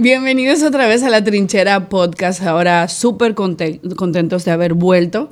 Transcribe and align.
Bienvenidos 0.00 0.62
otra 0.62 0.86
vez 0.86 1.02
a 1.02 1.10
la 1.10 1.24
Trinchera 1.24 1.88
Podcast. 1.88 2.40
Ahora 2.42 2.86
súper 2.86 3.34
contentos 3.34 4.44
de 4.44 4.50
haber 4.52 4.74
vuelto 4.74 5.28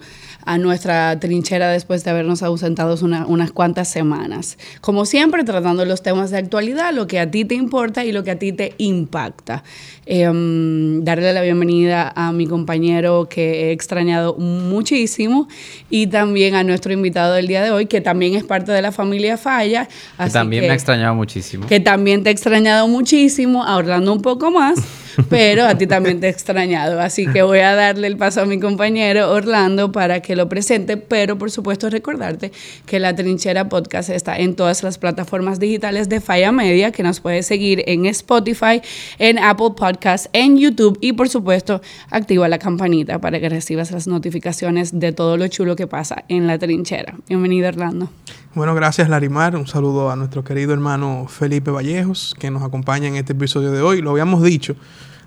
a 0.46 0.58
nuestra 0.58 1.18
trinchera 1.18 1.70
después 1.70 2.04
de 2.04 2.10
habernos 2.10 2.42
ausentado 2.42 2.96
unas 3.26 3.52
cuantas 3.52 3.88
semanas. 3.88 4.56
Como 4.80 5.04
siempre, 5.04 5.42
tratando 5.42 5.84
los 5.84 6.02
temas 6.02 6.30
de 6.30 6.38
actualidad, 6.38 6.94
lo 6.94 7.08
que 7.08 7.18
a 7.18 7.30
ti 7.30 7.44
te 7.44 7.56
importa 7.56 8.04
y 8.04 8.12
lo 8.12 8.22
que 8.22 8.30
a 8.30 8.38
ti 8.38 8.52
te 8.52 8.72
impacta. 8.78 9.64
Em, 10.06 11.02
darle 11.02 11.32
la 11.32 11.42
bienvenida 11.42 12.12
a 12.14 12.30
mi 12.30 12.46
compañero 12.46 13.28
que 13.28 13.64
he 13.64 13.72
extrañado 13.72 14.36
muchísimo 14.36 15.48
y 15.90 16.06
también 16.06 16.54
a 16.54 16.62
nuestro 16.62 16.92
invitado 16.92 17.34
del 17.34 17.48
día 17.48 17.64
de 17.64 17.72
hoy, 17.72 17.86
que 17.86 18.00
también 18.00 18.36
es 18.36 18.44
parte 18.44 18.70
de 18.70 18.82
la 18.82 18.92
familia 18.92 19.36
Falla. 19.36 19.88
que 20.16 20.30
también 20.30 20.64
me 20.64 20.70
ha 20.70 20.74
extrañado 20.74 21.16
muchísimo. 21.16 21.66
Que 21.66 21.80
también 21.80 22.22
te 22.22 22.28
ha 22.28 22.32
extrañado 22.32 22.86
muchísimo, 22.86 23.64
ahorrando 23.64 24.12
un 24.12 24.22
poco 24.22 24.52
más. 24.52 24.78
pero 25.28 25.64
a 25.64 25.76
ti 25.76 25.86
también 25.86 26.20
te 26.20 26.26
he 26.26 26.30
extrañado. 26.30 27.00
Así 27.00 27.26
que 27.26 27.42
voy 27.42 27.60
a 27.60 27.74
darle 27.74 28.06
el 28.06 28.16
paso 28.16 28.42
a 28.42 28.46
mi 28.46 28.60
compañero 28.60 29.30
Orlando 29.30 29.92
para 29.92 30.20
que 30.20 30.36
lo 30.36 30.48
presente, 30.48 30.96
pero 30.96 31.38
por 31.38 31.50
supuesto 31.50 31.90
recordarte 31.90 32.52
que 32.86 33.00
La 33.00 33.14
Trinchera 33.14 33.68
Podcast 33.68 34.10
está 34.10 34.38
en 34.38 34.54
todas 34.54 34.82
las 34.82 34.98
plataformas 34.98 35.58
digitales 35.58 36.08
de 36.08 36.20
Falla 36.20 36.52
Media, 36.52 36.92
que 36.92 37.02
nos 37.02 37.20
puedes 37.20 37.46
seguir 37.46 37.82
en 37.86 38.06
Spotify, 38.06 38.80
en 39.18 39.38
Apple 39.38 39.72
Podcasts, 39.76 40.28
en 40.32 40.58
YouTube 40.58 40.98
y 41.00 41.12
por 41.12 41.28
supuesto 41.28 41.80
activa 42.10 42.48
la 42.48 42.58
campanita 42.58 43.20
para 43.20 43.40
que 43.40 43.48
recibas 43.48 43.90
las 43.90 44.06
notificaciones 44.06 44.98
de 44.98 45.12
todo 45.12 45.36
lo 45.36 45.48
chulo 45.48 45.76
que 45.76 45.86
pasa 45.86 46.24
en 46.28 46.46
La 46.46 46.58
Trinchera. 46.58 47.14
Bienvenido 47.28 47.68
Orlando. 47.68 48.10
Bueno, 48.56 48.74
gracias 48.74 49.10
Larimar. 49.10 49.54
Un 49.54 49.66
saludo 49.66 50.10
a 50.10 50.16
nuestro 50.16 50.42
querido 50.42 50.72
hermano 50.72 51.26
Felipe 51.28 51.70
Vallejos, 51.70 52.34
que 52.38 52.50
nos 52.50 52.62
acompaña 52.62 53.06
en 53.06 53.16
este 53.16 53.34
episodio 53.34 53.70
de 53.70 53.82
hoy. 53.82 54.00
Lo 54.00 54.12
habíamos 54.12 54.42
dicho 54.42 54.76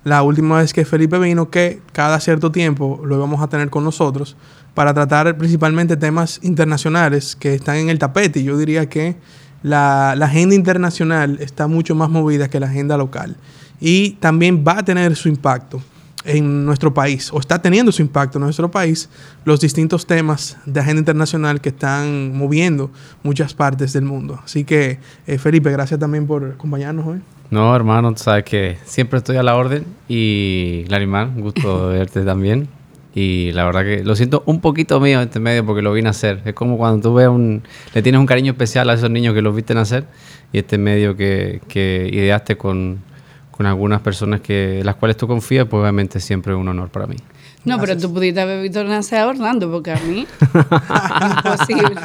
la 0.03 0.23
última 0.23 0.58
vez 0.58 0.73
que 0.73 0.83
Felipe 0.83 1.19
vino, 1.19 1.52
que 1.52 1.80
cada 1.91 2.19
cierto 2.22 2.52
tiempo 2.52 3.00
lo 3.05 3.17
íbamos 3.17 3.39
a 3.44 3.47
tener 3.47 3.69
con 3.69 3.83
nosotros 3.83 4.35
para 4.73 4.95
tratar 4.95 5.38
principalmente 5.38 5.95
temas 5.95 6.39
internacionales 6.41 7.35
que 7.35 7.53
están 7.53 7.75
en 7.75 7.89
el 7.89 8.00
tapete. 8.00 8.44
Yo 8.44 8.57
diría 8.57 8.89
que 8.89 9.16
la, 9.61 10.16
la 10.17 10.25
agenda 10.25 10.55
internacional 10.55 11.38
está 11.39 11.67
mucho 11.67 11.94
más 11.94 12.09
movida 12.09 12.50
que 12.50 12.59
la 12.59 12.66
agenda 12.66 12.97
local. 12.97 13.38
Y 13.80 14.13
también 14.13 14.66
va 14.67 14.80
a 14.80 14.83
tener 14.83 15.16
su 15.16 15.30
impacto 15.30 15.83
en 16.25 16.66
nuestro 16.66 16.94
país, 16.94 17.31
o 17.31 17.39
está 17.39 17.62
teniendo 17.62 17.92
su 17.92 18.02
impacto 18.02 18.38
en 18.38 18.44
nuestro 18.44 18.70
país, 18.70 19.09
los 19.45 19.59
distintos 19.59 20.06
temas 20.06 20.58
de 20.66 20.80
agenda 20.80 21.00
internacional 21.00 21.62
que 21.62 21.70
están 21.70 22.38
moviendo 22.38 22.92
muchas 23.23 23.53
partes 23.53 23.94
del 23.94 24.03
mundo. 24.03 24.40
Así 24.44 24.64
que, 24.64 25.00
eh, 25.28 25.38
Felipe, 25.38 25.72
gracias 25.72 26.00
también 26.00 26.28
por 26.28 26.44
acompañarnos 26.44 27.08
hoy. 27.08 27.22
No, 27.50 27.75
hermano, 27.75 28.14
tú 28.14 28.22
sabes 28.23 28.44
que 28.44 28.78
siempre 28.86 29.17
estoy 29.17 29.38
a 29.38 29.44
la 29.44 29.56
orden 29.56 29.86
y 30.08 30.86
Larimar, 30.88 31.28
un 31.28 31.42
gusto 31.42 31.88
verte 31.90 32.22
también. 32.22 32.67
Y 33.16 33.52
la 33.53 33.66
verdad 33.66 33.84
que 33.84 34.03
lo 34.03 34.16
siento 34.16 34.44
un 34.45 34.62
poquito 34.62 35.00
mío 35.00 35.20
este 35.20 35.40
medio 35.40 35.66
porque 35.66 35.81
lo 35.81 35.92
vine 35.92 36.09
a 36.09 36.12
hacer. 36.12 36.42
Es 36.45 36.53
como 36.53 36.78
cuando 36.78 37.09
tú 37.09 37.16
ves 37.16 37.28
un, 37.28 37.64
le 37.94 38.02
tienes 38.03 38.20
un 38.20 38.28
cariño 38.28 38.52
especial 38.52 38.88
a 38.90 38.94
esos 38.94 39.09
niños 39.09 39.34
que 39.34 39.42
los 39.42 39.56
viste 39.56 39.73
nacer 39.73 40.06
y 40.53 40.59
este 40.59 40.78
medio 40.78 41.17
que, 41.17 41.59
que 41.67 42.08
ideaste 42.14 42.56
con, 42.56 43.00
con 43.60 43.66
algunas 43.66 44.00
personas 44.00 44.40
que 44.40 44.82
las 44.86 44.96
cuales 44.96 45.18
tú 45.18 45.28
confías, 45.28 45.68
pues 45.70 45.82
obviamente 45.82 46.22
siempre 46.22 46.54
es 46.54 46.58
un 46.58 46.70
honor 46.70 46.88
para 46.88 47.08
mí. 47.08 47.18
No, 47.66 47.78
pero 47.78 47.98
tú 47.98 48.14
pudiste 48.14 48.40
haber 48.40 48.64
visto 48.64 48.82
nacer 48.86 49.20
a 49.20 49.28
Orlando, 49.28 49.70
porque 49.70 49.92
a 49.92 50.00
mí 50.00 50.26
imposible. 51.36 52.02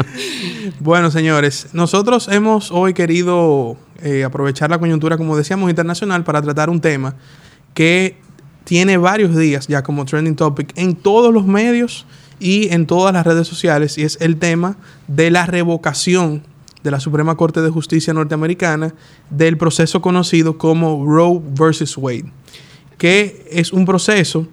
bueno, 0.80 1.12
señores, 1.12 1.68
nosotros 1.72 2.26
hemos 2.26 2.72
hoy 2.72 2.94
querido 2.94 3.76
eh, 4.02 4.24
aprovechar 4.24 4.70
la 4.70 4.78
coyuntura, 4.80 5.16
como 5.16 5.36
decíamos, 5.36 5.70
internacional 5.70 6.24
para 6.24 6.42
tratar 6.42 6.68
un 6.68 6.80
tema 6.80 7.14
que 7.74 8.16
tiene 8.64 8.96
varios 8.96 9.36
días 9.36 9.68
ya 9.68 9.84
como 9.84 10.04
trending 10.04 10.34
topic 10.34 10.72
en 10.74 10.96
todos 10.96 11.32
los 11.32 11.46
medios 11.46 12.06
y 12.40 12.74
en 12.74 12.86
todas 12.86 13.12
las 13.14 13.24
redes 13.24 13.46
sociales, 13.46 13.98
y 13.98 14.02
es 14.02 14.18
el 14.20 14.36
tema 14.36 14.76
de 15.06 15.30
la 15.30 15.46
revocación 15.46 16.42
de 16.82 16.90
la 16.90 17.00
Suprema 17.00 17.36
Corte 17.36 17.60
de 17.60 17.70
Justicia 17.70 18.14
norteamericana 18.14 18.94
del 19.30 19.56
proceso 19.56 20.00
conocido 20.00 20.58
como 20.58 21.04
Roe 21.04 21.40
versus 21.58 21.96
Wade, 21.96 22.32
que 22.96 23.46
es 23.50 23.72
un 23.72 23.84
proceso 23.84 24.46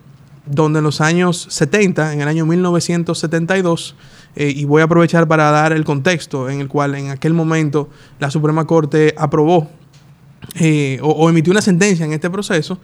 donde 0.46 0.80
en 0.80 0.84
los 0.84 1.02
años 1.02 1.48
70, 1.50 2.14
en 2.14 2.22
el 2.22 2.28
año 2.28 2.46
1972, 2.46 3.96
eh, 4.36 4.54
y 4.56 4.66
voy 4.66 4.82
a 4.82 4.86
aprovechar 4.86 5.28
para 5.28 5.50
dar 5.50 5.74
el 5.74 5.84
contexto 5.84 6.50
en 6.50 6.60
el 6.60 6.68
cual 6.68 6.96
en 6.96 7.10
aquel 7.10 7.34
momento 7.34 7.90
la 8.20 8.30
Suprema 8.30 8.66
Corte 8.66 9.16
aprobó 9.18 9.70
eh, 10.60 11.00
o, 11.02 11.30
emitió 11.30 11.52
una 11.52 11.62
sentencia 11.62 12.06
en 12.06 12.14
este 12.14 12.30
proceso, 12.30 12.80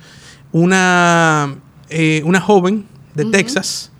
una, 0.52 1.56
eh, 1.90 2.22
una 2.26 2.42
joven 2.42 2.86
de 3.14 3.26
Texas, 3.26 3.92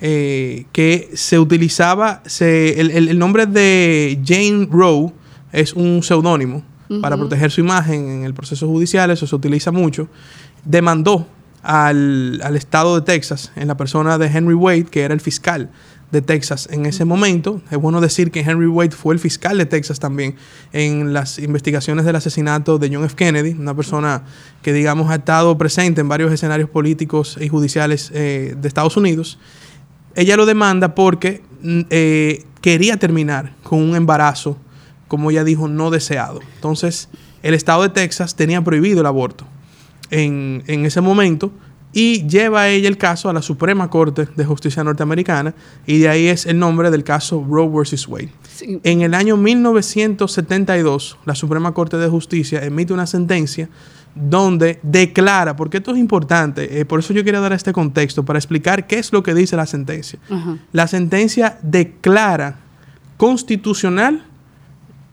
que 0.00 1.10
se 1.14 1.38
utilizaba, 1.38 2.22
el, 2.40 3.18
nombre 3.18 3.46
de 3.46 4.20
Jane 4.24 4.68
Roe 4.70 5.12
es 5.52 5.72
un 5.72 6.02
seudónimo 6.02 6.62
para 7.00 7.16
proteger 7.16 7.50
su 7.50 7.60
imagen 7.60 8.08
en 8.08 8.24
el 8.24 8.34
proceso 8.34 8.66
judicial, 8.68 9.10
eso 9.10 9.26
se 9.26 9.34
utiliza 9.34 9.72
mucho, 9.72 10.08
demandó 10.64 11.26
al, 11.66 12.56
estado 12.56 12.94
de 12.94 13.02
Texas 13.02 13.52
en 13.56 13.68
la 13.68 13.76
persona 13.76 14.18
de 14.18 14.26
Henry 14.26 14.54
Wade, 14.54 14.84
que 14.84 15.02
era 15.02 15.14
el 15.14 15.20
fiscal 15.20 15.70
de 16.12 16.22
Texas 16.22 16.68
en 16.70 16.86
ese 16.86 17.04
momento. 17.04 17.60
Es 17.70 17.78
bueno 17.78 18.00
decir 18.00 18.30
que 18.30 18.40
Henry 18.40 18.68
Wade 18.68 18.92
fue 18.92 19.14
el 19.14 19.20
fiscal 19.20 19.58
de 19.58 19.66
Texas 19.66 19.98
también 19.98 20.36
en 20.72 21.12
las 21.12 21.40
investigaciones 21.40 22.04
del 22.04 22.14
asesinato 22.14 22.78
de 22.78 22.94
John 22.94 23.04
F. 23.04 23.16
Kennedy, 23.16 23.56
una 23.58 23.74
persona 23.74 24.22
que 24.62 24.72
digamos 24.72 25.10
ha 25.10 25.16
estado 25.16 25.58
presente 25.58 26.00
en 26.00 26.08
varios 26.08 26.32
escenarios 26.32 26.70
políticos 26.70 27.36
y 27.40 27.48
judiciales 27.48 28.12
eh, 28.14 28.54
de 28.56 28.68
Estados 28.68 28.96
Unidos. 28.96 29.38
Ella 30.16 30.36
lo 30.36 30.46
demanda 30.46 30.94
porque 30.94 31.42
mm, 31.62 31.80
eh, 31.90 32.44
quería 32.62 32.96
terminar 32.96 33.54
con 33.62 33.80
un 33.80 33.94
embarazo, 33.94 34.56
como 35.06 35.30
ella 35.30 35.44
dijo, 35.44 35.68
no 35.68 35.90
deseado. 35.90 36.40
Entonces, 36.56 37.08
el 37.42 37.54
estado 37.54 37.82
de 37.82 37.90
Texas 37.90 38.34
tenía 38.34 38.64
prohibido 38.64 39.00
el 39.00 39.06
aborto 39.06 39.46
en, 40.10 40.62
ese 40.66 41.00
momento 41.00 41.52
y 41.92 42.26
lleva 42.26 42.68
ella 42.68 42.88
el 42.88 42.98
caso 42.98 43.28
a 43.28 43.32
la 43.32 43.42
Suprema 43.42 43.88
Corte 43.88 44.26
de 44.36 44.44
Justicia 44.44 44.82
norteamericana 44.82 45.54
y 45.86 45.98
de 45.98 46.08
ahí 46.08 46.26
es 46.26 46.46
el 46.46 46.58
nombre 46.58 46.90
del 46.90 47.04
caso 47.04 47.46
Roe 47.48 47.68
versus 47.68 48.08
Wade. 48.08 48.32
En 48.82 49.02
el 49.02 49.14
año 49.14 49.36
1972, 49.36 51.18
la 51.24 51.34
Suprema 51.34 51.72
Corte 51.72 51.98
de 51.98 52.08
Justicia 52.08 52.64
emite 52.64 52.92
una 52.92 53.06
sentencia 53.06 53.68
donde 54.16 54.80
declara, 54.82 55.54
porque 55.54 55.76
esto 55.76 55.92
es 55.92 55.98
importante, 55.98 56.80
eh, 56.80 56.84
por 56.84 57.00
eso 57.00 57.12
yo 57.12 57.22
quería 57.22 57.40
dar 57.40 57.52
este 57.52 57.72
contexto, 57.72 58.24
para 58.24 58.38
explicar 58.38 58.86
qué 58.86 58.98
es 58.98 59.12
lo 59.12 59.22
que 59.22 59.34
dice 59.34 59.56
la 59.56 59.66
sentencia. 59.66 60.18
La 60.72 60.88
sentencia 60.88 61.58
declara 61.62 62.58
constitucional 63.18 64.24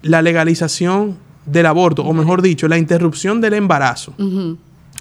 la 0.01 0.21
legalización 0.21 1.17
del 1.45 1.65
aborto, 1.65 2.03
o 2.03 2.13
mejor 2.13 2.41
dicho, 2.41 2.67
la 2.67 2.77
interrupción 2.77 3.41
del 3.41 3.53
embarazo. 3.53 4.15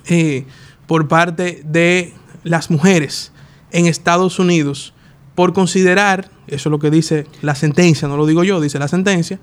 Eh, 0.07 0.45
por 0.87 1.07
parte 1.07 1.63
de 1.65 2.13
las 2.43 2.71
mujeres 2.71 3.33
en 3.71 3.87
Estados 3.87 4.39
Unidos 4.41 4.95
por 5.35 5.53
considerar, 5.53 6.31
eso 6.47 6.69
es 6.69 6.71
lo 6.71 6.79
que 6.79 6.91
dice 6.91 7.27
la 7.41 7.55
sentencia, 7.55 8.09
no 8.09 8.17
lo 8.17 8.27
digo 8.27 8.45
yo, 8.45 8.61
dice 8.61 8.79
la 8.79 8.89
sentencia, 8.89 9.39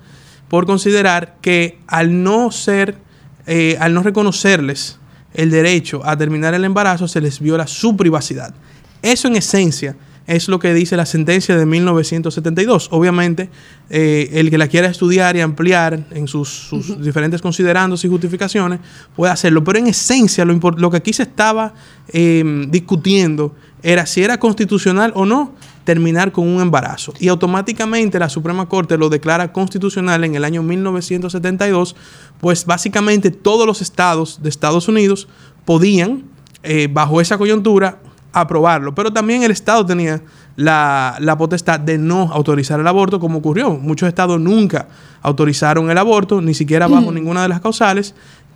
por 0.48 0.66
considerar 0.66 1.36
que 1.40 1.78
al 1.86 2.22
no 2.22 2.50
ser, 2.50 2.98
eh, 3.46 3.76
al 3.80 3.94
no 3.94 4.02
reconocerles 4.02 4.98
el 5.34 5.50
derecho 5.50 6.02
a 6.04 6.16
terminar 6.16 6.54
el 6.54 6.64
embarazo, 6.64 7.08
se 7.08 7.20
les 7.20 7.40
viola 7.40 7.66
su 7.66 7.96
privacidad. 7.96 8.54
Eso 9.02 9.28
en 9.28 9.36
esencia 9.36 9.96
es 10.26 10.48
lo 10.48 10.58
que 10.60 10.72
dice 10.74 10.96
la 10.96 11.06
sentencia 11.06 11.56
de 11.56 11.66
1972. 11.66 12.88
Obviamente, 12.92 13.50
eh, 13.88 14.30
el 14.32 14.50
que 14.50 14.58
la 14.58 14.68
quiera 14.68 14.88
estudiar 14.88 15.36
y 15.36 15.40
ampliar 15.40 16.06
en 16.10 16.28
sus, 16.28 16.70
diferentes 17.00 17.42
considerandos 17.42 18.04
y 18.04 18.08
justificaciones 18.08 18.78
puede 19.16 19.32
hacerlo, 19.32 19.64
pero 19.64 19.80
en 19.80 19.88
esencia 19.88 20.44
lo, 20.44 20.54
lo 20.54 20.90
que 20.90 20.98
aquí 20.98 21.12
se 21.12 21.24
estaba 21.24 21.74
em, 22.08 22.70
discutiendo 22.70 23.56
era 23.82 24.06
si 24.06 24.22
era 24.22 24.38
constitucional 24.38 25.12
o 25.16 25.26
no 25.26 25.54
terminar 25.84 26.32
con 26.32 26.46
un 26.46 26.60
embarazo. 26.60 27.12
Y 27.18 27.28
automáticamente 27.28 28.18
la 28.18 28.28
Suprema 28.28 28.68
Corte 28.68 28.98
lo 28.98 29.08
declara 29.08 29.52
constitucional 29.52 30.24
en 30.24 30.34
el 30.34 30.44
año 30.44 30.62
1972, 30.62 31.96
pues 32.40 32.66
básicamente 32.66 33.30
todos 33.30 33.66
los 33.66 33.80
estados 33.80 34.42
de 34.42 34.48
Estados 34.48 34.88
Unidos 34.88 35.28
podían, 35.64 36.24
eh, 36.62 36.88
bajo 36.90 37.20
esa 37.20 37.38
coyuntura, 37.38 38.00
aprobarlo. 38.32 38.94
Pero 38.94 39.12
también 39.12 39.42
el 39.42 39.50
Estado 39.50 39.84
tenía 39.84 40.22
la, 40.56 41.34
potestad 41.38 41.80
de 41.80 41.98
no 41.98 42.30
autorizar 42.32 42.78
el 42.80 42.86
aborto, 42.86 43.18
como 43.18 43.38
ocurrió. 43.38 43.70
Muchos 43.70 44.08
estados 44.08 44.40
nunca 44.40 44.88
autorizaron 45.22 45.90
el 45.90 45.98
aborto, 45.98 46.40
ni 46.40 46.54
siquiera 46.54 46.86
bajo 46.86 47.10
ninguna 47.12 47.42
de 47.42 47.48
las 47.48 47.60
causales. 47.60 48.14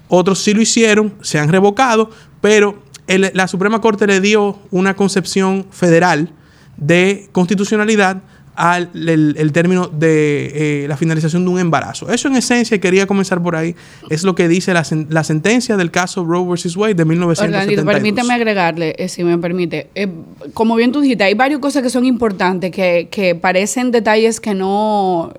Otros 0.09 0.41
sí 0.41 0.53
lo 0.55 0.61
hicieron, 0.61 1.15
se 1.23 1.38
han 1.38 1.49
revocado, 1.49 2.11
pero 2.41 2.82
la 3.06 3.49
Suprema 3.49 3.81
Corte 3.81 4.06
le 4.06 4.21
dio 4.21 4.59
una 4.71 4.94
concepción 4.94 5.67
federal 5.71 6.31
de 6.76 7.29
constitucionalidad 7.32 8.23
al 8.56 8.91
el, 8.94 9.53
término 9.53 9.88
de 9.88 10.85
eh, 10.85 10.88
la 10.88 10.97
finalización 10.97 11.44
de 11.44 11.50
un 11.50 11.59
embarazo. 11.59 12.11
Eso 12.11 12.29
en 12.29 12.37
esencia, 12.37 12.79
quería 12.79 13.06
comenzar 13.06 13.43
por 13.43 13.56
ahí, 13.56 13.75
es 14.11 14.23
lo 14.23 14.35
que 14.35 14.49
dice 14.49 14.73
la, 14.73 14.85
la 15.09 15.25
sentencia 15.25 15.76
del 15.76 15.91
caso 15.91 16.25
Roe 16.25 16.44
vs. 16.55 16.76
Wade 16.76 16.94
de 16.94 17.05
1972. 17.05 17.85
permíteme 17.85 18.35
agregarle, 18.35 18.94
eh, 18.99 19.09
si 19.09 19.25
me 19.25 19.37
permite. 19.38 19.88
Eh, 19.94 20.09
como 20.53 20.76
bien 20.76 20.93
tú 20.93 21.00
dijiste, 21.00 21.25
hay 21.25 21.35
varias 21.35 21.61
cosas 21.61 21.82
que 21.82 21.91
son 21.91 22.05
importantes, 22.05 22.71
que, 22.71 23.09
que 23.11 23.35
parecen 23.35 23.91
detalles 23.91 24.41
que 24.41 24.55
no 24.55 25.32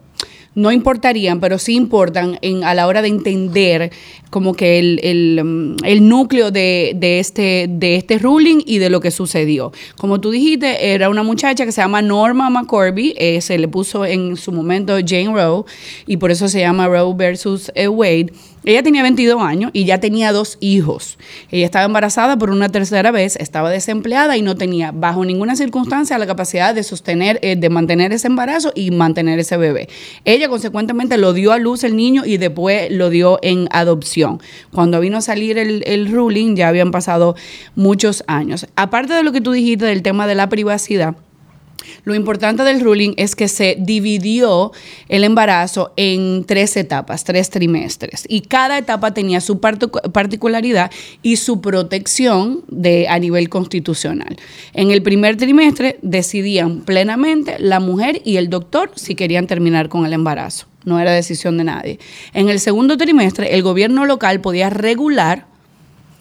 no 0.56 0.72
importarían, 0.72 1.40
pero 1.40 1.60
sí 1.60 1.76
importan 1.76 2.40
en, 2.42 2.64
a 2.64 2.74
la 2.74 2.88
hora 2.88 3.02
de 3.02 3.10
entender 3.10 3.92
como 4.30 4.54
que 4.54 4.80
el, 4.80 5.00
el, 5.04 5.44
mm, 5.44 6.08
núcleo 6.08 6.52
de, 6.52 6.94
de, 6.96 7.20
este, 7.20 7.68
de 7.70 7.96
este 7.98 8.18
ruling 8.18 8.62
y 8.66 8.80
de 8.80 8.90
lo 8.90 9.02
que 9.02 9.12
sucedió. 9.12 9.72
Como 9.98 10.20
tú 10.20 10.32
dijiste, 10.32 10.94
era 10.94 11.10
una 11.10 11.24
muchacha 11.24 11.66
que 11.66 11.72
se 11.72 11.82
llama 11.82 12.02
Norma 12.02 12.50
McCorby, 12.50 13.14
eh, 13.18 13.42
se 13.42 13.58
le 13.58 13.68
puso 13.68 14.06
en 14.06 14.38
su 14.38 14.52
momento 14.52 14.98
Jane 15.06 15.34
Roe 15.34 15.64
y 16.08 16.18
por 16.18 16.32
eso 16.32 16.48
se 16.48 16.62
llama 16.62 16.88
Roe 16.88 17.14
versus 17.16 17.72
eh, 17.76 17.88
Wade 17.88 18.32
ella 18.66 18.84
tenía 18.84 19.04
22 19.04 19.42
años 19.42 19.72
y 19.74 19.86
ya 19.86 20.00
tenía 20.00 20.32
dos 20.32 20.58
hijos. 20.60 21.18
Ella 21.52 21.66
estaba 21.66 21.86
embarazada 21.86 22.38
por 22.38 22.50
una 22.50 22.70
tercera 22.70 23.12
vez, 23.12 23.36
estaba 23.36 23.70
desempleada 23.70 24.38
y 24.38 24.42
no 24.42 24.56
tenía 24.56 24.92
bajo 24.92 25.24
ninguna 25.24 25.56
circunstancia 25.56 26.18
la 26.18 26.26
capacidad 26.26 26.74
de 26.74 26.84
sostener, 26.84 27.40
eh, 27.42 27.56
de 27.56 27.70
mantener 27.70 28.12
ese 28.12 28.28
embarazo 28.28 28.72
y 28.76 28.92
mantener 28.92 29.40
ese 29.40 29.58
bebé. 29.58 29.88
Ella 30.24 30.50
consecuentemente 30.50 31.18
lo 31.18 31.34
dio 31.34 31.52
a 31.52 31.60
luz 31.60 31.84
el 31.84 31.96
niño 31.96 32.24
y 32.26 32.38
después 32.38 32.92
lo 32.92 33.10
dio 33.10 33.40
en 33.42 33.68
adopción. 33.72 34.42
Cuando 34.72 35.00
vino 35.00 35.18
a 35.18 35.22
salir 35.22 35.58
el, 35.58 35.84
el 35.86 36.12
ruling 36.12 36.56
ya 36.56 36.68
habían 36.68 36.92
pasado 36.92 37.36
muchos 37.76 38.24
años. 38.28 38.68
Aparte 38.76 39.14
de 39.14 39.24
lo 39.24 39.32
que 39.32 39.42
tú 39.42 39.52
dijiste 39.52 39.86
del 39.86 40.02
tema 40.02 40.28
de 40.28 40.36
la 40.36 40.50
privacidad, 40.50 41.16
lo 42.04 42.16
importante 42.16 42.64
del 42.64 42.82
ruling 42.82 43.14
es 43.18 43.36
que 43.36 43.48
se 43.48 43.78
dividió 43.80 44.72
el 45.10 45.24
embarazo 45.24 45.92
en 45.98 46.44
tres 46.46 46.78
etapas, 46.78 47.24
tres 47.24 47.50
trimestres, 47.50 48.26
y 48.28 48.42
cada 48.42 48.78
etapa 48.78 49.14
tenía 49.14 49.42
su 49.42 49.60
particularidad 49.60 50.92
y 51.22 51.38
su 51.38 51.62
protección 51.62 52.64
de, 52.68 53.08
a 53.08 53.20
nivel 53.20 53.50
constitucional. 53.50 54.38
En 54.74 54.92
el 54.92 55.02
primer 55.02 55.38
trimestre 55.38 56.00
decidían 56.02 56.82
plenamente 56.82 57.58
la 57.60 57.80
mujer 57.80 58.22
y 58.24 58.38
el 58.38 58.50
doctor 58.50 58.92
si 58.96 59.16
querían 59.16 59.48
terminar 59.48 59.90
con 59.90 60.06
el 60.06 60.14
embarazo. 60.14 60.68
No 60.84 61.00
era 61.00 61.12
decisión 61.12 61.58
de 61.58 61.64
nadie. 61.64 62.00
En 62.34 62.50
el 62.50 62.60
segundo 62.60 62.96
trimestre, 62.96 63.56
el 63.56 63.64
gobierno 63.64 64.06
local 64.06 64.40
podía 64.42 64.70
regular, 64.70 65.48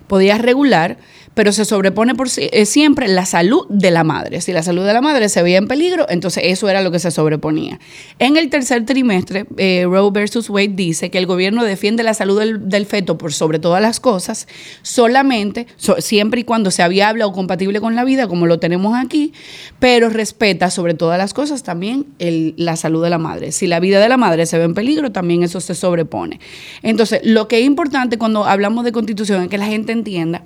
podía 0.06 0.39
regular 0.39 0.97
pero 1.35 1.53
se 1.53 1.65
sobrepone 1.65 2.15
por 2.15 2.29
eh, 2.37 2.65
siempre 2.65 3.09
la 3.09 3.27
salud 3.27 3.67
de 3.69 3.91
la 3.91 4.05
madre. 4.05 4.41
Si 4.41 4.53
la 4.53 4.63
salud 4.63 4.87
de 4.87 4.93
la 4.93 5.01
madre 5.01 5.29
se 5.29 5.43
veía 5.43 5.59
en 5.59 5.69
peligro, 5.69 6.07
entonces 6.09 6.45
eso 6.47 6.69
era 6.69 6.81
lo 6.81 6.91
que 6.91 7.01
se 7.01 7.11
sobreponía. 7.11 7.81
En 8.19 8.37
el 8.37 8.49
tercer 8.49 8.87
trimestre, 8.87 9.47
eh, 9.57 9.85
Roe 9.85 10.11
versus 10.13 10.49
Wade 10.49 10.69
dice 10.69 11.11
que 11.11 11.19
el 11.19 11.27
gobierno 11.27 11.65
defiende 11.65 12.03
la 12.03 12.15
salud 12.15 12.41
del, 12.41 12.87
feto 12.87 13.19
por 13.19 13.33
sobre 13.33 13.59
todas 13.59 13.81
las 13.81 13.99
cosas, 13.99 14.47
solamente, 14.83 15.67
siempre 15.99 16.43
y 16.43 16.45
cuando 16.45 16.71
sea 16.71 16.87
viable 16.87 17.25
o 17.25 17.33
compatible 17.33 17.81
con 17.81 17.97
la 17.97 18.05
vida, 18.05 18.29
como 18.29 18.47
lo 18.47 18.59
tenemos 18.59 18.95
aquí, 18.95 19.33
pero 19.79 20.11
respeta 20.11 20.71
sobre 20.71 20.93
todas 20.93 21.17
las 21.19 21.33
cosas 21.33 21.63
también 21.63 22.07
la 22.19 22.77
salud 22.77 23.03
de 23.03 23.11
la 23.11 23.19
madre. 23.19 23.53
Si 23.53 23.67
la 23.67 23.81
vida 23.81 24.01
de 24.01 24.09
la 24.09 24.19
madre 24.19 24.45
se 24.45 24.59
ve 24.59 24.65
en 24.65 24.75
peligro, 24.75 25.13
también 25.13 25.43
eso 25.43 25.61
se 25.61 25.75
sobrepone. 25.75 26.41
Entonces, 26.83 27.21
lo 27.25 27.49
que 27.49 27.61
es 27.61 27.65
importante 27.65 28.19
cuando 28.19 28.45
hablamos 28.45 28.85
de 28.85 28.93
constitución 28.93 29.43
es 29.43 29.49
que 29.49 29.59
la 29.59 29.67
gente 29.67 29.93
entienda 29.93 30.45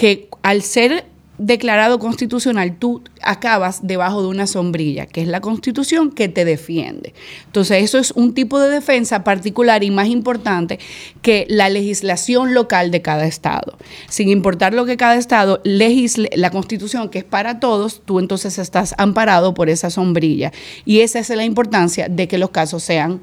que 0.00 0.30
al 0.40 0.62
ser 0.62 1.04
declarado 1.36 1.98
constitucional, 1.98 2.78
tú 2.78 3.02
acabas 3.20 3.86
debajo 3.86 4.22
de 4.22 4.28
una 4.28 4.46
sombrilla, 4.46 5.04
que 5.04 5.20
es 5.20 5.28
la 5.28 5.42
constitución 5.42 6.10
que 6.10 6.30
te 6.30 6.46
defiende. 6.46 7.12
Entonces, 7.44 7.84
eso 7.84 7.98
es 7.98 8.10
un 8.12 8.32
tipo 8.32 8.58
de 8.58 8.70
defensa 8.70 9.24
particular 9.24 9.84
y 9.84 9.90
más 9.90 10.08
importante 10.08 10.78
que 11.20 11.44
la 11.50 11.68
legislación 11.68 12.54
local 12.54 12.90
de 12.90 13.02
cada 13.02 13.26
estado. 13.26 13.76
Sin 14.08 14.30
importar 14.30 14.72
lo 14.72 14.86
que 14.86 14.96
cada 14.96 15.16
estado 15.16 15.60
legisle, 15.64 16.30
la 16.34 16.48
constitución 16.48 17.10
que 17.10 17.18
es 17.18 17.24
para 17.24 17.60
todos, 17.60 18.00
tú 18.02 18.20
entonces 18.20 18.58
estás 18.58 18.94
amparado 18.96 19.52
por 19.52 19.68
esa 19.68 19.90
sombrilla. 19.90 20.50
Y 20.86 21.00
esa 21.00 21.18
es 21.18 21.28
la 21.28 21.44
importancia 21.44 22.08
de 22.08 22.26
que 22.26 22.38
los 22.38 22.48
casos 22.48 22.82
sean 22.82 23.20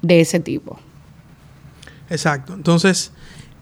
de 0.00 0.22
ese 0.22 0.40
tipo. 0.40 0.78
Exacto. 2.08 2.54
Entonces, 2.54 3.12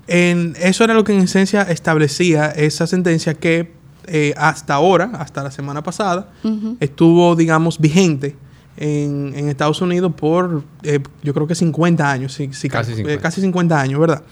eso 0.07 0.85
era 0.85 0.95
lo 0.95 1.05
que 1.05 1.13
en 1.13 1.21
esencia 1.21 1.63
establecía 1.63 2.51
esa 2.51 2.87
sentencia 2.87 3.35
que 3.35 3.73
eh, 4.07 4.35
hasta 4.37 4.75
ahora, 4.75 5.13
hasta 5.19 5.43
la 5.43 5.51
semana 5.51 5.83
pasada, 5.83 6.33
estuvo, 6.81 7.37
digamos, 7.37 7.79
vigente 7.79 8.37
en, 8.77 9.33
Estados 9.49 9.81
Unidos 9.81 10.13
por, 10.17 10.65
eh, 10.83 11.01
yo 11.23 11.33
creo 11.35 11.47
que 11.47 11.55
50 11.55 12.11
años, 12.11 12.37
casi, 12.71 12.95
50. 12.95 13.13
Eh, 13.13 13.19
casi 13.19 13.41
50 13.41 13.81
años, 13.81 14.01
¿verdad? 14.01 14.23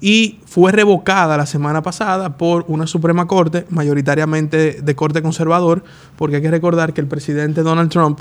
Y 0.00 0.40
fue 0.44 0.70
revocada 0.72 1.38
la 1.38 1.46
semana 1.46 1.82
pasada 1.82 2.36
por 2.36 2.66
una 2.68 2.86
Suprema 2.86 3.26
Corte, 3.26 3.64
mayoritariamente 3.70 4.82
de 4.82 4.94
corte 4.94 5.22
conservador, 5.22 5.82
porque 6.16 6.36
hay 6.36 6.42
que 6.42 6.50
recordar 6.50 6.92
que 6.92 7.00
el 7.00 7.06
presidente 7.06 7.62
Donald 7.62 7.90
Trump 7.90 8.20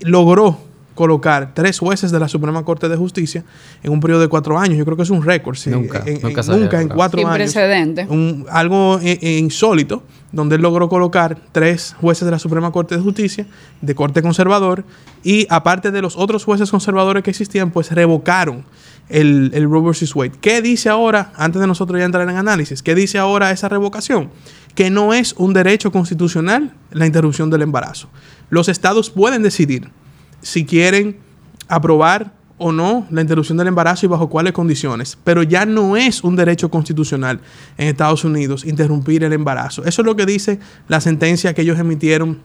logró 0.00 0.58
colocar 1.00 1.52
tres 1.54 1.78
jueces 1.78 2.10
de 2.10 2.20
la 2.20 2.28
Suprema 2.28 2.62
Corte 2.62 2.86
de 2.86 2.94
Justicia 2.94 3.42
en 3.82 3.90
un 3.90 4.00
periodo 4.00 4.20
de 4.20 4.28
cuatro 4.28 4.58
años. 4.58 4.76
Yo 4.76 4.84
creo 4.84 4.98
que 4.98 5.04
es 5.04 5.08
un 5.08 5.24
récord. 5.24 5.56
nunca, 5.64 6.02
en, 6.04 6.20
nunca, 6.20 6.78
en 6.78 6.88
cuatro 6.90 7.20
Sin 7.20 7.26
años. 7.26 7.38
precedente. 7.38 8.06
algo 8.50 9.00
eh, 9.02 9.18
eh, 9.22 9.38
insólito, 9.38 10.02
donde 10.30 10.56
él 10.56 10.60
logró 10.60 10.90
colocar 10.90 11.38
tres 11.52 11.96
jueces 11.98 12.26
de 12.26 12.32
la 12.32 12.38
Suprema 12.38 12.70
Corte 12.70 12.96
de 12.98 13.00
Justicia 13.00 13.46
de 13.80 13.94
corte 13.94 14.20
conservador 14.20 14.84
y 15.24 15.46
aparte 15.48 15.90
de 15.90 16.02
los 16.02 16.18
otros 16.18 16.44
jueces 16.44 16.70
conservadores 16.70 17.22
que 17.22 17.30
existían, 17.30 17.70
pues 17.70 17.90
revocaron 17.92 18.66
el, 19.08 19.52
el 19.54 19.64
Roe 19.70 19.80
vs. 19.80 20.14
Wade. 20.14 20.32
¿Qué 20.38 20.60
dice 20.60 20.90
ahora, 20.90 21.32
antes 21.36 21.62
de 21.62 21.66
nosotros 21.66 21.98
ya 21.98 22.04
entrar 22.04 22.28
en 22.28 22.36
análisis, 22.36 22.82
qué 22.82 22.94
dice 22.94 23.16
ahora 23.16 23.52
esa 23.52 23.70
revocación? 23.70 24.28
Que 24.74 24.90
no 24.90 25.14
es 25.14 25.32
un 25.38 25.54
derecho 25.54 25.90
constitucional 25.90 26.74
la 26.92 27.06
interrupción 27.06 27.48
del 27.48 27.62
embarazo. 27.62 28.10
Los 28.50 28.68
estados 28.68 29.08
pueden 29.08 29.42
decidir 29.42 29.90
si 30.40 30.64
quieren 30.64 31.18
aprobar 31.68 32.32
o 32.62 32.72
no 32.72 33.06
la 33.10 33.22
interrupción 33.22 33.56
del 33.56 33.68
embarazo 33.68 34.04
y 34.04 34.08
bajo 34.10 34.28
cuáles 34.28 34.52
condiciones. 34.52 35.16
Pero 35.24 35.42
ya 35.42 35.64
no 35.64 35.96
es 35.96 36.22
un 36.22 36.36
derecho 36.36 36.70
constitucional 36.70 37.40
en 37.78 37.88
Estados 37.88 38.22
Unidos 38.22 38.66
interrumpir 38.66 39.24
el 39.24 39.32
embarazo. 39.32 39.82
Eso 39.84 40.02
es 40.02 40.06
lo 40.06 40.14
que 40.14 40.26
dice 40.26 40.60
la 40.86 41.00
sentencia 41.00 41.54
que 41.54 41.62
ellos 41.62 41.78
emitieron 41.78 42.40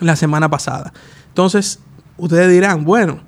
la 0.00 0.16
semana 0.16 0.50
pasada. 0.50 0.92
Entonces, 1.28 1.78
ustedes 2.16 2.50
dirán, 2.50 2.84
bueno, 2.84 3.20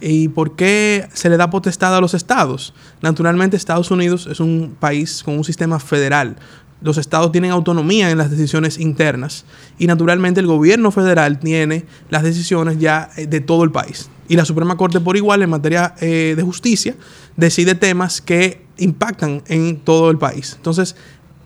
¿y 0.00 0.28
por 0.28 0.56
qué 0.56 1.06
se 1.12 1.28
le 1.28 1.36
da 1.36 1.50
potestad 1.50 1.94
a 1.94 2.00
los 2.00 2.14
estados? 2.14 2.72
Naturalmente, 3.02 3.58
Estados 3.58 3.90
Unidos 3.90 4.26
es 4.26 4.40
un 4.40 4.76
país 4.80 5.22
con 5.22 5.36
un 5.36 5.44
sistema 5.44 5.78
federal 5.78 6.36
los 6.84 6.98
estados 6.98 7.32
tienen 7.32 7.50
autonomía 7.50 8.10
en 8.10 8.18
las 8.18 8.30
decisiones 8.30 8.78
internas 8.78 9.46
y 9.78 9.86
naturalmente 9.86 10.40
el 10.40 10.46
gobierno 10.46 10.90
federal 10.90 11.40
tiene 11.40 11.86
las 12.10 12.22
decisiones 12.22 12.78
ya 12.78 13.10
eh, 13.16 13.26
de 13.26 13.40
todo 13.40 13.64
el 13.64 13.72
país. 13.72 14.10
Y 14.28 14.36
la 14.36 14.44
Suprema 14.44 14.76
Corte 14.76 15.00
por 15.00 15.16
igual 15.16 15.42
en 15.42 15.48
materia 15.48 15.94
eh, 16.00 16.34
de 16.36 16.42
justicia 16.42 16.94
decide 17.36 17.74
temas 17.74 18.20
que 18.20 18.66
impactan 18.76 19.42
en 19.48 19.78
todo 19.78 20.10
el 20.10 20.18
país. 20.18 20.52
Entonces, 20.56 20.94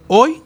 hoy 0.09 0.43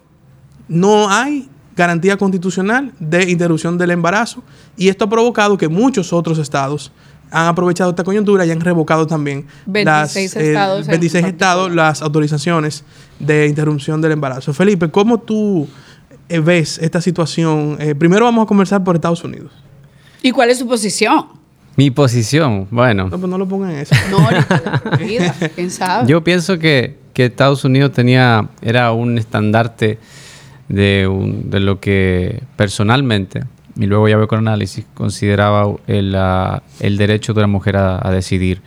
no 0.68 1.08
hay 1.08 1.48
garantía 1.74 2.18
constitucional 2.18 2.92
de 3.00 3.30
interrupción 3.30 3.78
del 3.78 3.92
embarazo 3.92 4.44
y 4.76 4.88
esto 4.88 5.06
ha 5.06 5.10
provocado 5.10 5.56
que 5.56 5.68
muchos 5.68 6.12
otros 6.12 6.38
estados 6.38 6.92
han 7.32 7.46
aprovechado 7.46 7.90
esta 7.90 8.04
coyuntura 8.04 8.44
y 8.44 8.50
han 8.50 8.60
revocado 8.60 9.06
también 9.06 9.46
26 9.66 10.34
las, 10.34 10.44
estados, 10.44 10.86
26 10.86 11.24
estados 11.24 11.74
las 11.74 12.02
autorizaciones 12.02 12.84
de 13.18 13.46
interrupción 13.46 14.00
del 14.00 14.12
embarazo. 14.12 14.52
Felipe, 14.52 14.90
¿cómo 14.90 15.18
tú 15.18 15.66
eh, 16.28 16.40
ves 16.40 16.78
esta 16.78 17.00
situación? 17.00 17.76
Eh, 17.80 17.94
primero 17.94 18.26
vamos 18.26 18.44
a 18.44 18.46
conversar 18.46 18.84
por 18.84 18.96
Estados 18.96 19.24
Unidos. 19.24 19.50
¿Y 20.22 20.30
cuál 20.30 20.50
es 20.50 20.58
su 20.58 20.68
posición? 20.68 21.26
Mi 21.74 21.90
posición, 21.90 22.68
bueno. 22.70 23.04
No, 23.08 23.18
pues 23.18 23.30
no 23.30 23.38
lo 23.38 23.48
pongan 23.48 23.70
en 23.70 23.78
eso. 23.78 23.94
No, 24.10 24.28
quién 25.56 25.70
sabe. 25.70 26.06
Yo 26.06 26.22
pienso 26.22 26.58
que, 26.58 26.98
que, 27.14 27.24
Estados 27.24 27.64
Unidos 27.64 27.92
tenía, 27.92 28.50
era 28.60 28.92
un 28.92 29.16
estandarte 29.16 29.98
de, 30.68 31.08
un, 31.08 31.48
de 31.50 31.60
lo 31.60 31.80
que 31.80 32.42
personalmente 32.56 33.44
y 33.76 33.86
luego 33.86 34.08
ya 34.08 34.16
veo 34.16 34.28
con 34.28 34.38
análisis, 34.38 34.84
consideraba 34.94 35.74
el, 35.86 36.16
el 36.80 36.96
derecho 36.96 37.32
de 37.34 37.40
la 37.40 37.46
mujer 37.46 37.76
a, 37.76 38.10
decidir 38.10 38.60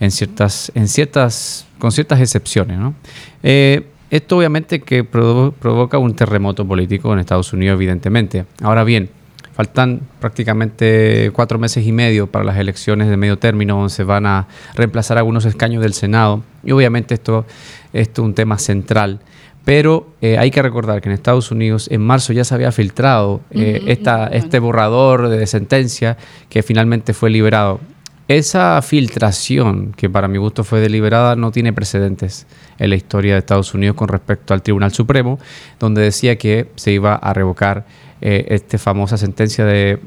en 0.00 0.10
ciertas, 0.10 0.72
en 0.74 0.88
ciertas, 0.88 1.66
con 1.78 1.92
ciertas 1.92 2.20
excepciones. 2.20 2.78
¿no? 2.78 2.94
Eh, 3.42 3.86
esto 4.10 4.38
obviamente 4.38 4.80
que 4.80 5.04
provoca 5.04 5.98
un 5.98 6.14
terremoto 6.14 6.66
político 6.66 7.12
en 7.12 7.18
Estados 7.18 7.52
Unidos, 7.52 7.74
evidentemente. 7.74 8.46
Ahora 8.62 8.84
bien, 8.84 9.10
faltan 9.56 10.02
prácticamente 10.20 11.30
cuatro 11.32 11.58
meses 11.58 11.86
y 11.86 11.92
medio 11.92 12.26
para 12.26 12.44
las 12.44 12.56
elecciones 12.56 13.08
de 13.08 13.16
medio 13.16 13.38
término, 13.38 13.76
donde 13.76 13.90
se 13.90 14.04
van 14.04 14.26
a 14.26 14.46
reemplazar 14.74 15.18
algunos 15.18 15.44
escaños 15.44 15.82
del 15.82 15.92
Senado. 15.92 16.42
Y 16.62 16.72
obviamente 16.72 17.14
esto, 17.14 17.46
esto 17.92 18.22
es 18.22 18.26
un 18.26 18.34
tema 18.34 18.58
central 18.58 19.20
Pero 19.66 20.06
eh, 20.20 20.38
hay 20.38 20.52
que 20.52 20.62
recordar 20.62 21.00
que 21.00 21.08
en 21.08 21.12
Estados 21.12 21.50
Unidos 21.50 21.88
en 21.90 22.00
marzo 22.00 22.32
ya 22.32 22.44
se 22.44 22.54
había 22.54 22.70
filtrado 22.70 23.40
eh, 23.50 23.82
esta, 23.88 24.28
este 24.28 24.60
borrador 24.60 25.28
de 25.28 25.44
sentencia 25.48 26.16
que 26.48 26.62
finalmente 26.62 27.12
fue 27.12 27.30
liberado. 27.30 27.80
Esa 28.28 28.80
filtración, 28.80 29.92
que 29.96 30.08
para 30.08 30.28
mi 30.28 30.38
gusto 30.38 30.62
fue 30.62 30.78
deliberada, 30.78 31.34
no 31.34 31.50
tiene 31.50 31.72
precedentes 31.72 32.46
en 32.78 32.90
la 32.90 32.94
historia 32.94 33.32
de 33.32 33.40
Estados 33.40 33.74
Unidos 33.74 33.96
con 33.96 34.06
respecto 34.06 34.54
al 34.54 34.62
Tribunal 34.62 34.92
Supremo, 34.92 35.40
donde 35.80 36.02
decía 36.02 36.36
que 36.38 36.68
se 36.76 36.92
iba 36.92 37.16
a 37.16 37.34
revocar 37.34 37.86
eh, 38.20 38.46
esta 38.48 38.78
famosa 38.78 39.16
sentencia 39.16 39.64
de, 39.64 39.98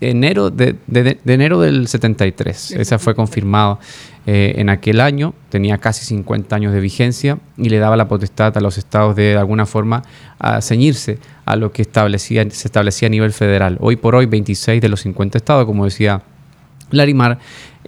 enero, 0.00 0.50
de, 0.50 0.76
enero 1.26 1.60
del 1.60 1.86
73. 1.86 2.72
Esa 2.72 2.98
fue 2.98 3.14
confirmada 3.14 3.78
eh, 4.26 4.54
en 4.56 4.68
aquel 4.68 5.00
año, 5.00 5.34
tenía 5.48 5.78
casi 5.78 6.04
50 6.04 6.54
años 6.54 6.72
de 6.72 6.80
vigencia 6.80 7.38
y 7.56 7.68
le 7.68 7.78
daba 7.78 7.96
la 7.96 8.08
potestad 8.08 8.56
a 8.56 8.60
los 8.60 8.78
estados 8.78 9.16
de, 9.16 9.22
de 9.22 9.36
alguna 9.38 9.66
forma 9.66 10.02
a 10.38 10.60
ceñirse 10.60 11.18
a 11.44 11.56
lo 11.56 11.72
que 11.72 11.82
establecía, 11.82 12.48
se 12.50 12.68
establecía 12.68 13.06
a 13.06 13.10
nivel 13.10 13.32
federal. 13.32 13.78
Hoy 13.80 13.96
por 13.96 14.14
hoy, 14.14 14.26
26 14.26 14.80
de 14.80 14.88
los 14.88 15.00
50 15.00 15.38
estados, 15.38 15.66
como 15.66 15.84
decía 15.84 16.22
Larimar 16.90 17.38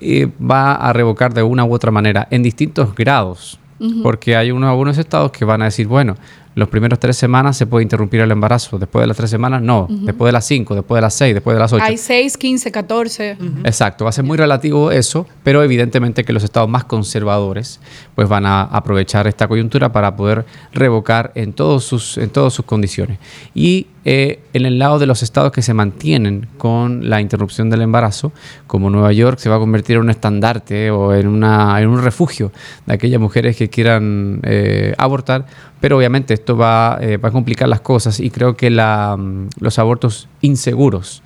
eh, 0.01 0.29
va 0.41 0.75
a 0.75 0.93
revocar 0.93 1.33
de 1.35 1.43
una 1.43 1.65
u 1.65 1.73
otra 1.73 1.91
manera 1.91 2.27
en 2.31 2.43
distintos 2.43 2.95
grados, 2.95 3.59
porque 4.03 4.37
hay 4.37 4.53
unos, 4.53 4.71
algunos 4.71 4.97
estados 4.97 5.33
que 5.33 5.45
van 5.45 5.61
a 5.63 5.65
decir, 5.65 5.89
bueno, 5.89 6.17
los 6.55 6.69
primeros 6.69 6.99
tres 6.99 7.17
semanas 7.17 7.57
se 7.57 7.67
puede 7.67 7.83
interrumpir 7.83 8.21
el 8.21 8.31
embarazo, 8.31 8.79
después 8.79 9.03
de 9.03 9.07
las 9.07 9.17
tres 9.17 9.31
semanas 9.31 9.63
no, 9.63 9.87
después 9.89 10.29
de 10.29 10.33
las 10.33 10.47
cinco, 10.47 10.75
después 10.75 10.99
de 10.99 11.03
las 11.03 11.15
seis, 11.15 11.35
después 11.35 11.55
de 11.55 11.61
las 11.61 11.73
ocho. 11.73 11.83
Hay 11.83 11.97
seis, 11.97 12.37
quince, 12.37 12.71
catorce. 12.71 13.37
Exacto, 13.65 14.05
va 14.05 14.11
a 14.11 14.13
ser 14.13 14.25
muy 14.25 14.37
relativo 14.37 14.91
eso, 14.91 15.27
pero 15.43 15.63
evidentemente 15.63 16.25
que 16.25 16.33
los 16.33 16.45
estados 16.45 16.69
más 16.69 16.85
conservadores 16.85 17.81
pues 18.15 18.29
van 18.29 18.47
a 18.47 18.63
aprovechar 18.63 19.27
esta 19.27 19.49
coyuntura 19.49 19.93
para 19.93 20.17
poder 20.17 20.45
revocar 20.73 21.33
en, 21.35 21.53
todos 21.53 21.85
sus, 21.85 22.19
en 22.19 22.31
todas 22.31 22.53
sus 22.53 22.65
condiciones. 22.65 23.19
Y 23.55 23.87
eh, 24.05 24.41
el 24.53 24.79
lado 24.79 24.99
de 24.99 25.07
los 25.07 25.23
estados 25.23 25.53
que 25.53 25.63
se 25.63 25.75
mantienen 25.75 26.49
con 26.59 27.09
la 27.09 27.21
interrupción 27.21 27.71
del 27.71 27.83
embarazo, 27.83 28.33
como 28.67 28.91
Nueva 28.91 29.13
York 29.13 29.39
se 29.39 29.49
va 29.49 29.57
a 29.57 29.59
convertir 29.59 29.97
en 29.97 30.03
un 30.03 30.11
estandarte 30.11 30.91
o 30.91 31.15
en, 31.15 31.29
un 31.29 32.03
refugio 32.03 32.53
de 32.87 32.95
aquellas 32.95 33.21
mujeres 33.21 33.57
que 33.57 33.69
quieran 33.69 34.41
eh, 34.43 34.95
abortar, 34.99 35.47
pero 35.81 35.99
obviamente 35.99 36.35
esto 36.35 36.57
va, 36.57 36.99
eh, 37.01 37.17
va, 37.17 37.29
a 37.29 37.33
complicar 37.33 37.69
las 37.69 37.81
cosas 37.81 38.19
y 38.19 38.31
creo 38.31 38.57
que 38.57 38.71
mm, 38.71 39.49
los 39.61 39.79
abortos 39.79 40.29
inseguros 40.41 41.23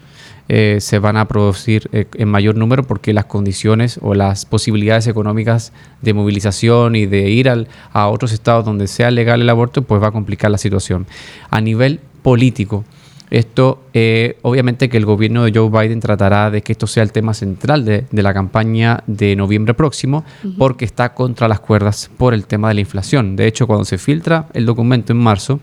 se 0.48 1.00
van 1.00 1.16
a 1.16 1.26
producir 1.26 1.90
en 1.90 2.28
mayor 2.28 2.54
número 2.54 2.84
porque 2.84 3.12
las 3.12 3.24
condiciones 3.24 3.98
o 4.00 4.14
las 4.14 4.46
posibilidades 4.46 5.08
económicas 5.08 5.72
de 6.02 6.14
movilización 6.14 6.94
y 6.94 7.06
de 7.06 7.30
ir 7.30 7.48
al, 7.48 7.66
a 7.92 8.06
otros 8.06 8.30
estados 8.30 8.64
donde 8.64 8.86
sea 8.86 9.10
legal 9.10 9.40
el 9.42 9.50
aborto, 9.50 9.82
pues 9.82 10.00
va 10.00 10.06
a 10.06 10.12
complicar 10.12 10.52
la 10.52 10.58
situación. 10.58 11.08
A 11.50 11.60
nivel 11.60 11.98
político, 12.26 12.84
esto, 13.30 13.84
eh, 13.94 14.36
obviamente 14.42 14.88
que 14.88 14.96
el 14.96 15.04
gobierno 15.04 15.44
de 15.44 15.52
Joe 15.54 15.70
Biden 15.70 16.00
tratará 16.00 16.50
de 16.50 16.60
que 16.60 16.72
esto 16.72 16.88
sea 16.88 17.04
el 17.04 17.12
tema 17.12 17.34
central 17.34 17.84
de, 17.84 18.04
la 18.10 18.34
campaña 18.34 19.04
de 19.06 19.36
noviembre 19.36 19.74
próximo, 19.74 20.24
porque 20.58 20.84
está 20.84 21.14
contra 21.14 21.46
las 21.46 21.60
cuerdas 21.60 22.10
por 22.16 22.34
el 22.34 22.48
tema 22.48 22.66
de 22.66 22.74
la 22.74 22.80
inflación. 22.80 23.36
De 23.36 23.46
hecho, 23.46 23.68
cuando 23.68 23.84
se 23.84 23.96
filtra 23.96 24.48
el 24.54 24.66
documento 24.66 25.12
en 25.12 25.20
marzo, 25.20 25.60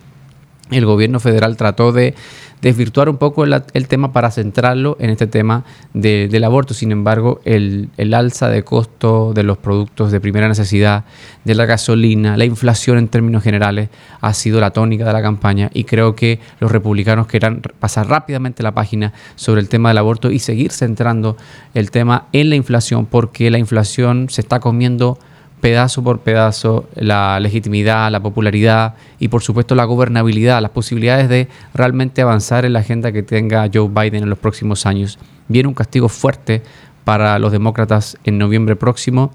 el 0.72 0.86
gobierno 0.86 1.20
federal 1.20 1.58
trató 1.58 1.92
de 1.92 2.16
desvirtuar 2.64 3.10
un 3.10 3.18
poco 3.18 3.44
el, 3.44 3.88
tema 3.90 4.14
para 4.14 4.32
centrarlo 4.32 4.96
en 5.02 5.10
este 5.10 5.28
tema 5.28 5.66
del 5.94 6.44
aborto. 6.46 6.74
Sin 6.74 6.94
embargo, 6.94 7.42
el, 7.44 7.90
alza 8.14 8.48
de 8.48 8.64
costo 8.64 9.34
de 9.34 9.44
los 9.44 9.58
productos 9.58 10.14
de 10.14 10.22
primera 10.22 10.48
necesidad, 10.48 11.04
de 11.44 11.56
la 11.56 11.66
gasolina, 11.66 12.38
la 12.38 12.46
inflación 12.46 12.98
en 12.98 13.10
términos 13.10 13.44
generales, 13.44 13.90
ha 14.22 14.34
sido 14.34 14.62
la 14.62 14.72
tónica 14.72 15.04
de 15.04 15.12
la 15.12 15.22
campaña 15.22 15.70
y 15.74 15.84
creo 15.84 16.16
que 16.16 16.40
los 16.62 16.72
republicanos 16.72 17.28
querrán 17.28 17.62
pasar 17.80 18.08
rápidamente 18.08 18.64
la 18.64 18.72
página 18.72 19.12
sobre 19.36 19.60
el 19.60 19.68
tema 19.68 19.90
del 19.90 19.98
aborto 19.98 20.32
y 20.32 20.40
seguir 20.40 20.72
centrando 20.72 21.36
el 21.74 21.92
tema 21.92 22.28
en 22.32 22.50
la 22.50 22.56
inflación 22.56 23.06
porque 23.06 23.52
la 23.52 23.58
inflación 23.58 24.30
se 24.30 24.40
está 24.40 24.62
comiendo 24.62 25.20
pedazo 25.64 26.04
por 26.04 26.20
pedazo 26.20 26.90
la 26.94 27.40
legitimidad, 27.40 28.12
la 28.12 28.20
popularidad 28.20 28.96
y 29.18 29.30
por 29.30 29.42
supuesto 29.42 29.76
la 29.76 29.86
gobernabilidad, 29.86 30.62
las 30.62 30.72
posibilidades 30.72 31.30
de 31.30 31.48
realmente 31.74 32.22
avanzar 32.22 32.66
en 32.66 32.74
la 32.74 32.80
agenda 32.80 33.14
que 33.14 33.24
tenga 33.24 33.70
Joe 33.74 33.88
Biden 33.88 34.24
en 34.24 34.30
los 34.30 34.38
próximos 34.40 34.86
años. 34.86 35.18
Viene 35.48 35.70
un 35.70 35.74
castigo 35.74 36.10
fuerte 36.10 36.64
para 37.06 37.40
los 37.40 37.54
demócratas 37.54 38.18
en 38.26 38.38
noviembre 38.40 38.76
próximo. 38.76 39.32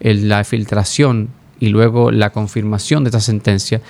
la 0.00 0.44
filtración 0.44 1.28
y 1.60 1.68
luego 1.68 2.10
la 2.10 2.30
confirmación 2.30 3.04
de 3.04 3.08
esta 3.08 3.20
sentencia 3.20 3.82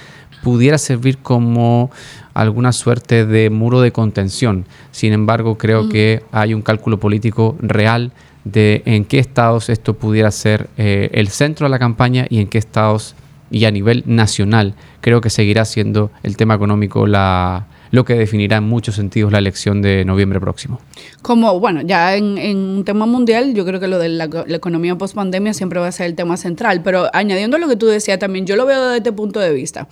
pudiera 0.42 0.78
servir 0.78 1.18
como 1.18 1.92
alguna 2.34 2.72
suerte 2.72 3.26
de 3.26 3.48
muro 3.48 3.80
de 3.80 3.92
contención. 3.92 4.64
Sin 4.90 5.12
embargo, 5.12 5.56
creo 5.56 5.84
mm. 5.84 5.88
que 5.88 6.24
hay 6.32 6.52
un 6.52 6.62
cálculo 6.62 6.98
político 6.98 7.56
real 7.60 8.10
de 8.46 8.82
en 8.86 9.04
qué 9.04 9.18
estados 9.18 9.68
esto 9.68 9.94
pudiera 9.94 10.30
ser 10.30 10.68
eh, 10.78 11.10
el 11.12 11.28
centro 11.28 11.66
de 11.66 11.70
la 11.70 11.80
campaña 11.80 12.26
y 12.30 12.38
en 12.38 12.46
qué 12.46 12.58
estados 12.58 13.16
y 13.50 13.64
a 13.64 13.70
nivel 13.70 14.04
nacional 14.06 14.74
creo 15.00 15.20
que 15.20 15.30
seguirá 15.30 15.64
siendo 15.64 16.10
el 16.22 16.36
tema 16.36 16.54
económico 16.54 17.06
la, 17.06 17.66
lo 17.90 18.04
que 18.04 18.14
definirá 18.14 18.58
en 18.58 18.64
muchos 18.64 18.94
sentidos 18.94 19.32
la 19.32 19.38
elección 19.38 19.82
de 19.82 20.04
noviembre 20.04 20.40
próximo. 20.40 20.80
Como, 21.22 21.58
bueno, 21.58 21.82
ya 21.82 22.14
en, 22.14 22.38
un 22.56 22.84
tema 22.84 23.06
mundial, 23.06 23.54
yo 23.54 23.64
creo 23.64 23.80
que 23.80 23.88
lo 23.88 23.98
de 23.98 24.10
la, 24.10 24.28
economía 24.48 24.96
post 24.96 25.14
pandemia 25.14 25.52
siempre 25.52 25.80
va 25.80 25.88
a 25.88 25.92
ser 25.92 26.06
el 26.06 26.14
tema 26.14 26.36
central, 26.36 26.82
pero 26.82 27.08
añadiendo 27.12 27.58
lo 27.58 27.68
que 27.68 27.76
tú 27.76 27.86
decías 27.86 28.18
también, 28.18 28.46
yo 28.46 28.54
lo 28.54 28.66
veo 28.66 28.80
desde 28.82 28.98
este 28.98 29.12
punto 29.12 29.40
de 29.40 29.52
vista. 29.52 29.88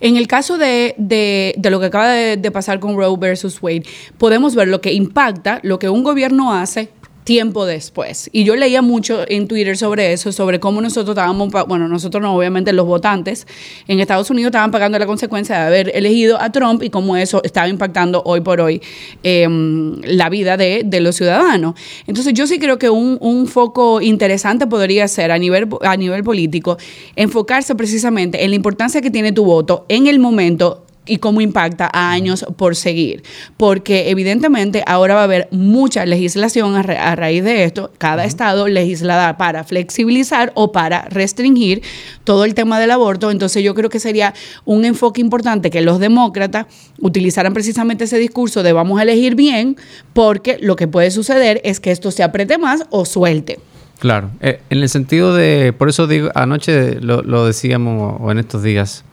En 0.00 0.16
el 0.16 0.26
caso 0.26 0.58
de, 0.58 0.94
de, 0.98 1.54
de 1.56 1.70
lo 1.70 1.78
que 1.78 1.86
acaba 1.86 2.08
de, 2.08 2.36
de 2.36 2.50
pasar 2.50 2.80
con 2.80 2.96
Roe 2.96 3.16
versus 3.18 3.62
Wade, 3.62 3.84
podemos 4.18 4.54
ver 4.54 4.68
lo 4.68 4.80
que 4.80 4.92
impacta, 4.92 5.60
lo 5.62 5.78
que 5.78 5.88
un 5.88 6.02
gobierno 6.02 6.52
hace 6.52 6.90
tiempo 7.24 7.64
después. 7.64 8.28
Y 8.32 8.44
yo 8.44 8.54
leía 8.54 8.82
mucho 8.82 9.24
en 9.26 9.48
Twitter 9.48 9.76
sobre 9.76 10.12
eso, 10.12 10.30
sobre 10.30 10.60
cómo 10.60 10.80
nosotros 10.80 11.16
estábamos, 11.16 11.50
bueno, 11.66 11.88
nosotros 11.88 12.22
no, 12.22 12.36
obviamente 12.36 12.72
los 12.72 12.86
votantes 12.86 13.46
en 13.88 13.98
Estados 13.98 14.30
Unidos 14.30 14.50
estaban 14.50 14.70
pagando 14.70 14.98
la 14.98 15.06
consecuencia 15.06 15.58
de 15.58 15.62
haber 15.62 15.96
elegido 15.96 16.40
a 16.40 16.52
Trump 16.52 16.82
y 16.82 16.90
cómo 16.90 17.16
eso 17.16 17.42
estaba 17.42 17.68
impactando 17.68 18.22
hoy 18.26 18.42
por 18.42 18.60
hoy 18.60 18.80
em, 19.22 20.00
la 20.02 20.28
vida 20.28 20.56
de, 20.56 20.82
de, 20.84 21.00
los 21.00 21.16
ciudadanos. 21.16 21.74
Entonces 22.06 22.34
yo 22.34 22.46
sí 22.46 22.58
creo 22.58 22.78
que 22.78 22.90
un, 22.90 23.16
un, 23.20 23.46
foco 23.46 24.00
interesante 24.00 24.66
podría 24.66 25.08
ser 25.08 25.30
a 25.30 25.38
nivel, 25.38 25.68
a 25.82 25.96
nivel 25.96 26.22
político 26.22 26.76
enfocarse 27.16 27.74
precisamente 27.74 28.44
en 28.44 28.50
la 28.50 28.56
importancia 28.56 29.00
que 29.00 29.10
tiene 29.10 29.32
tu 29.32 29.44
voto 29.44 29.86
en 29.88 30.06
el 30.06 30.18
momento 30.18 30.84
y 31.06 31.18
cómo 31.18 31.40
impacta 31.40 31.88
a 31.92 32.10
años 32.10 32.44
por 32.56 32.76
seguir. 32.76 33.22
Porque 33.56 34.10
evidentemente 34.10 34.82
ahora 34.86 35.14
va 35.14 35.20
a 35.20 35.24
haber 35.24 35.48
mucha 35.50 36.06
legislación 36.06 36.74
a, 36.76 36.82
raíz 37.16 37.44
de 37.44 37.64
esto. 37.64 37.92
Cada 37.98 38.24
estado 38.24 38.68
legislará 38.68 39.36
para 39.36 39.64
flexibilizar 39.64 40.52
o 40.54 40.72
para 40.72 41.02
restringir 41.02 41.82
todo 42.24 42.44
el 42.44 42.54
tema 42.54 42.80
del 42.80 42.90
aborto. 42.90 43.30
Entonces 43.30 43.62
yo 43.62 43.74
creo 43.74 43.90
que 43.90 44.00
sería 44.00 44.34
un 44.64 44.84
enfoque 44.84 45.20
importante 45.20 45.70
que 45.70 45.80
los 45.80 45.98
demócratas 45.98 46.66
utilizaran 47.00 47.52
precisamente 47.52 48.04
ese 48.04 48.18
discurso 48.18 48.62
de 48.62 48.72
vamos 48.72 48.98
a 48.98 49.02
elegir 49.02 49.34
bien 49.34 49.76
porque 50.12 50.58
lo 50.60 50.76
que 50.76 50.88
puede 50.88 51.10
suceder 51.10 51.60
es 51.64 51.80
que 51.80 51.90
esto 51.90 52.10
se 52.10 52.22
apriete 52.22 52.58
más 52.58 52.84
o 52.90 53.04
suelte. 53.04 53.58
Claro, 53.98 54.30
eh, 54.40 54.60
en 54.70 54.78
el 54.78 54.88
sentido 54.88 55.34
de, 55.34 55.72
por 55.72 55.88
eso 55.88 56.06
digo, 56.06 56.30
anoche 56.34 57.00
lo, 57.00 57.22
lo 57.22 57.46
decíamos 57.46 58.16
o 58.20 58.30
en 58.32 58.38
estos 58.38 58.62
días, 58.62 59.04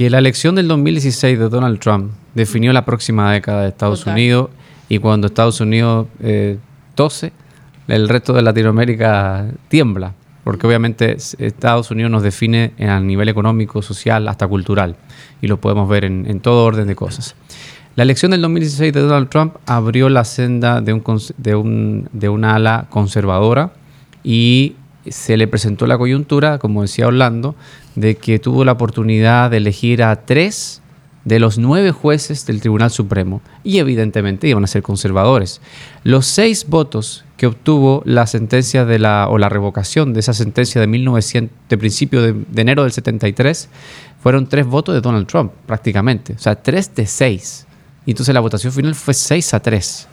que 0.00 0.08
la 0.08 0.16
elección 0.16 0.54
del 0.54 0.66
2016 0.66 1.38
de 1.38 1.50
Donald 1.50 1.78
Trump 1.78 2.12
definió 2.34 2.72
la 2.72 2.86
próxima 2.86 3.34
década 3.34 3.64
de 3.64 3.68
Estados 3.68 4.06
Unidos 4.06 4.48
y 4.88 4.96
cuando 4.96 5.26
Estados 5.26 5.60
Unidos 5.60 6.06
eh, 6.20 6.56
tose, 6.94 7.34
el 7.86 8.08
resto 8.08 8.32
de 8.32 8.40
Latinoamérica 8.40 9.48
tiembla, 9.68 10.14
porque 10.42 10.66
obviamente 10.66 11.18
Estados 11.36 11.90
Unidos 11.90 12.10
nos 12.10 12.22
define 12.22 12.72
a 12.78 12.98
nivel 12.98 13.28
económico, 13.28 13.82
social, 13.82 14.26
hasta 14.28 14.48
cultural, 14.48 14.96
y 15.42 15.48
lo 15.48 15.60
podemos 15.60 15.86
ver 15.86 16.06
en, 16.06 16.40
todo 16.40 16.64
orden 16.64 16.86
de 16.86 16.96
cosas. 16.96 17.34
La 17.94 18.02
elección 18.02 18.30
del 18.30 18.40
2016 18.40 18.94
de 18.94 19.00
Donald 19.02 19.28
Trump 19.28 19.56
abrió 19.66 20.08
la 20.08 20.24
senda 20.24 20.80
de, 20.80 20.94
un, 20.94 21.04
de, 21.36 21.54
un, 21.54 22.08
de 22.14 22.28
una 22.30 22.54
ala 22.54 22.86
conservadora 22.88 23.74
y 24.24 24.76
se 25.08 25.36
le 25.36 25.46
presentó 25.46 25.86
la 25.86 25.98
coyuntura, 25.98 26.58
como 26.58 26.82
decía 26.82 27.06
Orlando, 27.06 27.54
de 27.94 28.16
que 28.16 28.38
tuvo 28.38 28.64
la 28.64 28.72
oportunidad 28.72 29.50
de 29.50 29.58
elegir 29.58 30.02
a 30.02 30.24
tres 30.24 30.82
de 31.24 31.38
los 31.38 31.58
nueve 31.58 31.90
jueces 31.90 32.46
del 32.46 32.60
Tribunal 32.60 32.90
Supremo 32.90 33.42
y 33.62 33.78
evidentemente 33.78 34.48
iban 34.48 34.64
a 34.64 34.66
ser 34.66 34.82
conservadores. 34.82 35.60
Los 36.02 36.26
seis 36.26 36.66
votos 36.66 37.24
que 37.36 37.46
obtuvo 37.46 38.02
la 38.04 38.26
sentencia 38.26 38.84
de 38.84 38.98
la 38.98 39.28
o 39.28 39.38
la 39.38 39.48
revocación 39.48 40.12
de 40.12 40.20
esa 40.20 40.32
sentencia 40.32 40.80
de 40.80 40.86
1900 40.86 41.56
de 41.68 41.78
principio 41.78 42.22
de, 42.22 42.34
enero 42.56 42.82
del 42.82 42.92
73 42.92 43.68
fueron 44.22 44.46
tres 44.48 44.66
votos 44.66 44.94
de 44.94 45.00
Donald 45.00 45.26
Trump 45.26 45.52
prácticamente, 45.66 46.34
o 46.34 46.38
sea, 46.38 46.56
tres 46.56 46.94
de 46.94 47.06
seis. 47.06 47.66
Y 48.06 48.12
entonces 48.12 48.34
la 48.34 48.40
votación 48.40 48.72
final 48.72 48.94
fue 48.94 49.14
seis 49.14 49.52
a 49.54 49.60
tres. 49.60 50.08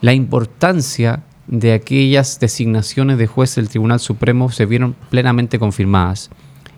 La 0.00 0.14
importancia 0.14 1.22
de 1.50 1.72
aquellas 1.72 2.38
designaciones 2.38 3.18
de 3.18 3.26
jueces 3.26 3.56
del 3.56 3.68
Tribunal 3.68 3.98
Supremo 3.98 4.50
se 4.50 4.66
vieron 4.66 4.94
plenamente 5.10 5.58
confirmadas. 5.58 6.30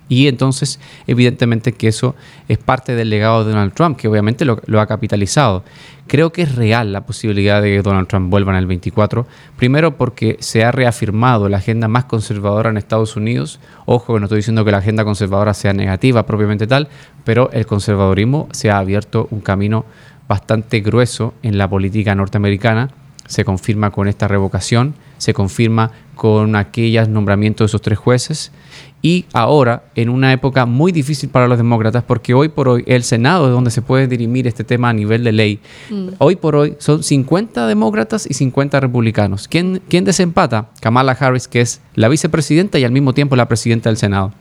Y 0.08 0.28
entonces, 0.28 0.80
evidentemente 1.06 1.72
que 1.72 1.88
eso 1.88 2.14
es 2.48 2.58
parte 2.58 2.94
del 2.94 3.08
legado 3.08 3.44
de 3.44 3.52
Donald 3.52 3.72
Trump, 3.72 3.96
que 3.96 4.08
obviamente 4.08 4.44
lo, 4.44 4.60
lo, 4.66 4.80
ha 4.80 4.86
capitalizado. 4.86 5.62
Creo 6.06 6.32
que 6.32 6.42
es 6.42 6.54
real 6.54 6.92
la 6.92 7.06
posibilidad 7.06 7.62
de 7.62 7.70
que 7.70 7.82
Donald 7.82 8.08
Trump 8.08 8.28
vuelva 8.28 8.52
en 8.52 8.58
el 8.58 8.66
24. 8.66 9.26
Primero 9.56 9.96
porque 9.96 10.36
se 10.40 10.64
ha 10.64 10.72
reafirmado 10.72 11.48
la 11.48 11.58
agenda 11.58 11.88
más 11.88 12.04
conservadora 12.04 12.68
en 12.68 12.76
Estados 12.76 13.16
Unidos. 13.16 13.60
Ojo, 13.86 14.14
que 14.14 14.20
no 14.20 14.26
estoy 14.26 14.38
diciendo 14.38 14.64
que 14.64 14.72
la 14.72 14.78
agenda 14.78 15.04
conservadora 15.04 15.54
sea 15.54 15.72
negativa 15.72 16.26
propiamente 16.26 16.66
tal, 16.66 16.88
pero 17.24 17.50
el 17.52 17.64
conservadurismo 17.64 18.48
se 18.52 18.70
ha 18.70 18.78
abierto 18.78 19.28
un 19.30 19.40
camino 19.40 19.86
bastante 20.28 20.80
grueso 20.80 21.32
en 21.42 21.56
la 21.56 21.68
política 21.68 22.14
norteamericana. 22.14 22.90
Se 23.32 23.46
confirma 23.46 23.90
con 23.90 24.08
esta 24.08 24.28
revocación, 24.28 24.94
se 25.16 25.32
confirma 25.32 25.90
con 26.14 26.54
aquellos 26.54 27.08
nombramientos 27.08 27.64
de 27.64 27.66
esos 27.70 27.80
tres 27.80 27.98
jueces 27.98 28.52
y 29.00 29.24
ahora 29.32 29.84
en 29.94 30.10
una 30.10 30.34
época 30.34 30.66
muy 30.66 30.92
difícil 30.92 31.30
para 31.30 31.48
los 31.48 31.56
demócratas 31.56 32.04
porque 32.04 32.34
hoy 32.34 32.50
por 32.50 32.68
hoy 32.68 32.84
el 32.86 33.04
Senado 33.04 33.46
es 33.46 33.52
donde 33.52 33.70
se 33.70 33.80
puede 33.80 34.06
dirimir 34.06 34.46
este 34.46 34.64
tema 34.64 34.90
a 34.90 34.92
nivel 34.92 35.24
de 35.24 35.32
ley. 35.32 35.60
Mm. 35.88 36.08
Hoy 36.18 36.36
por 36.36 36.56
hoy 36.56 36.74
son 36.78 37.02
50 37.02 37.66
demócratas 37.66 38.26
y 38.28 38.34
50 38.34 38.80
republicanos. 38.80 39.48
¿Quién, 39.48 39.80
¿Quién 39.88 40.04
desempata? 40.04 40.68
Kamala 40.82 41.12
Harris, 41.12 41.48
que 41.48 41.62
es 41.62 41.80
la 41.94 42.10
vicepresidenta 42.10 42.78
y 42.78 42.84
al 42.84 42.92
mismo 42.92 43.14
tiempo 43.14 43.34
la 43.34 43.48
presidenta 43.48 43.88
del 43.88 43.96
Senado. 43.96 44.34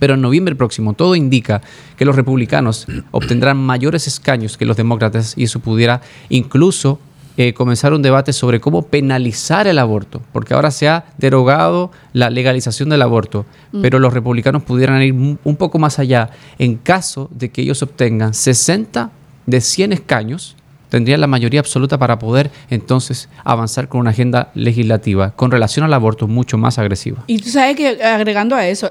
Pero 0.00 0.14
en 0.14 0.20
noviembre 0.20 0.56
próximo 0.56 0.94
todo 0.94 1.14
indica 1.14 1.62
que 1.96 2.04
los 2.04 2.16
republicanos 2.16 2.88
obtendrán 3.12 3.56
mayores 3.56 4.08
escaños 4.08 4.56
que 4.56 4.66
los 4.66 4.76
demócratas 4.76 5.34
y 5.36 5.44
eso 5.44 5.60
pudiera 5.60 6.02
incluso 6.28 6.98
eh, 7.36 7.52
comenzar 7.52 7.92
un 7.92 8.02
debate 8.02 8.32
sobre 8.32 8.60
cómo 8.60 8.82
penalizar 8.82 9.66
el 9.66 9.78
aborto, 9.78 10.22
porque 10.32 10.54
ahora 10.54 10.70
se 10.70 10.88
ha 10.88 11.04
derogado 11.18 11.90
la 12.12 12.30
legalización 12.30 12.88
del 12.88 13.02
aborto, 13.02 13.46
mm. 13.72 13.82
pero 13.82 13.98
los 13.98 14.12
republicanos 14.12 14.62
pudieran 14.62 15.02
ir 15.02 15.12
un 15.12 15.56
poco 15.56 15.78
más 15.78 15.98
allá 15.98 16.30
en 16.58 16.76
caso 16.76 17.28
de 17.32 17.50
que 17.50 17.62
ellos 17.62 17.82
obtengan 17.82 18.34
60 18.34 19.10
de 19.46 19.60
100 19.60 19.92
escaños 19.92 20.56
tendrían 20.88 21.20
la 21.20 21.26
mayoría 21.26 21.60
absoluta 21.60 21.98
para 21.98 22.18
poder 22.18 22.50
entonces 22.70 23.28
avanzar 23.44 23.88
con 23.88 24.00
una 24.00 24.10
agenda 24.10 24.50
legislativa 24.54 25.32
con 25.32 25.50
relación 25.50 25.84
al 25.84 25.92
aborto 25.92 26.28
mucho 26.28 26.58
más 26.58 26.78
agresiva. 26.78 27.24
Y 27.26 27.38
tú 27.38 27.50
sabes 27.50 27.76
que 27.76 28.02
agregando 28.02 28.54
a 28.56 28.66
eso, 28.66 28.88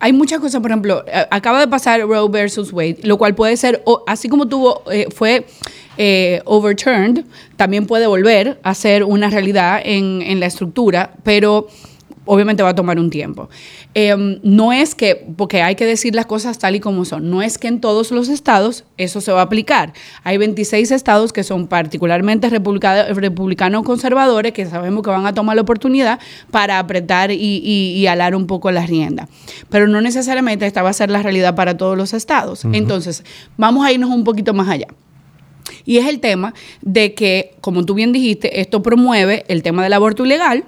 hay 0.00 0.12
muchas 0.12 0.40
cosas, 0.40 0.60
por 0.60 0.70
ejemplo, 0.70 1.04
acaba 1.30 1.60
de 1.60 1.68
pasar 1.68 2.00
Roe 2.00 2.28
versus 2.28 2.72
Wade, 2.72 2.98
lo 3.04 3.16
cual 3.18 3.34
puede 3.34 3.56
ser, 3.56 3.82
así 4.06 4.28
como 4.28 4.46
tuvo, 4.46 4.82
eh, 4.90 5.08
fue 5.14 5.46
eh, 5.98 6.42
overturned, 6.44 7.24
también 7.56 7.86
puede 7.86 8.06
volver 8.06 8.58
a 8.62 8.74
ser 8.74 9.04
una 9.04 9.30
realidad 9.30 9.80
en, 9.84 10.22
en 10.22 10.40
la 10.40 10.46
estructura, 10.46 11.14
pero 11.22 11.68
obviamente 12.26 12.62
va 12.62 12.70
a 12.70 12.74
tomar 12.74 12.98
un 12.98 13.10
tiempo. 13.10 13.48
Em, 13.94 14.40
no 14.42 14.72
es 14.72 14.94
que, 14.94 15.26
porque 15.36 15.62
hay 15.62 15.74
que 15.74 15.86
decir 15.86 16.14
las 16.14 16.26
cosas 16.26 16.58
tal 16.58 16.74
y 16.74 16.80
como 16.80 17.04
son, 17.04 17.30
no 17.30 17.42
es 17.42 17.58
que 17.58 17.68
en 17.68 17.80
todos 17.80 18.10
los 18.10 18.28
estados 18.28 18.84
eso 18.96 19.20
se 19.20 19.32
va 19.32 19.40
a 19.40 19.44
aplicar. 19.44 19.92
Hay 20.22 20.38
26 20.38 20.90
estados 20.90 21.32
que 21.32 21.44
son 21.44 21.66
particularmente 21.66 22.48
republicanos 22.50 23.84
conservadores 23.84 24.52
que 24.52 24.66
sabemos 24.66 25.02
que 25.02 25.10
van 25.10 25.26
a 25.26 25.34
tomar 25.34 25.56
la 25.56 25.62
oportunidad 25.62 26.18
para 26.50 26.78
apretar 26.78 27.30
y, 27.30 27.36
y, 27.36 28.06
alar 28.06 28.34
un 28.34 28.46
poco 28.46 28.70
la 28.70 28.86
rienda. 28.86 29.28
Pero 29.68 29.86
no 29.86 30.00
necesariamente 30.00 30.66
esta 30.66 30.82
va 30.82 30.90
a 30.90 30.94
ser 30.94 31.10
la 31.10 31.22
realidad 31.22 31.54
para 31.54 31.76
todos 31.76 31.96
los 31.96 32.12
estados. 32.14 32.64
Entonces, 32.64 33.24
vamos 33.56 33.84
a 33.86 33.92
irnos 33.92 34.10
un 34.10 34.24
poquito 34.24 34.54
más 34.54 34.68
allá. 34.68 34.88
Y 35.84 35.98
es 35.98 36.06
el 36.06 36.20
tema 36.20 36.54
de 36.82 37.14
que, 37.14 37.54
como 37.60 37.84
tú 37.84 37.94
bien 37.94 38.12
dijiste, 38.12 38.60
esto 38.60 38.82
promueve 38.82 39.44
el 39.48 39.62
tema 39.62 39.82
del 39.82 39.92
aborto 39.92 40.24
ilegal, 40.24 40.64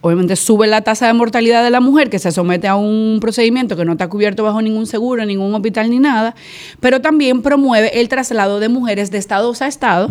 obviamente 0.00 0.36
sube 0.36 0.66
la 0.66 0.82
tasa 0.82 1.06
de 1.06 1.14
mortalidad 1.14 1.64
de 1.64 1.70
la 1.70 1.80
mujer 1.80 2.10
que 2.10 2.18
se 2.18 2.30
somete 2.30 2.68
a 2.68 2.76
un 2.76 3.18
procedimiento 3.20 3.76
que 3.76 3.84
no 3.84 3.92
está 3.92 4.08
cubierto 4.08 4.44
bajo 4.44 4.60
ningún 4.60 4.86
seguro, 4.86 5.24
ningún 5.24 5.54
hospital 5.54 5.90
ni 5.90 5.98
nada, 5.98 6.34
pero 6.80 7.00
también 7.00 7.42
promueve 7.42 8.00
el 8.00 8.08
traslado 8.08 8.60
de 8.60 8.68
mujeres 8.68 9.10
de 9.10 9.18
estados 9.18 9.62
a 9.62 9.66
estado 9.66 10.08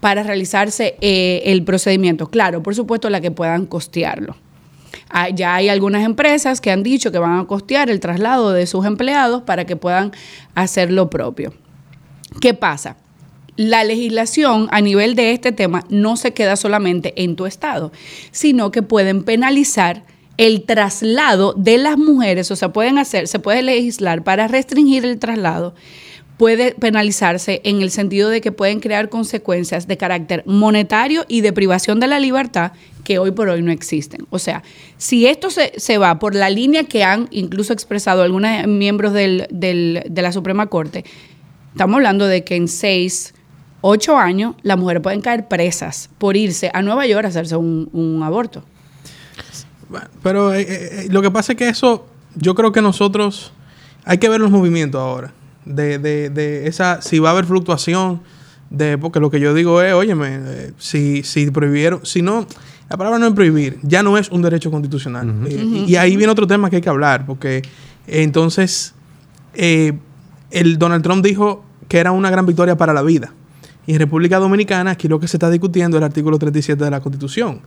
para 0.00 0.22
realizarse 0.22 0.96
eh, 1.00 1.42
el 1.46 1.62
procedimiento. 1.62 2.28
Claro, 2.28 2.62
por 2.62 2.74
supuesto, 2.74 3.08
la 3.08 3.20
que 3.20 3.30
puedan 3.30 3.66
costearlo. 3.66 4.36
Ah, 5.10 5.30
ya 5.30 5.54
hay 5.54 5.68
algunas 5.68 6.04
empresas 6.04 6.60
que 6.60 6.70
han 6.70 6.82
dicho 6.82 7.10
que 7.10 7.18
van 7.18 7.38
a 7.38 7.46
costear 7.46 7.88
el 7.88 8.00
traslado 8.00 8.52
de 8.52 8.66
sus 8.66 8.84
empleados 8.84 9.42
para 9.42 9.64
que 9.64 9.76
puedan 9.76 10.12
hacer 10.54 10.92
lo 10.92 11.08
propio. 11.08 11.54
¿Qué 12.40 12.52
pasa? 12.52 12.96
La 13.58 13.82
legislación 13.82 14.68
a 14.70 14.80
nivel 14.80 15.16
de 15.16 15.32
este 15.32 15.50
tema 15.50 15.84
no 15.90 16.16
se 16.16 16.32
queda 16.32 16.54
solamente 16.54 17.12
en 17.16 17.34
tu 17.34 17.44
estado, 17.44 17.90
sino 18.30 18.70
que 18.70 18.82
pueden 18.82 19.24
penalizar 19.24 20.04
el 20.36 20.62
traslado 20.62 21.54
de 21.54 21.76
las 21.76 21.98
mujeres, 21.98 22.52
o 22.52 22.56
sea, 22.56 22.72
pueden 22.72 22.98
hacer, 22.98 23.26
se 23.26 23.40
puede 23.40 23.62
legislar 23.62 24.22
para 24.22 24.46
restringir 24.46 25.04
el 25.04 25.18
traslado, 25.18 25.74
puede 26.36 26.72
penalizarse 26.76 27.60
en 27.64 27.82
el 27.82 27.90
sentido 27.90 28.30
de 28.30 28.40
que 28.40 28.52
pueden 28.52 28.78
crear 28.78 29.08
consecuencias 29.08 29.88
de 29.88 29.96
carácter 29.96 30.44
monetario 30.46 31.24
y 31.26 31.40
de 31.40 31.52
privación 31.52 31.98
de 31.98 32.06
la 32.06 32.20
libertad 32.20 32.70
que 33.02 33.18
hoy 33.18 33.32
por 33.32 33.48
hoy 33.48 33.60
no 33.60 33.72
existen. 33.72 34.24
O 34.30 34.38
sea, 34.38 34.62
si 34.98 35.26
esto 35.26 35.50
se, 35.50 35.72
se 35.78 35.98
va 35.98 36.20
por 36.20 36.36
la 36.36 36.48
línea 36.48 36.84
que 36.84 37.02
han 37.02 37.26
incluso 37.32 37.72
expresado 37.72 38.22
algunos 38.22 38.68
miembros 38.68 39.12
del, 39.12 39.48
del, 39.50 40.04
de 40.08 40.22
la 40.22 40.30
Suprema 40.30 40.68
Corte, 40.68 41.04
estamos 41.72 41.96
hablando 41.96 42.28
de 42.28 42.44
que 42.44 42.54
en 42.54 42.68
seis, 42.68 43.34
ocho 43.80 44.16
años, 44.16 44.54
las 44.62 44.78
mujeres 44.78 45.02
pueden 45.02 45.20
caer 45.20 45.48
presas 45.48 46.10
por 46.18 46.36
irse 46.36 46.70
a 46.72 46.82
Nueva 46.82 47.06
York 47.06 47.24
a 47.24 47.28
hacerse 47.28 47.56
un, 47.56 48.20
aborto. 48.24 48.64
Pero 50.22 50.54
eh, 50.54 50.66
eh, 50.68 51.06
lo 51.10 51.22
que 51.22 51.30
pasa 51.30 51.52
es 51.52 51.58
que 51.58 51.68
eso, 51.68 52.06
yo 52.34 52.54
creo 52.54 52.72
que 52.72 52.82
nosotros 52.82 53.52
hay 54.04 54.18
que 54.18 54.28
ver 54.28 54.40
los 54.40 54.50
movimientos 54.50 55.00
ahora. 55.00 55.32
De, 55.64 55.98
de, 55.98 56.30
de 56.30 56.66
esa, 56.66 57.02
si 57.02 57.18
va 57.18 57.28
a 57.28 57.32
haber 57.32 57.44
fluctuación, 57.44 58.22
de, 58.70 58.96
porque 58.96 59.20
lo 59.20 59.30
que 59.30 59.38
yo 59.38 59.52
digo 59.52 59.82
es, 59.82 59.92
óyeme, 59.92 60.40
eh, 60.40 60.72
si, 60.78 61.22
si 61.22 61.50
prohibieron, 61.50 62.04
si 62.06 62.22
no, 62.22 62.46
la 62.88 62.96
palabra 62.96 63.18
no 63.18 63.26
es 63.26 63.32
prohibir, 63.34 63.78
ya 63.82 64.02
no 64.02 64.16
es 64.16 64.30
un 64.30 64.40
derecho 64.40 64.70
constitucional. 64.70 65.46
y, 65.86 65.96
ahí 65.96 66.16
viene 66.16 66.32
otro 66.32 66.46
tema 66.46 66.70
que 66.70 66.76
hay 66.76 66.82
que 66.82 66.88
hablar, 66.88 67.26
porque 67.26 67.62
entonces 68.06 68.94
el 69.54 70.78
Donald 70.78 71.02
Trump 71.02 71.22
dijo 71.22 71.64
que 71.86 71.98
era 71.98 72.12
una 72.12 72.30
gran 72.30 72.46
victoria 72.46 72.76
para 72.76 72.94
la 72.94 73.02
vida. 73.02 73.32
Y 73.88 73.94
en 73.94 74.00
República 74.00 74.38
Dominicana, 74.38 74.90
aquí 74.90 75.08
lo 75.08 75.18
que 75.18 75.26
se 75.26 75.38
está 75.38 75.48
discutiendo 75.48 75.96
es 75.96 76.02
el 76.02 76.04
artículo 76.04 76.38
37 76.38 76.84
de 76.84 76.90
la 76.90 77.00
Constitución. 77.00 77.62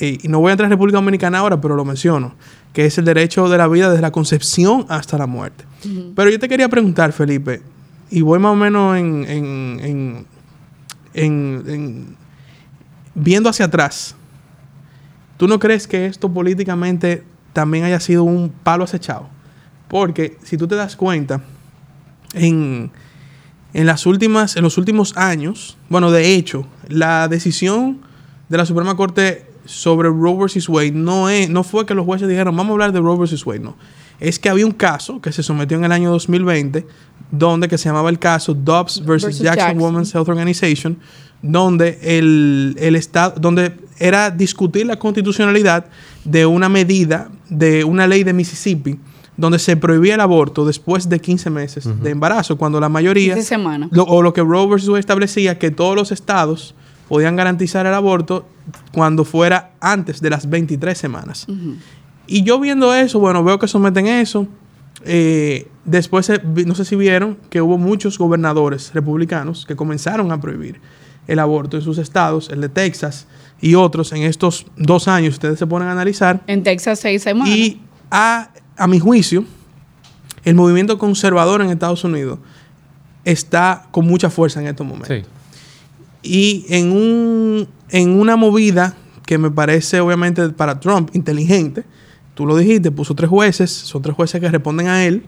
y 0.00 0.26
no 0.26 0.40
voy 0.40 0.48
a 0.48 0.52
entrar 0.54 0.66
en 0.66 0.72
República 0.72 0.98
Dominicana 0.98 1.38
ahora, 1.38 1.60
pero 1.60 1.76
lo 1.76 1.84
menciono, 1.84 2.34
que 2.72 2.86
es 2.86 2.98
el 2.98 3.04
derecho 3.04 3.48
de 3.48 3.56
la 3.56 3.68
vida 3.68 3.88
desde 3.88 4.02
la 4.02 4.10
concepción 4.10 4.84
hasta 4.88 5.16
la 5.16 5.28
muerte. 5.28 5.64
Pero 6.16 6.28
yo 6.28 6.40
te 6.40 6.48
quería 6.48 6.68
preguntar, 6.68 7.12
Felipe, 7.12 7.62
y 8.10 8.20
voy 8.20 8.40
más 8.40 8.50
o 8.50 8.56
menos 8.56 8.96
en, 8.98 10.26
en, 11.14 12.16
viendo 13.14 13.48
hacia 13.48 13.66
atrás. 13.66 14.16
¿Tú 15.36 15.46
no 15.46 15.60
crees 15.60 15.86
que 15.86 16.06
esto 16.06 16.28
políticamente 16.34 17.22
también 17.52 17.84
haya 17.84 18.00
sido 18.00 18.24
un 18.24 18.50
palo 18.64 18.82
acechado? 18.82 19.28
Porque 19.86 20.36
si 20.42 20.56
tú 20.56 20.66
te 20.66 20.74
das 20.74 20.96
cuenta, 20.96 21.40
en 22.34 22.90
en 23.72 23.86
las 23.86 24.06
últimas, 24.06 24.56
en 24.56 24.64
los 24.64 24.78
últimos 24.78 25.16
años, 25.16 25.76
bueno, 25.88 26.10
de 26.10 26.34
hecho, 26.34 26.66
la 26.88 27.28
decisión 27.28 28.00
de 28.48 28.58
la 28.58 28.66
Suprema 28.66 28.96
Corte 28.96 29.46
sobre 29.64 30.08
Roe 30.08 30.34
vs. 30.44 30.68
Wade 30.68 30.92
no, 30.92 31.28
es, 31.28 31.48
no 31.48 31.62
fue 31.62 31.86
que 31.86 31.94
los 31.94 32.04
jueces 32.04 32.28
dijeron, 32.28 32.56
vamos 32.56 32.70
a 32.70 32.72
hablar 32.72 32.92
de 32.92 33.00
Roe 33.00 33.16
vs. 33.16 33.46
Wade, 33.46 33.60
no. 33.60 33.76
Es 34.18 34.38
que 34.38 34.48
había 34.48 34.66
un 34.66 34.72
caso 34.72 35.20
que 35.20 35.32
se 35.32 35.42
sometió 35.42 35.78
en 35.78 35.84
el 35.84 35.92
año 35.92 36.10
2020, 36.10 36.86
donde 37.30 37.68
que 37.68 37.78
se 37.78 37.88
llamaba 37.88 38.10
el 38.10 38.18
caso 38.18 38.54
Dobbs 38.54 39.04
vs. 39.04 39.38
Jackson, 39.38 39.80
Women's 39.80 40.14
Health 40.14 40.28
Organization, 40.28 40.98
donde 41.40 41.98
el, 42.02 42.76
el 42.78 42.96
Estado, 42.96 43.34
donde 43.40 43.76
era 43.98 44.30
discutir 44.30 44.86
la 44.86 44.98
constitucionalidad 44.98 45.86
de 46.24 46.44
una 46.44 46.68
medida 46.68 47.30
de 47.48 47.84
una 47.84 48.06
ley 48.06 48.24
de 48.24 48.32
Mississippi 48.32 48.98
donde 49.40 49.58
se 49.58 49.76
prohibía 49.76 50.14
el 50.14 50.20
aborto 50.20 50.66
después 50.66 51.08
de 51.08 51.18
15 51.18 51.50
meses 51.50 51.88
de 52.02 52.10
embarazo, 52.10 52.58
cuando 52.58 52.78
la 52.78 52.88
mayoría... 52.88 53.34
De 53.34 53.42
semana. 53.42 53.88
o 53.96 54.22
lo 54.22 54.32
que 54.34 54.42
Roe 54.42 54.66
vs. 54.66 54.88
Wade 54.88 55.00
establecía, 55.00 55.58
que 55.58 55.70
todos 55.70 55.96
los 55.96 56.12
estados 56.12 56.74
podían 57.08 57.36
garantizar 57.36 57.86
el 57.86 57.94
aborto 57.94 58.46
cuando 58.92 59.24
fuera 59.24 59.72
antes 59.80 60.20
de 60.20 60.30
las 60.30 60.48
23 60.48 60.96
semanas. 60.96 61.46
Y 62.26 62.42
yo 62.44 62.60
viendo 62.60 62.94
eso, 62.94 63.18
bueno, 63.18 63.42
veo 63.42 63.58
que 63.58 63.66
someten 63.66 64.06
eso. 64.06 64.46
Eh, 65.04 65.66
después, 65.86 66.30
no 66.66 66.74
sé 66.74 66.84
si 66.84 66.94
vieron 66.94 67.38
que 67.48 67.62
hubo 67.62 67.78
muchos 67.78 68.18
gobernadores 68.18 68.92
republicanos 68.92 69.64
que 69.64 69.74
comenzaron 69.74 70.30
a 70.30 70.40
prohibir 70.40 70.80
el 71.26 71.38
aborto 71.38 71.78
en 71.78 71.82
sus 71.82 71.96
estados, 71.96 72.50
el 72.50 72.60
de 72.60 72.68
Texas 72.68 73.26
y 73.60 73.74
otros 73.74 74.12
en 74.12 74.22
estos 74.22 74.66
dos 74.76 75.08
años, 75.08 75.34
ustedes 75.34 75.58
se 75.58 75.66
ponen 75.66 75.88
a 75.88 75.92
analizar. 75.92 76.42
En 76.46 76.62
Texas 76.62 77.00
seis 77.00 77.22
semanas. 77.22 77.48
Y 77.54 77.80
a 78.10 78.50
a 78.80 78.86
mi 78.86 78.98
juicio, 78.98 79.44
el 80.42 80.54
movimiento 80.54 80.96
conservador 80.98 81.60
en 81.60 81.68
Estados 81.68 82.02
Unidos 82.02 82.38
está 83.26 83.86
con 83.90 84.06
mucha 84.06 84.30
fuerza 84.30 84.58
en 84.58 84.68
estos 84.68 84.86
momentos. 84.86 85.28
Y 86.22 86.64
en, 86.70 86.90
un, 86.90 87.68
en 87.90 88.18
una 88.18 88.36
movida 88.36 88.96
que 89.26 89.36
me 89.36 89.50
parece 89.50 90.00
obviamente 90.00 90.48
para 90.48 90.80
Trump 90.80 91.10
inteligente, 91.12 91.84
tú 92.32 92.46
lo 92.46 92.56
dijiste, 92.56 92.90
puso 92.90 93.14
tres 93.14 93.28
jueces, 93.28 93.70
son 93.70 94.00
tres 94.00 94.16
jueces 94.16 94.40
que 94.40 94.48
responden 94.48 94.88
a 94.88 95.04
él 95.04 95.26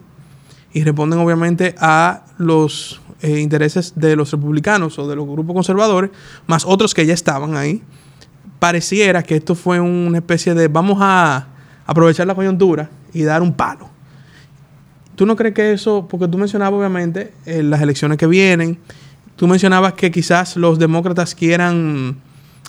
y 0.72 0.82
responden 0.82 1.18
obviamente 1.18 1.74
a 1.78 2.24
los 2.38 3.02
eh, 3.20 3.38
intereses 3.38 3.92
de 3.96 4.16
los 4.16 4.32
republicanos 4.32 4.98
o 4.98 5.06
de 5.06 5.14
los 5.14 5.28
grupos 5.28 5.52
conservadores, 5.52 6.10
más 6.46 6.64
otros 6.64 6.94
que 6.94 7.04
ya 7.04 7.12
estaban 7.12 7.54
ahí. 7.54 7.82
Pareciera 8.58 9.22
que 9.22 9.36
esto 9.36 9.54
fue 9.54 9.78
una 9.78 10.18
especie 10.18 10.54
de 10.54 10.68
vamos 10.68 10.96
a 11.02 11.48
aprovechar 11.84 12.26
la 12.26 12.34
coyuntura 12.34 12.88
y 13.12 13.22
dar 13.22 13.42
un 13.42 13.52
palo. 13.54 13.88
¿Tú 15.14 15.26
no 15.26 15.36
crees 15.36 15.54
que 15.54 15.72
eso, 15.72 16.06
porque 16.08 16.26
tú 16.28 16.38
mencionabas 16.38 16.78
obviamente 16.78 17.32
eh, 17.46 17.62
las 17.62 17.80
elecciones 17.82 18.18
que 18.18 18.26
vienen, 18.26 18.78
tú 19.36 19.46
mencionabas 19.46 19.92
que 19.92 20.10
quizás 20.10 20.56
los 20.56 20.78
demócratas 20.78 21.34
quieran 21.34 22.16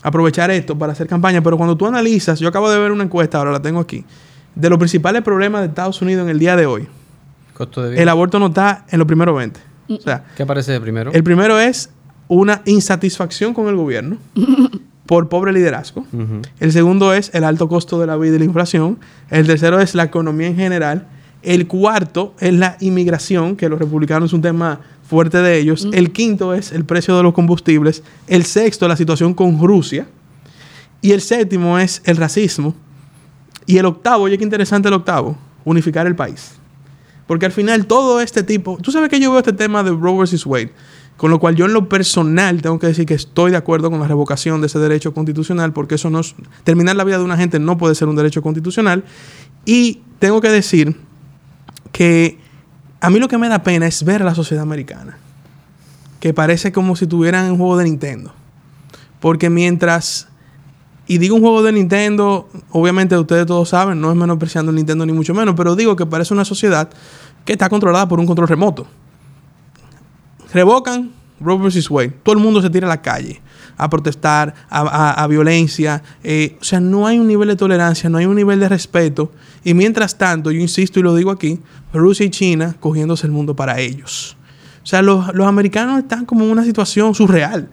aprovechar 0.01 0.51
esto 0.51 0.77
para 0.77 0.91
hacer 0.91 1.07
campaña, 1.07 1.41
pero 1.41 1.57
cuando 1.57 1.77
tú 1.77 1.87
analizas, 1.87 2.39
yo 2.39 2.49
acabo 2.49 2.69
de 2.69 2.77
ver 2.77 2.91
una 2.91 3.03
encuesta, 3.03 3.37
ahora 3.37 3.51
la 3.51 3.61
tengo 3.61 3.79
aquí, 3.79 4.03
de 4.53 4.69
los 4.69 4.77
principales 4.77 5.21
problemas 5.21 5.61
de 5.61 5.67
Estados 5.67 6.01
Unidos 6.01 6.23
en 6.23 6.29
el 6.29 6.39
día 6.39 6.55
de 6.55 6.65
hoy. 6.65 6.87
El 7.95 8.09
aborto 8.09 8.39
no 8.39 8.47
está 8.47 8.85
en 8.89 8.99
los 8.99 9.07
primeros 9.07 9.35
20. 9.37 9.59
O 9.89 10.01
sea, 10.01 10.25
¿Qué 10.35 10.43
aparece 10.43 10.71
de 10.71 10.81
primero? 10.81 11.11
El 11.13 11.23
primero 11.23 11.59
es 11.59 11.89
una 12.27 12.61
insatisfacción 12.65 13.53
con 13.53 13.67
el 13.67 13.75
gobierno 13.75 14.17
por 15.05 15.29
pobre 15.29 15.51
liderazgo. 15.51 16.05
El 16.59 16.71
segundo 16.71 17.13
es 17.13 17.31
el 17.33 17.43
alto 17.43 17.67
costo 17.67 17.99
de 17.99 18.07
la 18.07 18.15
vida 18.17 18.35
y 18.35 18.39
la 18.39 18.45
inflación. 18.45 18.99
El 19.29 19.47
tercero 19.47 19.79
es 19.79 19.95
la 19.95 20.03
economía 20.03 20.47
en 20.47 20.55
general. 20.55 21.07
El 21.41 21.67
cuarto 21.67 22.33
es 22.39 22.53
la 22.53 22.77
inmigración, 22.79 23.57
que 23.57 23.67
los 23.67 23.77
republicanos 23.77 24.29
es 24.29 24.33
un 24.33 24.41
tema 24.41 24.79
fuerte 25.07 25.39
de 25.39 25.59
ellos. 25.59 25.87
El 25.91 26.11
quinto 26.13 26.53
es 26.53 26.71
el 26.71 26.85
precio 26.85 27.17
de 27.17 27.23
los 27.23 27.33
combustibles. 27.33 28.01
El 28.27 28.45
sexto, 28.45 28.87
la 28.87 28.95
situación 28.95 29.33
con 29.33 29.61
Rusia. 29.61 30.07
Y 31.01 31.11
el 31.11 31.19
séptimo 31.19 31.77
es 31.77 32.01
el 32.05 32.15
racismo. 32.15 32.73
Y 33.65 33.77
el 33.77 33.85
octavo, 33.85 34.23
oye, 34.23 34.37
qué 34.37 34.43
interesante 34.43 34.87
el 34.87 34.93
octavo, 34.93 35.37
unificar 35.65 36.07
el 36.07 36.15
país. 36.15 36.53
Porque 37.27 37.45
al 37.45 37.51
final 37.51 37.85
todo 37.87 38.21
este 38.21 38.43
tipo, 38.43 38.77
tú 38.81 38.91
sabes 38.91 39.09
que 39.09 39.19
yo 39.19 39.31
veo 39.31 39.39
este 39.39 39.53
tema 39.53 39.83
de 39.83 39.91
Roe 39.91 40.23
vs. 40.23 40.45
Wade, 40.45 40.71
con 41.23 41.31
lo 41.31 41.39
cual 41.39 41.55
yo 41.55 41.67
en 41.67 41.71
lo 41.71 41.87
personal 41.87 42.61
tengo 42.61 42.77
que 42.79 42.87
decir 42.87 43.05
que 43.05 43.13
estoy 43.13 43.51
de 43.51 43.55
acuerdo 43.55 43.89
con 43.89 43.97
la 43.97 44.09
revocación 44.09 44.59
de 44.59 44.67
ese 44.67 44.77
derecho 44.77 45.13
constitucional, 45.13 45.71
porque 45.71 45.95
eso 45.95 46.09
no 46.09 46.19
es, 46.19 46.35
terminar 46.65 46.97
la 46.97 47.05
vida 47.05 47.17
de 47.17 47.23
una 47.23 47.37
gente 47.37 47.59
no 47.59 47.77
puede 47.77 47.95
ser 47.95 48.09
un 48.09 48.17
derecho 48.17 48.41
constitucional. 48.41 49.05
Y 49.65 50.01
tengo 50.19 50.41
que 50.41 50.49
decir 50.49 50.97
que 51.93 52.37
a 52.99 53.09
mí 53.09 53.19
lo 53.19 53.29
que 53.29 53.37
me 53.37 53.47
da 53.47 53.63
pena 53.63 53.87
es 53.87 54.03
ver 54.03 54.21
a 54.21 54.25
la 54.25 54.35
sociedad 54.35 54.63
americana, 54.63 55.17
que 56.19 56.33
parece 56.33 56.73
como 56.73 56.93
si 56.97 57.07
tuvieran 57.07 57.49
un 57.49 57.57
juego 57.57 57.77
de 57.77 57.85
Nintendo. 57.85 58.33
Porque 59.21 59.49
mientras 59.49 60.27
y 61.07 61.19
digo 61.19 61.37
un 61.37 61.41
juego 61.41 61.63
de 61.63 61.71
Nintendo, 61.71 62.49
obviamente 62.71 63.17
ustedes 63.17 63.45
todos 63.45 63.69
saben, 63.69 64.01
no 64.01 64.11
es 64.11 64.17
menospreciando 64.17 64.71
el 64.71 64.75
Nintendo 64.75 65.05
ni 65.05 65.13
mucho 65.13 65.33
menos, 65.33 65.55
pero 65.55 65.77
digo 65.77 65.95
que 65.95 66.05
parece 66.05 66.33
una 66.33 66.43
sociedad 66.43 66.89
que 67.45 67.53
está 67.53 67.69
controlada 67.69 68.09
por 68.09 68.19
un 68.19 68.25
control 68.25 68.49
remoto. 68.49 68.87
Revocan 70.53 71.11
Roe 71.39 71.57
vs. 71.57 71.89
Wade. 71.89 72.13
Todo 72.23 72.35
el 72.35 72.41
mundo 72.41 72.61
se 72.61 72.69
tira 72.69 72.87
a 72.87 72.89
la 72.89 73.01
calle 73.01 73.41
a 73.75 73.89
protestar, 73.89 74.53
a, 74.69 75.25
violencia. 75.27 76.03
Eh, 76.23 76.57
o 76.61 76.63
sea, 76.63 76.79
no 76.79 77.07
hay 77.07 77.19
un 77.19 77.27
nivel 77.27 77.49
de 77.49 77.55
tolerancia, 77.55 78.09
no 78.09 78.17
hay 78.17 78.25
un 78.25 78.35
nivel 78.35 78.59
de 78.59 78.69
respeto. 78.69 79.31
Y 79.63 79.73
mientras 79.73 80.17
tanto, 80.17 80.51
yo 80.51 80.61
insisto 80.61 80.99
y 80.99 81.03
lo 81.03 81.15
digo 81.15 81.31
aquí, 81.31 81.59
Rusia 81.91 82.25
y 82.25 82.29
China 82.29 82.75
cogiéndose 82.79 83.25
el 83.25 83.31
mundo 83.31 83.55
para 83.55 83.79
ellos. 83.79 84.37
O 84.83 84.85
sea, 84.85 85.01
los, 85.01 85.33
los 85.33 85.47
americanos 85.47 85.99
están 85.99 86.25
como 86.25 86.45
en 86.45 86.51
una 86.51 86.63
situación 86.63 87.15
surreal. 87.15 87.69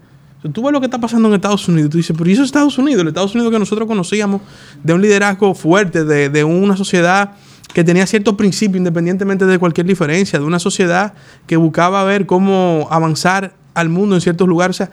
Tú 0.53 0.63
ves 0.63 0.73
lo 0.73 0.81
que 0.81 0.87
está 0.87 0.99
pasando 0.99 1.29
en 1.29 1.35
Estados 1.35 1.69
Unidos 1.69 1.91
tú 1.91 1.99
dices, 1.99 2.17
pero 2.17 2.31
¿y 2.31 2.33
eso 2.33 2.43
es 2.43 2.47
Estados 2.47 2.79
Unidos? 2.79 3.03
El 3.03 3.09
Estados 3.09 3.35
Unidos 3.35 3.53
que 3.53 3.59
nosotros 3.59 3.87
conocíamos 3.87 4.41
de 4.83 4.95
un 4.95 5.03
liderazgo 5.03 5.55
fuerte, 5.55 6.05
de, 6.05 6.45
una 6.45 6.79
sociedad 6.79 7.33
que 7.73 7.85
tenía 7.85 8.07
ciertos 8.07 8.35
principios 8.35 8.79
independientemente 8.79 9.47
de 9.47 9.59
cualquier 9.59 9.87
diferencia, 9.87 10.39
de 10.39 10.45
una 10.45 10.59
sociedad 10.59 11.15
que 11.47 11.57
buscaba 11.57 12.03
ver 12.05 12.27
cómo 12.27 12.89
avanzar 12.91 13.55
al 13.75 13.89
mundo 13.89 14.15
en 14.15 14.21
ciertos 14.21 14.49
lugares. 14.49 14.77
O 14.77 14.79
sea, 14.79 14.91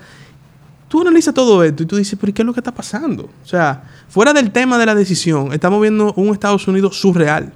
tú 0.88 1.02
analizas 1.02 1.34
todo 1.34 1.64
esto 1.64 1.84
y 1.84 1.86
tú 1.86 1.98
dices, 1.98 2.18
pero 2.20 2.30
¿y 2.30 2.34
qué 2.34 2.42
es 2.44 2.46
lo 2.46 2.54
que 2.54 2.60
está 2.60 2.74
pasando? 2.74 3.30
O 3.44 3.48
sea, 3.48 3.84
fuera 4.10 4.34
del 4.34 4.52
tema 4.52 4.78
de 4.78 4.86
la 4.86 4.96
decisión, 4.96 5.54
estamos 5.54 5.82
viendo 5.82 6.14
un 6.14 6.30
Estados 6.30 6.68
Unidos 6.68 7.00
surreal, 7.00 7.54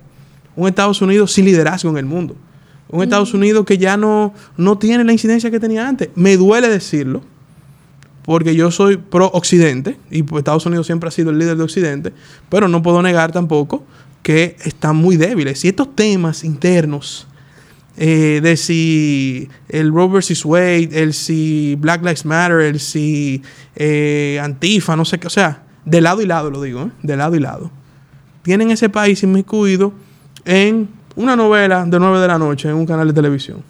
un 0.55 0.67
Estados 0.67 1.01
Unidos 1.01 1.31
sin 1.31 1.45
liderazgo 1.45 1.89
en 1.89 1.97
el 1.97 2.05
mundo, 2.05 2.36
un 2.89 3.03
Estados 3.03 3.34
Unidos 3.34 3.65
que 3.65 3.77
ya 3.77 3.97
no, 3.97 4.34
no 4.57 4.77
tiene 4.77 5.03
la 5.03 5.12
incidencia 5.12 5.51
que 5.51 5.60
tenía 5.60 5.88
antes. 5.88 6.10
Me 6.15 6.36
duele 6.36 6.67
decirlo, 6.67 7.21
porque 8.23 8.55
yo 8.55 8.71
soy 8.71 8.97
pro 8.97 9.27
Occidente 9.34 9.97
y 10.10 10.23
pues 10.23 10.41
Estados 10.41 10.65
Unidos 10.65 10.86
siempre 10.86 11.07
ha 11.07 11.12
sido 11.12 11.31
el 11.31 11.39
líder 11.39 11.57
de 11.57 11.63
Occidente, 11.63 12.13
pero 12.49 12.67
no 12.67 12.81
puedo 12.81 13.01
negar 13.01 13.31
tampoco 13.31 13.84
que 14.21 14.55
están 14.63 14.95
muy 14.95 15.17
débiles. 15.17 15.63
Y 15.65 15.69
estos 15.69 15.95
temas 15.95 16.43
internos 16.43 17.27
eh, 17.97 18.39
de 18.41 18.57
si 18.57 19.49
el 19.69 19.91
Roe 19.91 20.07
vs. 20.07 20.45
Wade, 20.45 20.89
el 20.93 21.13
si 21.13 21.75
Black 21.79 22.01
Lives 22.01 22.25
Matter, 22.25 22.62
el 22.62 22.79
si 22.79 23.41
eh, 23.75 24.39
Antifa, 24.41 24.95
no 24.95 25.05
sé 25.05 25.19
qué, 25.19 25.27
o 25.27 25.31
sea, 25.31 25.63
de 25.86 26.01
lado 26.01 26.21
y 26.21 26.25
lado 26.25 26.49
lo 26.49 26.62
digo, 26.62 26.84
¿eh? 26.84 26.91
de 27.03 27.17
lado 27.17 27.36
y 27.36 27.39
lado. 27.39 27.71
Tienen 28.43 28.71
ese 28.71 28.89
país 28.89 29.21
inmiscuido 29.23 29.93
en 30.45 30.89
una 31.15 31.36
novela 31.36 31.86
de 31.86 31.99
9 31.99 32.19
de 32.19 32.27
la 32.27 32.38
noche 32.38 32.69
en 32.69 32.75
un 32.75 32.86
canal 32.86 33.07
de 33.07 33.13
televisión. 33.13 33.63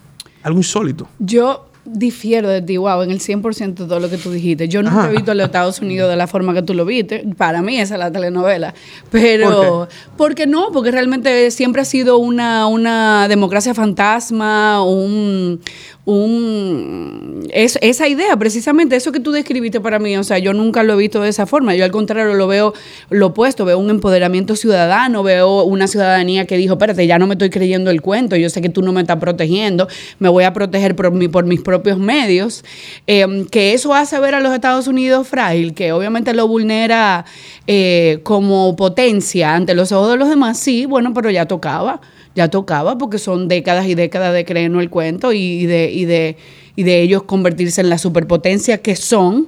Algo 0.43 0.59
insólito. 0.59 1.07
Yo 1.19 1.70
difiero 1.85 2.47
de 2.49 2.61
ti, 2.61 2.77
wow, 2.77 3.01
en 3.01 3.11
el 3.11 3.19
100% 3.19 3.73
de 3.73 3.85
todo 3.85 3.99
lo 3.99 4.09
que 4.09 4.17
tú 4.17 4.31
dijiste. 4.31 4.67
Yo 4.67 4.83
nunca 4.83 5.07
he 5.07 5.11
visto 5.11 5.31
a 5.31 5.35
los 5.35 5.45
Estados 5.45 5.79
Unidos 5.81 6.09
de 6.09 6.15
la 6.15 6.27
forma 6.27 6.53
que 6.53 6.61
tú 6.61 6.73
lo 6.73 6.85
viste. 6.85 7.25
Para 7.37 7.61
mí 7.61 7.79
esa 7.79 7.95
es 7.95 7.99
la 7.99 8.11
telenovela. 8.11 8.73
Pero, 9.09 9.87
¿por 10.17 10.35
qué? 10.35 10.45
no? 10.45 10.71
Porque 10.71 10.91
realmente 10.91 11.49
siempre 11.51 11.81
ha 11.81 11.85
sido 11.85 12.17
una, 12.17 12.67
una 12.67 13.27
democracia 13.27 13.73
fantasma, 13.73 14.83
un, 14.83 15.61
un 16.05 17.47
es, 17.51 17.77
esa 17.81 18.07
idea, 18.07 18.35
precisamente 18.37 18.95
eso 18.95 19.11
que 19.11 19.19
tú 19.19 19.31
describiste 19.31 19.79
para 19.79 19.99
mí, 19.99 20.17
o 20.17 20.23
sea, 20.23 20.39
yo 20.39 20.53
nunca 20.53 20.83
lo 20.83 20.93
he 20.93 20.97
visto 20.97 21.21
de 21.21 21.29
esa 21.29 21.45
forma, 21.45 21.75
yo 21.75 21.85
al 21.85 21.91
contrario 21.91 22.33
lo 22.33 22.47
veo 22.47 22.73
lo 23.09 23.27
opuesto, 23.27 23.65
veo 23.65 23.77
un 23.77 23.89
empoderamiento 23.89 24.55
ciudadano, 24.55 25.21
veo 25.21 25.63
una 25.63 25.87
ciudadanía 25.87 26.45
que 26.45 26.57
dijo, 26.57 26.73
espérate, 26.73 27.05
ya 27.05 27.19
no 27.19 27.27
me 27.27 27.33
estoy 27.33 27.49
creyendo 27.49 27.91
el 27.91 28.01
cuento, 28.01 28.35
yo 28.35 28.49
sé 28.49 28.61
que 28.61 28.69
tú 28.69 28.81
no 28.81 28.91
me 28.93 29.01
estás 29.01 29.17
protegiendo, 29.17 29.87
me 30.19 30.29
voy 30.29 30.43
a 30.43 30.53
proteger 30.53 30.95
por, 30.95 31.11
mi, 31.11 31.27
por 31.27 31.45
mis 31.45 31.61
propios 31.61 31.99
medios, 31.99 32.63
eh, 33.07 33.45
que 33.51 33.73
eso 33.73 33.93
hace 33.93 34.19
ver 34.19 34.35
a 34.35 34.39
los 34.39 34.53
Estados 34.53 34.87
Unidos 34.87 35.27
frágil, 35.27 35.73
que 35.73 35.91
obviamente 35.91 36.33
lo 36.33 36.47
vulnera 36.47 37.25
eh, 37.67 38.19
como 38.23 38.75
potencia 38.75 39.53
ante 39.53 39.75
los 39.75 39.91
ojos 39.91 40.11
de 40.11 40.17
los 40.17 40.29
demás, 40.29 40.57
sí, 40.57 40.85
bueno, 40.85 41.13
pero 41.13 41.29
ya 41.29 41.45
tocaba 41.45 42.01
ya 42.35 42.49
tocaba 42.49 42.97
porque 42.97 43.17
son 43.17 43.47
décadas 43.47 43.87
y 43.87 43.95
décadas 43.95 44.33
de 44.33 44.45
creernos 44.45 44.81
el 44.81 44.89
cuento 44.89 45.33
y 45.33 45.65
de, 45.65 45.91
y 45.91 46.05
de, 46.05 46.37
y 46.75 46.83
de 46.83 47.01
ellos 47.01 47.23
convertirse 47.23 47.81
en 47.81 47.89
la 47.89 47.97
superpotencia 47.97 48.77
que 48.79 48.95
son 48.95 49.47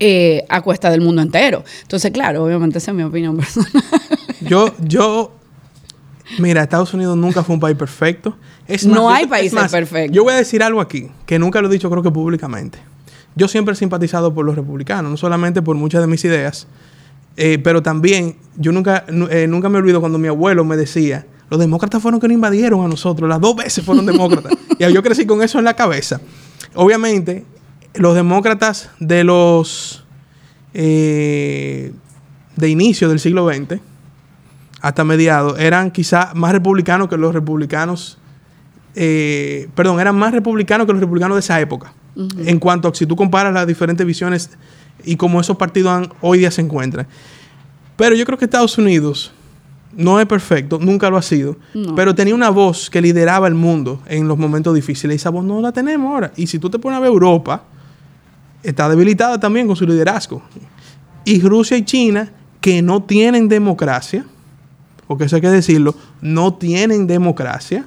eh, 0.00 0.44
a 0.48 0.60
cuesta 0.60 0.90
del 0.90 1.00
mundo 1.00 1.22
entero. 1.22 1.64
Entonces, 1.82 2.10
claro, 2.10 2.44
obviamente 2.44 2.78
esa 2.78 2.90
es 2.90 2.96
mi 2.96 3.02
opinión 3.02 3.36
personal. 3.38 3.72
Yo, 4.40 4.74
yo, 4.80 5.32
mira, 6.38 6.62
Estados 6.62 6.92
Unidos 6.94 7.16
nunca 7.16 7.42
fue 7.42 7.54
un 7.54 7.60
país 7.60 7.76
perfecto. 7.76 8.36
Es 8.66 8.84
no 8.84 9.10
hay 9.10 9.26
países 9.26 9.70
perfectos. 9.70 10.14
Yo 10.14 10.24
voy 10.24 10.34
a 10.34 10.36
decir 10.36 10.62
algo 10.62 10.80
aquí, 10.80 11.10
que 11.26 11.38
nunca 11.38 11.60
lo 11.62 11.68
he 11.68 11.72
dicho 11.72 11.90
creo 11.90 12.02
que 12.02 12.10
públicamente. 12.10 12.78
Yo 13.36 13.48
siempre 13.48 13.72
he 13.74 13.76
simpatizado 13.76 14.32
por 14.32 14.44
los 14.44 14.54
republicanos, 14.54 15.10
no 15.10 15.16
solamente 15.16 15.60
por 15.60 15.76
muchas 15.76 16.00
de 16.00 16.06
mis 16.06 16.24
ideas, 16.24 16.68
eh, 17.36 17.58
pero 17.58 17.82
también 17.82 18.36
yo 18.56 18.70
nunca, 18.70 19.04
eh, 19.30 19.46
nunca 19.48 19.68
me 19.68 19.78
olvido 19.78 20.00
cuando 20.00 20.18
mi 20.18 20.28
abuelo 20.28 20.64
me 20.64 20.76
decía, 20.76 21.26
los 21.50 21.60
demócratas 21.60 22.00
fueron 22.00 22.20
que 22.20 22.28
nos 22.28 22.34
invadieron 22.34 22.84
a 22.84 22.88
nosotros. 22.88 23.28
Las 23.28 23.40
dos 23.40 23.56
veces 23.56 23.84
fueron 23.84 24.06
demócratas. 24.06 24.52
y 24.78 24.92
yo 24.92 25.02
crecí 25.02 25.26
con 25.26 25.42
eso 25.42 25.58
en 25.58 25.64
la 25.64 25.74
cabeza. 25.74 26.20
Obviamente, 26.74 27.44
los 27.94 28.14
demócratas 28.14 28.90
de 28.98 29.24
los... 29.24 30.04
Eh, 30.72 31.92
de 32.56 32.68
inicio 32.68 33.08
del 33.08 33.20
siglo 33.20 33.48
XX 33.48 33.80
hasta 34.80 35.04
mediados 35.04 35.58
eran 35.58 35.90
quizá 35.90 36.32
más 36.34 36.52
republicanos 36.52 37.08
que 37.08 37.16
los 37.16 37.34
republicanos... 37.34 38.18
Eh, 38.96 39.68
perdón, 39.74 39.98
eran 39.98 40.16
más 40.16 40.32
republicanos 40.32 40.86
que 40.86 40.92
los 40.92 41.00
republicanos 41.00 41.36
de 41.36 41.40
esa 41.40 41.60
época. 41.60 41.92
En 42.16 42.60
cuanto 42.60 42.88
a 42.88 42.94
si 42.94 43.06
tú 43.06 43.16
comparas 43.16 43.52
las 43.52 43.66
diferentes 43.66 44.06
visiones 44.06 44.50
y 45.04 45.16
cómo 45.16 45.40
esos 45.40 45.56
partidos 45.56 46.08
hoy 46.20 46.38
día 46.38 46.50
se 46.52 46.60
encuentran. 46.60 47.08
Pero 47.96 48.14
yo 48.14 48.24
creo 48.24 48.38
que 48.38 48.44
Estados 48.44 48.78
Unidos 48.78 49.32
no 49.96 50.20
es 50.20 50.26
perfecto, 50.26 50.78
nunca 50.78 51.10
lo 51.10 51.16
ha 51.16 51.22
sido, 51.22 51.56
pero 51.94 52.14
tenía 52.14 52.34
una 52.34 52.50
voz 52.50 52.90
que 52.90 53.00
lideraba 53.00 53.46
el 53.48 53.54
mundo 53.54 54.00
en 54.06 54.28
los 54.28 54.38
momentos 54.38 54.74
difíciles 54.74 55.14
y 55.14 55.16
esa 55.16 55.30
voz 55.30 55.44
no 55.44 55.60
la 55.60 55.72
tenemos 55.72 56.12
ahora. 56.12 56.32
Y 56.36 56.46
si 56.46 56.58
tú 56.58 56.70
te 56.70 56.78
pones 56.78 56.96
a 56.96 57.00
ver 57.00 57.08
Europa, 57.08 57.64
está 58.62 58.88
debilitada 58.88 59.38
también 59.38 59.66
con 59.66 59.76
su 59.76 59.86
liderazgo. 59.86 60.42
Y 61.24 61.40
Rusia 61.40 61.76
y 61.76 61.84
China, 61.84 62.30
que 62.60 62.82
no 62.82 63.02
tienen 63.02 63.48
democracia, 63.48 64.24
porque 65.06 65.24
eso 65.24 65.36
hay 65.36 65.42
que 65.42 65.50
decirlo, 65.50 65.94
no 66.20 66.54
tienen 66.54 67.06
democracia, 67.06 67.86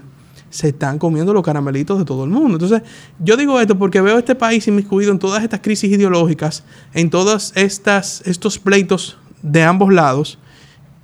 se 0.50 0.70
están 0.70 0.98
comiendo 0.98 1.34
los 1.34 1.44
caramelitos 1.44 2.00
de 2.00 2.06
todo 2.06 2.24
el 2.24 2.30
mundo. 2.30 2.54
Entonces, 2.54 2.82
yo 3.20 3.36
digo 3.36 3.60
esto 3.60 3.78
porque 3.78 4.02
veo 4.02 4.18
este 4.18 4.34
país 4.34 4.68
inmiscuido 4.68 5.12
en 5.12 5.20
todas 5.20 5.44
estas 5.44 5.60
crisis 5.60 5.92
ideológicas, 5.92 6.64
en 6.94 7.10
todos 7.10 7.52
estos 7.56 8.60
pleitos 8.60 9.18
de 9.42 9.64
ambos 9.64 9.94
lados, 9.94 10.40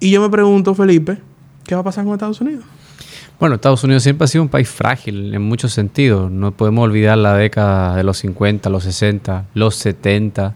Y 0.04 0.12
yo 0.12 0.22
me 0.22 0.30
pregunto, 0.30 0.76
Felipe, 0.76 1.18
¿qué 1.66 1.76
va 1.76 1.80
a 1.80 1.84
pasar 1.86 2.04
con 2.04 2.12
Estados 2.12 2.42
Unidos? 2.42 2.66
Bueno, 3.39 3.56
Estados 3.56 3.86
Unidos 3.86 4.04
siempre 4.04 4.26
ha 4.26 4.28
sido 4.28 4.42
un 4.42 4.50
país 4.50 4.68
frágil 4.68 5.34
en 5.34 5.42
muchos 5.42 5.72
sentidos. 5.72 6.30
No 6.30 6.52
podemos 6.52 6.84
olvidar 6.84 7.18
la 7.18 7.38
década 7.38 7.96
de 7.96 8.04
los 8.04 8.18
50, 8.18 8.70
los 8.70 8.84
60, 8.84 9.46
los 9.54 9.76
70. 9.78 10.56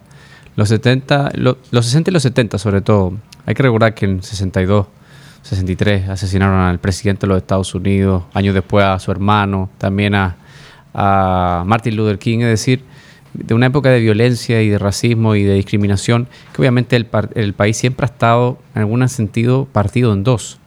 Los 0.57 0.67
70, 0.67 1.31
los 1.35 1.57
60 1.71 2.09
y 2.09 2.13
los 2.13 2.23
70 2.23 2.57
sobre 2.57 2.81
todo. 2.81 3.13
Hay 3.45 3.53
que 3.53 3.63
recordar 3.63 3.93
que 3.93 4.03
en 4.03 4.21
62, 4.21 4.87
63 5.43 6.09
asesinaron 6.09 6.59
al 6.59 6.79
presidente 6.79 7.21
de 7.21 7.27
los 7.27 7.37
Estados 7.37 7.73
Unidos, 7.73 8.23
años 8.33 8.53
después 8.53 8.83
a 8.83 8.99
su 8.99 9.11
hermano, 9.11 9.69
también 9.77 10.13
a, 10.13 10.35
a 10.93 11.63
Martin 11.65 11.95
Luther 11.95 12.19
King, 12.19 12.39
es 12.39 12.49
decir, 12.49 12.83
de 13.37 13.53
una 13.53 13.67
época 13.67 13.89
de 13.89 13.99
violencia 13.99 14.61
y 14.61 14.69
de 14.69 14.79
racismo 14.79 15.35
y 15.35 15.43
de 15.43 15.53
discriminación, 15.53 16.27
que 16.53 16.61
obviamente 16.61 16.95
el, 16.95 17.07
el 17.35 17.53
país 17.53 17.77
siempre 17.77 18.05
ha 18.05 18.09
estado, 18.09 18.57
en 18.75 18.81
algún 18.81 19.07
sentido, 19.07 19.65
partido 19.71 20.11
en 20.13 20.23
dos. 20.23 20.59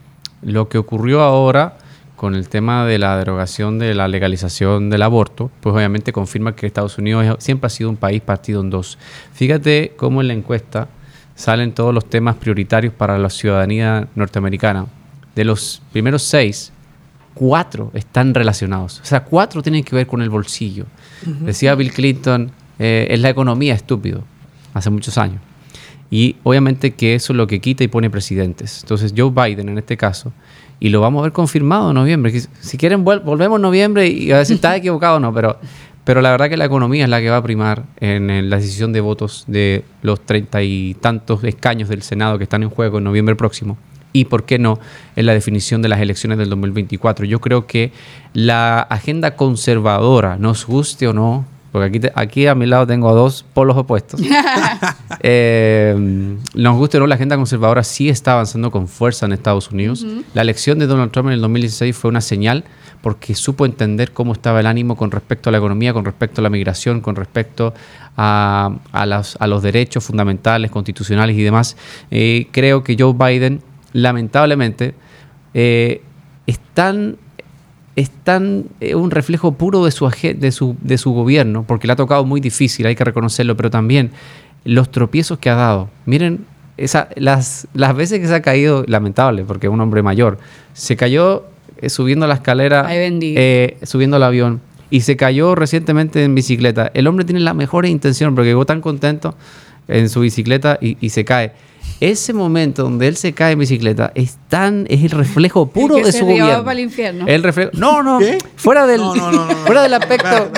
Lo 0.42 0.68
que 0.68 0.78
ocurrió 0.78 1.22
ahora 1.22 1.76
con 2.16 2.34
el 2.34 2.48
tema 2.48 2.86
de 2.86 2.98
la 2.98 3.16
derogación 3.16 3.78
de 3.78 3.94
la 3.94 4.06
legalización 4.06 4.90
del 4.90 5.02
aborto, 5.02 5.50
pues 5.60 5.74
obviamente 5.74 6.12
confirma 6.12 6.54
que 6.54 6.66
Estados 6.66 6.98
Unidos 6.98 7.36
siempre 7.38 7.66
ha 7.66 7.70
sido 7.70 7.90
un 7.90 7.96
país 7.96 8.20
partido 8.20 8.60
en 8.60 8.70
dos. 8.70 8.98
Fíjate 9.32 9.94
cómo 9.96 10.20
en 10.20 10.28
la 10.28 10.34
encuesta 10.34 10.88
salen 11.34 11.72
todos 11.72 11.94
los 11.94 12.08
temas 12.08 12.36
prioritarios 12.36 12.92
para 12.92 13.18
la 13.18 13.30
ciudadanía 13.30 14.06
norteamericana. 14.14 14.86
De 15.34 15.44
los 15.44 15.80
primeros 15.92 16.22
seis, 16.22 16.72
cuatro 17.32 17.90
están 17.94 18.34
relacionados. 18.34 19.00
O 19.00 19.04
sea, 19.06 19.24
cuatro 19.24 19.62
tienen 19.62 19.82
que 19.82 19.96
ver 19.96 20.06
con 20.06 20.20
el 20.20 20.28
bolsillo. 20.28 20.84
Decía 21.24 21.74
Bill 21.74 21.92
Clinton, 21.92 22.52
eh, 22.80 23.06
es 23.10 23.20
la 23.20 23.28
economía 23.28 23.74
estúpido, 23.74 24.24
hace 24.74 24.90
muchos 24.90 25.16
años. 25.18 25.40
Y 26.10 26.34
obviamente 26.42 26.90
que 26.90 27.14
eso 27.14 27.32
es 27.32 27.36
lo 27.36 27.46
que 27.46 27.60
quita 27.60 27.84
y 27.84 27.88
pone 27.88 28.10
presidentes. 28.10 28.80
Entonces 28.82 29.14
Joe 29.16 29.30
Biden 29.30 29.68
en 29.68 29.78
este 29.78 29.96
caso 29.96 30.32
y 30.80 30.88
lo 30.88 31.02
vamos 31.02 31.20
a 31.20 31.22
ver 31.24 31.32
confirmado 31.32 31.90
en 31.90 31.94
noviembre. 31.94 32.32
Si 32.60 32.78
quieren, 32.78 33.04
volvemos 33.04 33.58
en 33.58 33.62
noviembre 33.62 34.08
y 34.08 34.32
a 34.32 34.38
ver 34.38 34.46
si 34.46 34.54
está 34.54 34.74
equivocado 34.76 35.18
o 35.18 35.20
no, 35.20 35.32
pero, 35.32 35.58
pero 36.04 36.22
la 36.22 36.30
verdad 36.30 36.48
que 36.48 36.56
la 36.56 36.64
economía 36.64 37.04
es 37.04 37.10
la 37.10 37.20
que 37.20 37.28
va 37.28 37.36
a 37.36 37.42
primar 37.42 37.84
en, 38.00 38.48
la 38.48 38.56
decisión 38.56 38.92
de 38.92 39.02
votos 39.02 39.44
de 39.46 39.84
los 40.02 40.24
treinta 40.24 40.62
y 40.62 40.94
tantos 40.94 41.44
escaños 41.44 41.90
del 41.90 42.02
Senado 42.02 42.38
que 42.38 42.44
están 42.44 42.62
en 42.62 42.70
juego 42.70 42.98
en 42.98 43.04
noviembre 43.04 43.36
próximo. 43.36 43.76
Y 44.12 44.24
por 44.24 44.44
qué 44.44 44.58
no 44.58 44.80
en 45.14 45.26
la 45.26 45.34
definición 45.34 45.82
de 45.82 45.88
las 45.88 46.00
elecciones 46.00 46.38
del 46.38 46.48
2024. 46.48 47.26
Yo 47.26 47.40
creo 47.40 47.66
que 47.66 47.92
la 48.32 48.80
agenda 48.80 49.36
conservadora, 49.36 50.36
nos 50.36 50.66
guste 50.66 51.06
o 51.06 51.12
no, 51.12 51.44
porque 51.72 51.86
aquí, 51.86 52.08
aquí 52.14 52.46
a 52.46 52.54
mi 52.54 52.66
lado 52.66 52.86
tengo 52.86 53.08
a 53.08 53.12
dos 53.12 53.44
polos 53.54 53.76
opuestos. 53.76 54.20
eh, 55.20 55.94
nos 56.54 56.76
guste 56.76 56.96
o 56.96 57.00
no, 57.00 57.06
la 57.06 57.14
agenda 57.14 57.36
conservadora 57.36 57.84
sí 57.84 58.08
está 58.08 58.32
avanzando 58.32 58.70
con 58.70 58.88
fuerza 58.88 59.26
en 59.26 59.32
Estados 59.32 59.70
Unidos. 59.70 60.04
La 60.34 60.42
elección 60.42 60.78
de 60.78 60.86
Donald 60.86 61.12
Trump 61.12 61.28
en 61.28 61.34
el 61.34 61.40
2016 61.40 61.96
fue 61.96 62.08
una 62.10 62.20
señal 62.20 62.64
porque 63.02 63.34
supo 63.34 63.64
entender 63.64 64.12
cómo 64.12 64.32
estaba 64.32 64.60
el 64.60 64.66
ánimo 64.66 64.96
con 64.96 65.10
respecto 65.10 65.48
a 65.48 65.52
la 65.52 65.58
economía, 65.58 65.92
con 65.92 66.04
respecto 66.04 66.40
a 66.40 66.42
la 66.42 66.50
migración, 66.50 67.00
con 67.00 67.16
respecto 67.16 67.72
a, 68.16 68.76
a, 68.92 69.06
los, 69.06 69.36
a 69.40 69.46
los, 69.46 69.62
derechos 69.62 70.04
fundamentales, 70.04 70.70
constitucionales 70.70 71.36
y 71.36 71.42
demás. 71.42 71.76
Eh, 72.10 72.48
creo 72.50 72.84
que 72.84 72.96
Joe 72.98 73.14
Biden, 73.14 73.62
lamentablemente, 73.92 74.94
eh, 75.54 76.02
están 76.46 77.16
es 77.96 78.10
tan 78.10 78.66
eh, 78.80 78.94
un 78.94 79.10
reflejo 79.10 79.52
puro 79.52 79.84
de 79.84 79.90
su, 79.90 80.08
de, 80.08 80.52
su, 80.52 80.76
de 80.80 80.98
su 80.98 81.12
gobierno, 81.12 81.64
porque 81.66 81.86
le 81.86 81.92
ha 81.94 81.96
tocado 81.96 82.24
muy 82.24 82.40
difícil, 82.40 82.86
hay 82.86 82.94
que 82.94 83.04
reconocerlo, 83.04 83.56
pero 83.56 83.70
también 83.70 84.10
los 84.64 84.90
tropiezos 84.90 85.38
que 85.38 85.50
ha 85.50 85.54
dado. 85.54 85.90
Miren, 86.06 86.44
esa, 86.76 87.08
las, 87.16 87.68
las 87.74 87.94
veces 87.94 88.20
que 88.20 88.26
se 88.26 88.34
ha 88.34 88.42
caído, 88.42 88.84
lamentable, 88.86 89.44
porque 89.44 89.66
es 89.66 89.72
un 89.72 89.80
hombre 89.80 90.02
mayor, 90.02 90.38
se 90.72 90.96
cayó 90.96 91.44
eh, 91.78 91.90
subiendo 91.90 92.26
la 92.26 92.34
escalera, 92.34 92.86
eh, 92.90 93.76
subiendo 93.82 94.16
el 94.16 94.22
avión, 94.22 94.60
y 94.88 95.02
se 95.02 95.16
cayó 95.16 95.54
recientemente 95.54 96.24
en 96.24 96.34
bicicleta. 96.34 96.90
El 96.94 97.06
hombre 97.06 97.24
tiene 97.24 97.40
la 97.40 97.54
mejor 97.54 97.86
intención, 97.86 98.34
porque 98.34 98.48
llegó 98.48 98.66
tan 98.66 98.80
contento 98.80 99.34
en 99.90 100.08
su 100.08 100.20
bicicleta 100.20 100.78
y, 100.80 100.96
y 101.00 101.10
se 101.10 101.24
cae 101.24 101.52
ese 102.00 102.32
momento 102.32 102.82
donde 102.82 103.08
él 103.08 103.16
se 103.16 103.32
cae 103.32 103.52
en 103.52 103.58
bicicleta 103.58 104.10
es 104.14 104.38
tan 104.48 104.86
es 104.88 105.02
el 105.04 105.10
reflejo 105.10 105.66
puro 105.66 105.96
de 105.96 106.12
su 106.12 106.24
gobierno. 106.24 106.64
Para 106.64 106.72
el 106.72 106.80
infierno. 106.80 107.26
El 107.26 107.42
reflejo. 107.42 107.70
No, 107.74 108.02
no. 108.02 108.20
Fuera 108.56 108.86
del 108.86 109.00
fuera 109.66 109.82
del 109.82 109.94
aspecto 109.94 110.50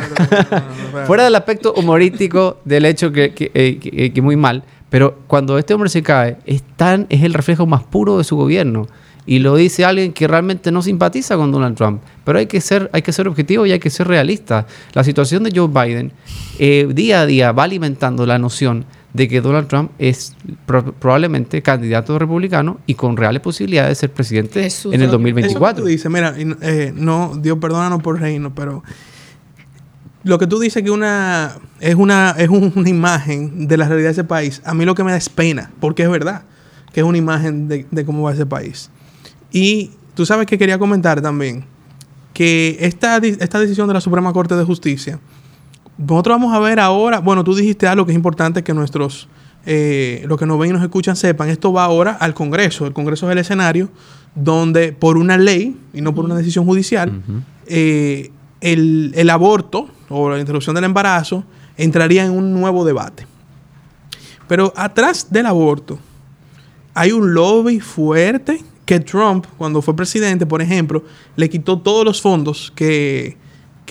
fuera 1.07 1.25
del 1.25 1.35
aspecto 1.35 1.75
humorístico 1.75 2.59
del 2.65 2.85
hecho 2.85 3.11
que, 3.11 3.35
que, 3.35 4.13
que, 4.15 4.23
muy 4.23 4.37
mal, 4.37 4.63
pero 4.89 5.19
cuando 5.27 5.59
este 5.59 5.75
hombre 5.75 5.91
se 5.91 6.03
cae 6.03 6.37
es 6.47 6.63
tan 6.77 7.07
es 7.09 7.23
el 7.23 7.35
reflejo 7.35 7.67
más 7.67 7.83
puro 7.83 8.19
de 8.19 8.25
su 8.25 8.37
gobierno. 8.37 8.87
Y 9.25 9.39
lo 9.39 9.55
dice 9.55 9.85
alguien 9.85 10.13
que 10.13 10.27
realmente 10.27 10.73
no 10.73 10.83
simpatiza 10.83 11.37
con 11.37 11.53
Donald 11.53 11.77
Trump. 11.77 12.03
Pero 12.25 12.41
hay 12.41 12.47
que 12.47 12.61
ser, 12.61 12.91
hay 12.93 13.03
que 13.03 13.13
ser 13.13 13.29
objetivo 13.29 13.65
y 13.65 13.71
hay 13.71 13.79
que 13.79 13.89
ser 13.89 14.09
realista. 14.09 14.67
La 14.95 15.05
situación 15.05 15.45
de 15.45 15.53
Joe 15.55 15.69
Biden 15.69 16.11
eh, 16.59 16.89
día 16.93 17.21
a 17.21 17.27
día 17.27 17.53
va 17.53 17.63
alimentando 17.63 18.27
la 18.27 18.41
noción 18.41 18.85
de 19.13 19.29
que 19.29 19.41
Donald 19.41 19.69
Trump 19.69 19.91
es 19.99 20.35
probablemente 20.67 21.61
candidato 21.63 22.19
republicano 22.19 22.81
y 22.87 22.95
con 22.95 23.17
reales 23.17 23.43
posibilidades 23.43 23.91
de 23.91 23.95
ser 23.97 24.13
presidente 24.13 24.69
en 24.85 25.03
el 25.03 25.11
2024. 25.11 25.87
Eso 25.87 26.11
mira, 26.11 26.35
eh, 26.37 26.93
no, 26.95 27.37
Dios 27.37 27.59
perdónanos 27.59 28.03
por 28.03 28.19
reino, 28.21 28.55
pero 28.55 28.83
lo 30.25 30.39
que 30.39 30.47
tú 30.47 30.59
dices 30.59 30.83
que 30.83 30.91
una 30.91 31.57
es 31.81 31.95
una 31.95 32.31
es 32.39 32.49
una 32.49 32.89
imagen 32.89 33.69
de 33.69 33.77
la 33.77 33.87
realidad 33.87 34.09
de 34.09 34.13
ese 34.13 34.25
país, 34.25 34.63
a 34.65 34.73
mí 34.73 34.85
lo 34.85 34.95
que 34.95 35.05
me 35.05 35.11
da 35.11 35.17
es 35.19 35.29
pena, 35.29 35.71
porque 35.81 36.05
es 36.05 36.11
verdad 36.11 36.45
que 36.93 37.01
es 37.01 37.07
una 37.07 37.19
imagen 37.19 37.69
de, 37.69 37.87
de 37.91 38.05
cómo 38.05 38.23
va 38.23 38.33
ese 38.33 38.47
país. 38.47 38.91
Y 39.51 39.91
tú 40.15 40.27
sabes 40.27 40.47
que 40.47 40.59
quería 40.59 40.79
comentar 40.79 41.21
también 41.21 41.65
que 42.33 42.79
esta, 42.81 43.19
esta 43.19 43.59
decisión 43.61 43.89
de 43.89 43.95
la 43.95 44.01
Suprema 44.01 44.33
Corte 44.33 44.55
de 44.55 44.65
Justicia 44.65 45.19
nosotros 45.99 46.37
vamos 46.37 46.55
a 46.55 46.59
ver 46.59 46.81
ahora, 46.81 47.21
bueno, 47.21 47.45
tú 47.45 47.55
dijiste 47.55 47.87
algo 47.87 48.07
que 48.07 48.13
es 48.13 48.17
importante 48.17 48.63
que 48.63 48.75
nuestros, 48.75 49.29
eh, 49.67 50.25
los 50.27 50.39
que 50.39 50.47
nos 50.47 50.59
ven 50.59 50.71
y 50.71 50.73
nos 50.73 50.83
escuchan 50.83 51.17
sepan, 51.17 51.49
esto 51.49 51.73
va 51.73 51.85
ahora 51.85 52.13
al 52.13 52.35
Congreso. 52.35 52.87
El 52.87 52.93
Congreso 52.93 53.27
es 53.27 53.33
el 53.33 53.39
escenario 53.39 53.91
donde 54.35 54.93
por 54.93 55.19
una 55.19 55.37
ley 55.37 55.77
y 55.93 56.01
no 56.01 56.15
por 56.15 56.25
una 56.25 56.35
decisión 56.35 56.65
judicial, 56.65 57.23
eh, 57.67 58.31
el, 58.61 59.13
el 59.15 59.31
aborto 59.31 59.89
o 60.09 60.31
la 60.31 60.39
interrupción 60.39 60.75
del 60.75 60.85
embarazo 60.85 61.45
entraría 61.77 62.25
en 62.25 62.33
un 62.33 62.53
nuevo 62.53 62.85
debate. 62.85 63.27
Pero 64.49 64.73
atrás 64.77 65.29
del 65.31 65.47
aborto 65.47 65.99
hay 66.95 67.13
un 67.13 67.35
lobby 67.35 67.81
fuerte 67.81 68.63
que 68.85 69.01
Trump, 69.01 69.47
cuando 69.57 69.81
fue 69.81 69.95
presidente, 69.95 70.47
por 70.47 70.61
ejemplo, 70.61 71.05
le 71.37 71.49
quitó 71.49 71.79
todos 71.79 72.05
los 72.05 72.21
fondos 72.21 72.73
que, 72.75 73.37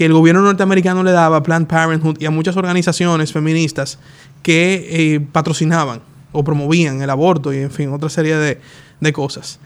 que 0.01 0.05
el 0.05 0.13
gobierno 0.13 0.41
norteamericano 0.41 1.03
le 1.03 1.11
daba 1.11 1.37
a 1.37 1.43
Planned 1.43 1.67
Parenthood 1.67 2.15
y 2.19 2.25
a 2.25 2.31
muchas 2.31 2.57
organizaciones 2.57 3.31
feministas 3.31 3.99
que 4.41 4.87
eh, 4.89 5.19
patrocinaban 5.19 6.01
o 6.31 6.43
promovían 6.43 7.03
el 7.03 7.09
aborto 7.11 7.53
y, 7.53 7.57
en 7.57 7.69
fin, 7.69 7.93
otra 7.93 8.09
serie 8.09 8.35
de, 8.35 9.13
cosas. 9.13 9.59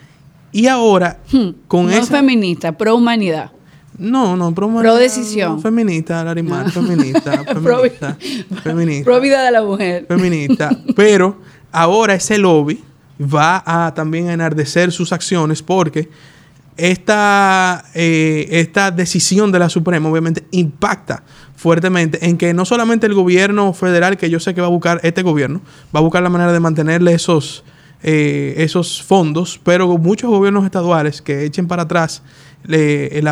Y 0.51 0.67
ahora, 0.67 1.21
hmm. 1.31 1.49
con 1.69 1.89
no 1.89 2.05
feminista, 2.05 2.73
pro 2.73 2.97
humanidad. 2.97 3.53
No, 3.97 4.35
no, 4.35 4.53
pro, 4.53 4.67
pro 4.77 4.95
decisión. 4.95 5.61
Feminista, 5.61 6.21
Larimar, 6.25 6.69
feminista, 6.69 7.31
feminista, 7.45 8.17
feminista. 8.61 9.05
Pro 9.05 9.21
vida 9.21 9.41
de 9.41 9.51
la 9.51 9.63
mujer. 9.63 10.05
Feminista. 10.05 10.77
Pero 10.97 11.39
ahora 11.71 12.13
ese 12.13 12.37
lobby 12.37 12.83
va 13.21 13.63
a 13.65 13.93
también 13.93 14.29
enardecer 14.29 14.91
sus 14.91 15.13
acciones 15.13 15.61
porque 15.61 16.09
esta, 16.77 17.85
eh, 17.93 18.47
esta 18.51 18.91
decisión 18.91 19.51
de 19.51 19.59
la 19.59 19.69
Suprema 19.69 20.09
obviamente 20.09 20.45
impacta 20.51 21.23
fuertemente 21.55 22.25
en 22.27 22.37
que 22.37 22.53
no 22.53 22.65
solamente 22.65 23.07
el 23.07 23.13
gobierno 23.13 23.73
federal, 23.73 24.17
que 24.17 24.29
yo 24.29 24.39
sé 24.39 24.53
que 24.53 24.61
va 24.61 24.67
a 24.67 24.71
buscar 24.71 24.99
este 25.03 25.21
gobierno, 25.21 25.61
va 25.95 25.99
a 25.99 26.03
buscar 26.03 26.21
la 26.21 26.29
manera 26.29 26.51
de 26.51 26.59
mantenerle 26.59 27.13
esos, 27.13 27.63
eh, 28.03 28.55
esos 28.57 29.01
fondos, 29.01 29.59
pero 29.63 29.97
muchos 29.97 30.29
gobiernos 30.29 30.65
estaduales 30.65 31.21
que 31.21 31.45
echen 31.45 31.67
para 31.67 31.83
atrás 31.83 32.23
el 32.67 33.27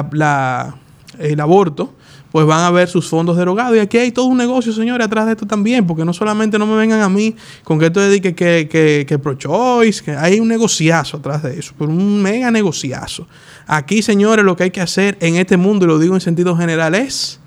aborto, 1.39 1.93
pues 2.34 2.48
van 2.48 2.62
a 2.62 2.72
ver 2.72 2.89
sus 2.89 3.08
fondos 3.08 3.38
derogados. 3.38 3.78
Y 3.78 3.80
aquí 3.80 4.00
hay 4.00 4.12
todo 4.12 4.26
un 4.26 4.39
negocio, 4.39 4.74
señores, 4.74 5.06
atrás 5.06 5.28
de 5.28 5.34
esto 5.34 5.46
también, 5.46 5.86
porque 5.86 6.04
no 6.04 6.13
solamente 6.13 6.58
no 6.58 6.65
me 6.65 6.76
vengan 6.76 7.02
a 7.02 7.08
mí 7.08 7.36
con 7.63 7.78
que 7.78 7.86
esto 7.86 8.00
dedique 8.00 8.34
que, 8.34 8.67
que, 8.67 9.06
que 9.08 9.19
pro-choice, 9.19 10.04
que 10.04 10.12
hay 10.15 10.39
un 10.39 10.48
negociazo 10.48 11.17
atrás 11.17 11.43
de 11.43 11.60
eso, 11.60 11.76
pero 11.78 11.91
un 11.91 12.24
mega 12.24 12.50
negociazo. 12.50 13.28
Aquí, 13.67 14.02
señores, 14.02 14.43
lo 14.43 14.56
que 14.56 14.63
hay 14.63 14.72
que 14.72 14.82
hacer 14.82 15.15
en 15.22 15.36
este 15.36 15.58
mundo, 15.58 15.86
y 15.86 15.89
lo 15.89 16.00
digo 16.00 16.15
en 16.15 16.22
sentido 16.22 16.58
general, 16.58 16.96
es 16.96 17.39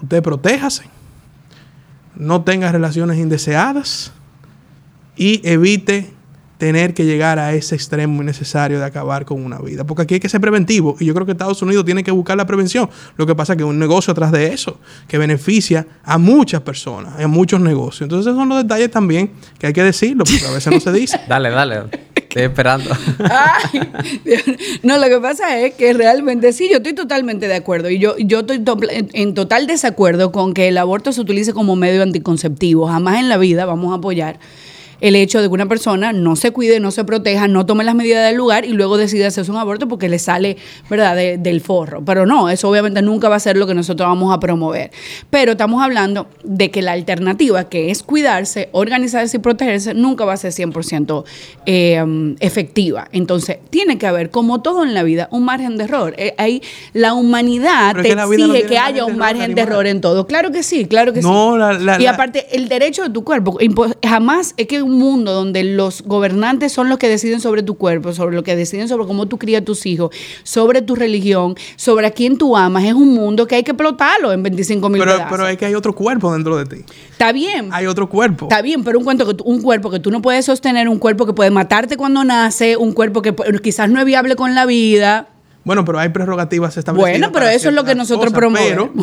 usted 0.00 0.22
protéjase, 0.22 0.84
no 2.14 2.44
tenga 2.44 2.72
relaciones 2.72 3.18
indeseadas 3.18 4.10
y 5.16 5.46
evite 5.46 6.14
tener 6.58 6.94
que 6.94 7.04
llegar 7.04 7.38
a 7.38 7.54
ese 7.54 7.74
extremo 7.74 8.22
innecesario 8.22 8.78
de 8.78 8.84
acabar 8.84 9.24
con 9.24 9.44
una 9.44 9.58
vida. 9.58 9.84
Porque 9.84 10.02
aquí 10.02 10.14
hay 10.14 10.20
que 10.20 10.28
ser 10.28 10.40
preventivo 10.40 10.96
y 10.98 11.04
yo 11.04 11.14
creo 11.14 11.26
que 11.26 11.32
Estados 11.32 11.60
Unidos 11.62 11.84
tiene 11.84 12.02
que 12.02 12.10
buscar 12.10 12.36
la 12.36 12.46
prevención. 12.46 12.88
Lo 13.16 13.26
que 13.26 13.34
pasa 13.34 13.52
es 13.52 13.58
que 13.58 13.64
hay 13.64 13.68
un 13.68 13.78
negocio 13.78 14.12
atrás 14.12 14.32
de 14.32 14.48
eso 14.48 14.78
que 15.08 15.18
beneficia 15.18 15.86
a 16.02 16.18
muchas 16.18 16.62
personas, 16.62 17.20
a 17.20 17.26
muchos 17.28 17.60
negocios. 17.60 18.02
Entonces 18.02 18.26
esos 18.26 18.38
son 18.38 18.48
los 18.48 18.58
detalles 18.58 18.90
también 18.90 19.30
que 19.58 19.68
hay 19.68 19.72
que 19.72 19.82
decirlo, 19.82 20.24
porque 20.24 20.46
a 20.46 20.52
veces 20.52 20.72
no 20.72 20.80
se 20.80 20.92
dice. 20.92 21.20
dale, 21.28 21.50
dale. 21.50 21.82
Estoy 22.14 22.42
esperando. 22.42 22.90
Ay, 23.18 23.80
no, 24.82 24.98
lo 24.98 25.08
que 25.08 25.18
pasa 25.20 25.58
es 25.58 25.74
que 25.74 25.92
realmente 25.92 26.52
sí, 26.52 26.68
yo 26.70 26.78
estoy 26.78 26.94
totalmente 26.94 27.48
de 27.48 27.54
acuerdo. 27.54 27.88
Y 27.90 27.98
yo, 27.98 28.16
yo 28.18 28.40
estoy 28.40 28.62
en, 28.90 29.08
en 29.12 29.34
total 29.34 29.66
desacuerdo 29.66 30.32
con 30.32 30.52
que 30.52 30.68
el 30.68 30.78
aborto 30.78 31.12
se 31.12 31.20
utilice 31.20 31.52
como 31.52 31.76
medio 31.76 32.02
anticonceptivo. 32.02 32.86
Jamás 32.88 33.20
en 33.20 33.28
la 33.28 33.38
vida 33.38 33.64
vamos 33.64 33.92
a 33.92 33.96
apoyar 33.96 34.38
el 35.00 35.16
hecho 35.16 35.40
de 35.40 35.48
que 35.48 35.54
una 35.54 35.66
persona 35.66 36.12
no 36.12 36.36
se 36.36 36.50
cuide, 36.50 36.80
no 36.80 36.90
se 36.90 37.04
proteja, 37.04 37.48
no 37.48 37.66
tome 37.66 37.84
las 37.84 37.94
medidas 37.94 38.26
del 38.26 38.36
lugar 38.36 38.64
y 38.64 38.72
luego 38.72 38.96
decide 38.96 39.26
hacerse 39.26 39.50
un 39.50 39.58
aborto 39.58 39.88
porque 39.88 40.08
le 40.08 40.18
sale, 40.18 40.56
¿verdad?, 40.88 41.16
del 41.38 41.60
forro. 41.60 42.04
Pero 42.04 42.26
no, 42.26 42.48
eso 42.48 42.68
obviamente 42.68 43.02
nunca 43.02 43.28
va 43.28 43.36
a 43.36 43.40
ser 43.40 43.56
lo 43.56 43.66
que 43.66 43.74
nosotros 43.74 44.08
vamos 44.08 44.34
a 44.34 44.40
promover. 44.40 44.90
Pero 45.30 45.52
estamos 45.52 45.82
hablando 45.82 46.28
de 46.44 46.70
que 46.70 46.82
la 46.82 46.92
alternativa, 46.92 47.68
que 47.68 47.90
es 47.90 48.02
cuidarse, 48.02 48.68
organizarse 48.72 49.36
y 49.36 49.40
protegerse, 49.40 49.94
nunca 49.94 50.24
va 50.24 50.34
a 50.34 50.36
ser 50.36 50.52
100% 50.52 51.24
eh, 51.66 52.34
efectiva. 52.40 53.08
Entonces, 53.12 53.58
tiene 53.70 53.98
que 53.98 54.06
haber, 54.06 54.30
como 54.30 54.62
todo 54.62 54.82
en 54.84 54.94
la 54.94 55.02
vida, 55.02 55.28
un 55.30 55.44
margen 55.44 55.76
de 55.76 55.84
error. 55.84 56.14
Eh, 56.16 56.34
ahí 56.38 56.62
la 56.92 57.14
humanidad 57.14 57.96
te 58.00 58.12
exige 58.12 58.62
que 58.64 58.78
haya 58.78 59.04
un 59.04 59.16
margen 59.16 59.54
de 59.54 59.62
error 59.62 59.86
en 59.86 60.00
todo. 60.00 60.26
Claro 60.26 60.50
que 60.50 60.62
sí, 60.62 60.86
claro 60.86 61.12
que 61.12 61.22
sí. 61.22 61.28
y 61.98 62.06
aparte, 62.06 62.46
el 62.56 62.68
derecho 62.68 63.02
de 63.02 63.10
tu 63.10 63.24
cuerpo, 63.24 63.58
jamás 64.02 64.54
es 64.56 64.66
que 64.66 64.82
un 64.86 64.98
mundo 64.98 65.32
donde 65.32 65.64
los 65.64 66.02
gobernantes 66.02 66.72
son 66.72 66.88
los 66.88 66.98
que 66.98 67.08
deciden 67.08 67.40
sobre 67.40 67.62
tu 67.62 67.76
cuerpo, 67.76 68.12
sobre 68.12 68.34
lo 68.34 68.42
que 68.42 68.56
deciden 68.56 68.88
sobre 68.88 69.06
cómo 69.06 69.26
tú 69.26 69.38
crías 69.38 69.62
a 69.62 69.64
tus 69.64 69.84
hijos, 69.86 70.14
sobre 70.42 70.82
tu 70.82 70.94
religión, 70.94 71.54
sobre 71.76 72.06
a 72.06 72.10
quién 72.10 72.38
tú 72.38 72.56
amas, 72.56 72.84
es 72.84 72.94
un 72.94 73.12
mundo 73.14 73.46
que 73.46 73.56
hay 73.56 73.62
que 73.62 73.72
explotarlo 73.72 74.32
en 74.32 74.42
25 74.42 74.88
mil 74.88 75.02
pero, 75.02 75.18
pero 75.28 75.48
es 75.48 75.56
que 75.56 75.66
hay 75.66 75.74
otro 75.74 75.94
cuerpo 75.94 76.32
dentro 76.32 76.56
de 76.56 76.64
ti. 76.64 76.84
Está 77.10 77.32
bien. 77.32 77.68
Hay 77.72 77.86
otro 77.86 78.08
cuerpo. 78.08 78.46
Está 78.46 78.62
bien, 78.62 78.84
pero 78.84 78.98
un, 78.98 79.04
cuento 79.04 79.26
que 79.26 79.42
un 79.44 79.60
cuerpo 79.60 79.90
que 79.90 79.98
tú 79.98 80.10
no 80.10 80.22
puedes 80.22 80.44
sostener, 80.44 80.88
un 80.88 80.98
cuerpo 80.98 81.26
que 81.26 81.32
puede 81.32 81.50
matarte 81.50 81.96
cuando 81.96 82.24
nace, 82.24 82.76
un 82.76 82.92
cuerpo 82.92 83.22
que 83.22 83.34
quizás 83.62 83.90
no 83.90 84.00
es 84.00 84.06
viable 84.06 84.36
con 84.36 84.54
la 84.54 84.66
vida. 84.66 85.28
Bueno, 85.64 85.84
pero 85.84 85.98
hay 85.98 86.10
prerrogativas 86.10 86.76
establecidas. 86.76 87.18
Bueno, 87.18 87.32
pero 87.32 87.48
eso 87.48 87.68
es 87.70 87.74
lo 87.74 87.82
que 87.82 87.96
nosotros 87.96 88.32
promovemos. 88.32 88.90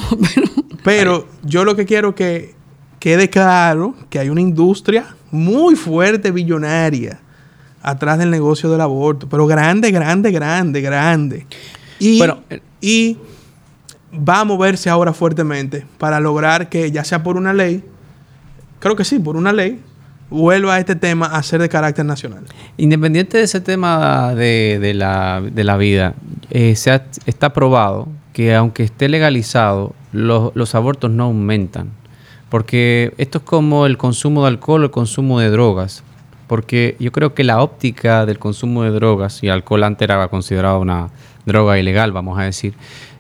Pero, 0.84 1.26
pero 1.26 1.28
yo 1.44 1.64
lo 1.64 1.78
que 1.78 1.86
quiero 1.86 2.14
que 2.14 2.56
quede 3.00 3.30
claro 3.30 3.96
que 4.10 4.20
hay 4.20 4.30
una 4.30 4.42
industria 4.42 5.16
muy 5.34 5.76
fuerte, 5.76 6.32
billonaria, 6.32 7.20
atrás 7.82 8.20
del 8.20 8.30
negocio 8.30 8.72
del 8.72 8.82
aborto, 8.82 9.28
pero 9.28 9.46
grande, 9.46 9.92
grande, 9.92 10.32
grande, 10.32 10.82
grande. 10.82 11.48
Y, 12.00 12.22
eh, 12.22 12.62
y 12.80 13.18
va 14.14 14.42
a 14.42 14.46
moverse 14.46 14.90
ahora 14.90 15.12
fuertemente 15.14 15.86
para 15.98 16.20
lograr 16.20 16.70
que, 16.70 16.92
ya 16.92 17.04
sea 17.04 17.24
por 17.24 17.36
una 17.36 17.54
ley, 17.54 17.84
creo 18.80 18.96
que 18.96 19.04
sí, 19.04 19.20
por 19.20 19.36
una 19.36 19.52
ley, 19.52 19.82
vuelva 20.30 20.76
a 20.76 20.80
este 20.80 20.96
tema 20.96 21.28
a 21.28 21.44
ser 21.44 21.62
de 21.62 21.70
carácter 21.70 22.06
nacional. 22.06 22.44
Independiente 22.78 23.38
de 23.38 23.44
ese 23.44 23.62
tema 23.62 24.34
de, 24.36 24.94
la, 24.96 25.78
vida, 25.78 26.14
eh, 26.50 26.76
se 26.76 27.02
está 27.26 27.54
probado 27.54 28.08
que 28.34 28.56
aunque 28.56 28.84
esté 28.84 29.10
legalizado, 29.10 29.94
los 30.12 30.76
abortos 30.76 31.12
no 31.12 31.26
aumentan 31.26 31.92
porque 32.54 33.16
esto 33.18 33.40
es 33.40 33.44
como 33.46 33.88
el 33.88 33.98
consumo 33.98 34.44
de 34.44 34.50
alcohol 34.50 34.84
o 34.84 34.86
el 34.86 34.92
consumo 34.92 35.40
de 35.40 35.50
drogas. 35.50 36.04
Porque 36.46 36.96
yo 37.00 37.12
creo 37.12 37.34
que 37.34 37.44
la 37.44 37.64
óptica 37.64 38.28
del 38.28 38.38
consumo 38.38 38.84
de 38.84 38.92
drogas, 38.92 39.42
y 39.42 39.50
alcohol 39.50 39.84
antes 39.84 40.06
era 40.06 40.28
considerado 40.28 40.80
una 40.80 41.10
droga 41.48 41.80
ilegal, 41.80 42.12
vamos 42.12 42.38
a 42.38 42.44
decir, 42.44 42.76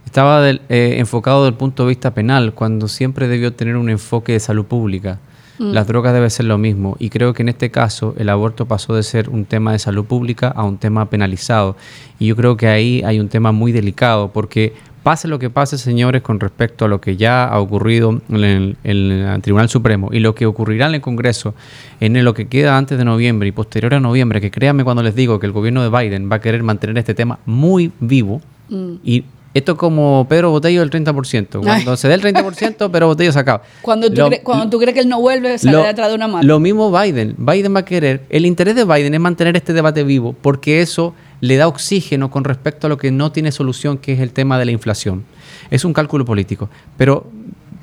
estaba 0.05 0.47
eh, 0.47 0.59
enfocado 0.69 1.41
desde 1.41 1.53
el 1.53 1.57
punto 1.57 1.81
de 1.81 1.89
vista 1.89 2.13
penal, 2.13 2.53
cuando 2.53 2.87
siempre 2.87 3.27
debió 3.27 3.51
tener 3.53 3.75
un 3.75 3.89
enfoque 3.89 4.33
de 4.33 4.39
salud 4.39 4.65
pública. 4.65 5.17
Mm. 5.57 5.71
Las 5.71 5.87
drogas 5.87 6.13
deben 6.13 6.29
ser 6.29 6.45
lo 6.45 6.59
mismo 6.59 6.95
y 6.99 7.09
creo 7.09 7.33
que 7.33 7.41
en 7.41 7.49
este 7.49 7.71
caso 7.71 8.13
el 8.19 8.29
aborto 8.29 8.67
pasó 8.67 8.93
de 8.93 9.01
ser 9.01 9.29
un 9.29 9.45
tema 9.45 9.71
de 9.71 9.79
salud 9.79 10.05
pública 10.05 10.49
a 10.49 10.63
un 10.63 10.77
tema 10.77 11.09
penalizado. 11.09 11.75
Y 12.19 12.27
yo 12.27 12.35
creo 12.35 12.55
que 12.55 12.67
ahí 12.67 13.01
hay 13.03 13.19
un 13.19 13.29
tema 13.29 13.51
muy 13.51 13.71
delicado 13.71 14.31
porque 14.31 14.73
pase 15.03 15.27
lo 15.27 15.37
que 15.37 15.49
pase, 15.49 15.77
señores, 15.77 16.21
con 16.21 16.39
respecto 16.39 16.85
a 16.85 16.87
lo 16.87 17.01
que 17.01 17.17
ya 17.17 17.45
ha 17.45 17.59
ocurrido 17.59 18.21
en 18.29 18.77
el, 18.83 19.41
Tribunal 19.41 19.69
Supremo 19.69 20.09
y 20.11 20.19
lo 20.19 20.33
que 20.33 20.45
ocurrirá 20.45 20.87
en 20.87 20.95
el 20.95 21.01
Congreso 21.01 21.53
en 21.99 22.23
lo 22.23 22.33
que 22.33 22.47
queda 22.47 22.77
antes 22.77 22.97
de 22.97 23.05
noviembre 23.05 23.49
y 23.49 23.51
posterior 23.51 23.93
a 23.93 23.99
noviembre, 23.99 24.41
que 24.41 24.49
créanme 24.49 24.83
cuando 24.83 25.03
les 25.03 25.15
digo 25.15 25.39
que 25.39 25.45
el 25.45 25.51
gobierno 25.51 25.83
de 25.83 25.89
Biden 25.89 26.31
va 26.31 26.37
a 26.37 26.41
querer 26.41 26.63
mantener 26.63 26.97
este 26.97 27.13
tema 27.13 27.39
muy 27.45 27.91
vivo 27.99 28.41
mm. 28.69 28.93
y 29.03 29.25
esto 29.53 29.73
es 29.73 29.77
como 29.77 30.25
Pedro 30.27 30.49
Botello 30.49 30.79
del 30.79 30.89
30%. 30.89 31.61
Cuando 31.63 31.95
se 31.95 32.07
dé 32.07 32.15
el 32.15 32.21
30%, 32.21 32.89
Pedro 32.89 33.07
Botello 33.07 33.31
se 33.31 33.39
acaba. 33.39 33.61
Cuando 33.83 34.11
tú, 34.11 34.23
cuando 34.41 34.69
tú 34.69 34.79
crees 34.79 34.95
que 34.95 35.01
él 35.01 35.09
no 35.09 35.21
vuelve, 35.21 35.59
sale 35.59 35.77
detrás 35.77 36.09
de 36.09 36.15
una 36.15 36.27
mano. 36.27 36.43
Lo 36.43 36.59
mismo 36.59 36.91
Biden. 36.91 37.35
Biden 37.37 37.75
va 37.75 37.81
a 37.81 37.85
querer. 37.85 38.23
El 38.29 38.47
interés 38.47 38.75
de 38.75 38.83
Biden 38.83 39.13
es 39.13 39.19
mantener 39.19 39.55
este 39.55 39.73
debate 39.73 40.03
vivo 40.03 40.35
porque 40.41 40.81
eso 40.81 41.13
le 41.43 41.57
da 41.57 41.67
oxígeno 41.67 42.31
con 42.31 42.45
respecto 42.45 42.87
a 42.87 42.89
lo 42.89 42.97
que 42.97 43.11
no 43.11 43.33
tiene 43.33 43.51
solución, 43.51 43.97
que 43.97 44.13
es 44.13 44.21
el 44.21 44.31
tema 44.31 44.57
de 44.57 44.63
la 44.63 44.71
inflación. 44.71 45.25
Es 45.71 45.83
un 45.83 45.91
cálculo 45.91 46.23
político. 46.23 46.69
Pero 46.95 47.29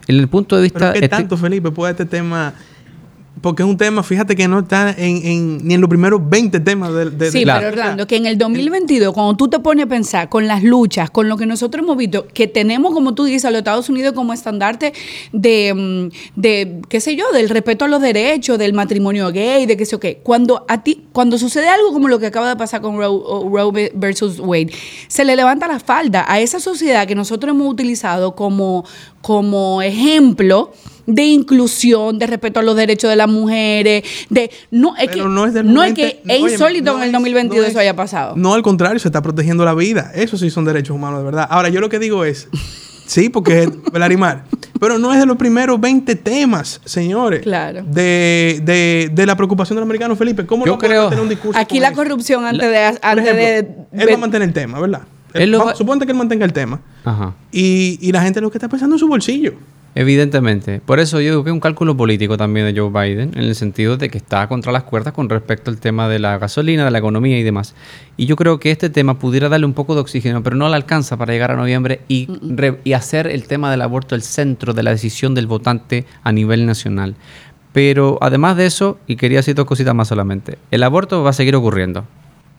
en 0.07 0.17
el 0.17 0.29
punto 0.29 0.57
de 0.57 0.63
vista... 0.63 0.95
¿Qué 0.95 1.01
este 1.01 1.11
tanto, 1.11 1.37
Felipe, 1.37 1.71
puede 1.71 1.91
este 1.91 2.07
tema 2.07 2.55
porque 3.41 3.63
es 3.63 3.69
un 3.69 3.77
tema, 3.77 4.03
fíjate 4.03 4.37
que 4.37 4.47
no 4.49 4.59
está 4.59 4.95
en, 4.97 5.67
ni 5.67 5.75
en 5.75 5.81
los 5.81 5.89
primeros 5.89 6.21
20 6.29 6.61
temas 6.61 6.93
de... 6.93 7.31
sí, 7.31 7.45
pero 7.47 7.69
Orlando, 7.69 8.07
que 8.07 8.17
en 8.17 8.27
el 8.27 8.37
2022, 8.37 9.15
cuando 9.15 9.35
tú 9.35 9.49
te 9.49 9.59
pones 9.61 9.87
a 9.87 9.89
pensar 9.89 10.29
con 10.29 10.47
las 10.47 10.63
luchas, 10.63 11.11
con 11.11 11.29
lo 11.29 11.39
que 11.39 11.47
nosotros 11.47 11.83
hemos 11.83 11.97
visto, 11.97 12.27
que 12.29 12.49
tenemos, 12.49 12.93
como 12.93 13.15
tú 13.15 13.25
dices, 13.25 13.47
a 13.47 13.51
los 13.51 13.59
Estados 13.59 13.89
Unidos 13.89 14.13
como 14.13 14.35
estandarte 14.35 14.93
de, 15.33 15.73
mm, 15.75 16.41
de, 16.41 16.81
qué 16.89 17.01
sé 17.01 17.17
yo, 17.17 17.31
del 17.33 17.49
respeto 17.49 17.87
a 17.87 17.89
los 17.89 18.03
derechos, 18.03 18.59
del 18.59 18.75
matrimonio 18.75 19.31
gay, 19.33 19.65
de 19.65 19.77
qué 19.77 19.87
sé 19.87 19.93
yo 19.93 20.01
qué. 20.01 20.21
Cuando 20.23 20.67
a 20.69 20.83
ti, 20.83 21.07
cuando 21.13 21.39
sucede 21.39 21.69
algo 21.69 21.93
como 21.93 22.09
lo 22.09 22.19
que 22.19 22.27
acaba 22.27 22.49
de 22.49 22.57
pasar 22.57 22.83
con 22.83 22.99
Roe, 22.99 23.91
versus 23.95 24.39
Wade, 24.39 24.71
se 25.09 25.25
le 25.25 25.35
levanta 25.35 25.67
la 25.67 25.79
falda 25.79 26.27
a 26.29 26.41
esa 26.41 26.61
sociedad 26.61 27.07
que 27.07 27.15
nosotros 27.15 27.55
hemos 27.55 27.73
utilizado 27.73 28.35
como, 28.35 28.85
como 29.23 29.81
ejemplo 29.81 30.73
de 31.07 31.25
inclusión, 31.25 32.19
de 32.19 32.27
respeto 32.27 32.61
a 32.61 32.63
los 32.63 32.77
derechos 32.77 33.11
de 33.11 33.17
las 33.17 33.29
mujeres, 33.29 34.05
de 34.29 34.51
no 34.71 34.97
es 34.97 35.11
que 35.11 35.23
no 35.23 35.85
es, 35.85 35.95
que 35.95 36.23
es 36.27 36.41
insólito 36.41 36.97
en 36.97 37.05
el 37.05 37.13
2022 37.13 37.69
eso 37.69 37.79
haya 37.79 37.97
pasado. 37.97 38.35
No, 38.37 38.55
al 38.55 38.63
contrario, 38.63 38.99
se 38.99 39.09
está 39.09 39.23
protegiendo 39.23 39.65
la 39.65 39.75
vida. 39.75 40.13
Eso 40.15 40.37
sí 40.37 40.51
son 40.51 40.65
derechos 40.65 40.95
humanos 40.95 41.21
de 41.21 41.25
verdad. 41.25 41.47
Ahora, 41.51 41.69
yo 41.69 41.81
lo 41.81 41.89
que 41.89 41.99
digo 41.99 42.25
es 42.25 42.49
Sí, 43.11 43.29
porque 43.29 43.65
es 43.65 43.71
el 43.93 44.03
animal. 44.05 44.45
Pero 44.79 44.97
no 44.97 45.13
es 45.13 45.19
de 45.19 45.27
los 45.27 45.37
primeros 45.37 45.81
20 45.81 46.15
temas, 46.15 46.81
señores. 46.85 47.43
Claro. 47.43 47.83
De, 47.83 48.61
de, 48.63 49.11
de 49.13 49.27
la 49.27 49.35
preocupación 49.35 49.75
del 49.75 49.83
americano, 49.83 50.15
Felipe. 50.15 50.47
¿Cómo 50.47 50.65
Yo 50.65 50.75
no 50.75 50.79
creo, 50.79 51.09
tener 51.09 51.25
un 51.25 51.29
discurso? 51.29 51.59
Aquí 51.59 51.81
la 51.81 51.93
corrupción 51.93 52.45
antes 52.45 52.71
de. 52.71 52.99
Antes 53.03 53.35
de, 53.35 53.59
él 53.91 54.09
va 54.09 54.15
a 54.15 54.17
mantener 54.17 54.47
el 54.47 54.55
tema, 54.55 54.79
¿verdad? 54.79 55.03
Él, 55.35 55.57
Suponte 55.75 56.07
que 56.07 56.13
él 56.13 56.19
mantenga 56.19 56.45
el 56.45 56.53
tema. 56.53 56.83
Ajá. 57.05 57.35
Y, 57.51 57.99
y 58.01 58.13
la 58.13 58.23
gente 58.23 58.41
lo 58.41 58.49
que 58.49 58.59
está 58.59 58.69
pensando 58.69 58.95
en 58.95 59.01
su 59.01 59.09
bolsillo. 59.09 59.55
Evidentemente. 59.95 60.81
Por 60.81 61.01
eso 61.01 61.21
yo 61.21 61.31
digo 61.31 61.45
que 61.45 61.51
es 61.51 61.55
un 61.55 61.61
cálculo 61.61 61.97
político 61.97 62.37
también 62.37 62.67
de 62.67 62.81
Joe 62.81 62.91
Biden, 62.91 63.33
en 63.35 63.43
el 63.43 63.55
sentido 63.57 63.97
de 63.97 64.09
que 64.09 64.19
está 64.19 64.47
contra 64.47 64.71
las 64.71 64.85
cuerdas 64.85 65.13
con 65.13 65.29
respecto 65.29 65.71
al 65.71 65.81
tema 65.81 66.09
de 66.09 66.21
la 66.21 66.39
gasolina, 66.39 66.85
de 66.85 66.93
la 66.93 66.99
economía 66.99 67.39
y 67.39 67.43
demás. 67.43 67.75
Y 68.17 68.27
yo 68.27 68.37
creo 68.37 68.61
que 68.61 68.71
este 68.71 68.89
tema 68.89 69.19
pudiera 69.19 69.49
darle 69.49 69.67
un 69.67 69.73
poco 69.73 69.95
de 69.95 70.01
oxígeno, 70.01 70.43
pero 70.45 70.55
no 70.55 70.69
le 70.69 70.77
alcanza 70.77 71.17
para 71.17 71.33
llegar 71.33 71.51
a 71.51 71.57
noviembre 71.57 72.03
y, 72.07 72.29
y 72.85 72.93
hacer 72.93 73.27
el 73.27 73.49
tema 73.49 73.71
del 73.71 73.83
aborto 73.83 74.15
el 74.15 74.23
centro 74.23 74.75
de 74.75 74.85
la 74.85 74.93
decisión 74.93 75.35
del 75.35 75.49
votante 75.49 76.07
a 76.23 76.31
nivel 76.31 76.67
nacional. 76.67 77.17
Pero 77.73 78.19
además 78.21 78.57
de 78.57 78.67
eso, 78.67 78.99
y 79.09 79.17
quería 79.17 79.39
decir 79.39 79.55
dos 79.57 79.67
cositas 79.67 79.95
más 79.95 80.09
solamente, 80.09 80.59
el 80.71 80.83
aborto 80.85 81.23
va 81.23 81.31
a 81.31 81.35
seguir 81.35 81.57
ocurriendo 81.57 82.05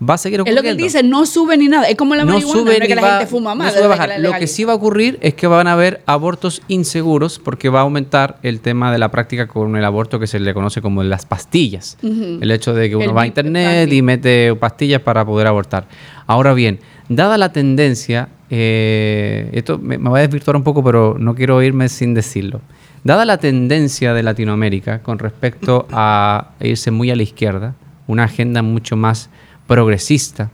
va 0.01 0.15
a 0.15 0.17
seguir 0.17 0.41
ocurriendo. 0.41 0.59
Es 0.59 0.63
lo 0.63 0.63
que 0.63 0.69
él 0.71 0.77
dice, 0.77 1.03
no 1.03 1.25
sube 1.25 1.57
ni 1.57 1.67
nada. 1.67 1.87
Es 1.87 1.95
como 1.95 2.15
la 2.15 2.25
marihuana, 2.25 2.63
no, 2.63 2.71
es 2.71 2.79
que 2.79 2.95
la 2.95 3.09
gente 3.09 3.27
fuma 3.27 3.55
más. 3.55 3.75
lo 4.19 4.33
que 4.33 4.47
sí 4.47 4.63
va 4.63 4.73
a 4.73 4.75
ocurrir 4.75 5.19
es 5.21 5.33
que 5.33 5.47
van 5.47 5.67
a 5.67 5.73
haber 5.73 6.01
abortos 6.05 6.61
inseguros 6.67 7.39
porque 7.39 7.69
va 7.69 7.79
a 7.79 7.83
aumentar 7.83 8.37
el 8.43 8.61
tema 8.61 8.91
de 8.91 8.97
la 8.97 9.11
práctica 9.11 9.47
con 9.47 9.75
el 9.75 9.85
aborto 9.85 10.19
que 10.19 10.27
se 10.27 10.39
le 10.39 10.53
conoce 10.53 10.81
como 10.81 11.03
las 11.03 11.25
pastillas. 11.25 11.97
El 12.01 12.49
hecho 12.51 12.73
de 12.73 12.89
que 12.89 12.95
uno 12.95 13.13
va 13.13 13.23
a 13.23 13.27
internet 13.27 13.91
y 13.91 14.02
mete 14.02 14.56
pastillas 14.56 15.02
para 15.02 15.25
poder 15.25 15.47
abortar. 15.47 15.85
Ahora 16.27 16.54
bien, 16.54 16.79
dada 17.10 17.37
la 17.37 17.52
tendencia, 17.52 18.29
eh, 18.49 19.49
esto 19.54 19.77
me, 19.77 19.97
me 19.97 20.10
va 20.10 20.19
a 20.19 20.21
desvirtuar 20.21 20.56
un 20.56 20.63
poco, 20.63 20.83
pero 20.83 21.17
no 21.19 21.35
quiero 21.35 21.62
irme 21.62 21.89
sin 21.89 22.13
decirlo. 22.13 22.62
Dada 23.04 23.25
la 23.25 23.37
tendencia 23.37 24.13
de 24.13 24.23
Latinoamérica 24.23 25.02
con 25.02 25.19
respecto 25.19 25.87
a 25.91 26.52
irse 26.60 26.91
muy 26.91 27.10
a 27.10 27.15
la 27.15 27.23
izquierda, 27.23 27.73
una 28.08 28.25
agenda 28.25 28.62
mucho 28.62 28.95
más 28.95 29.29
progresista 29.72 30.52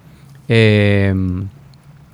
eh, 0.47 1.11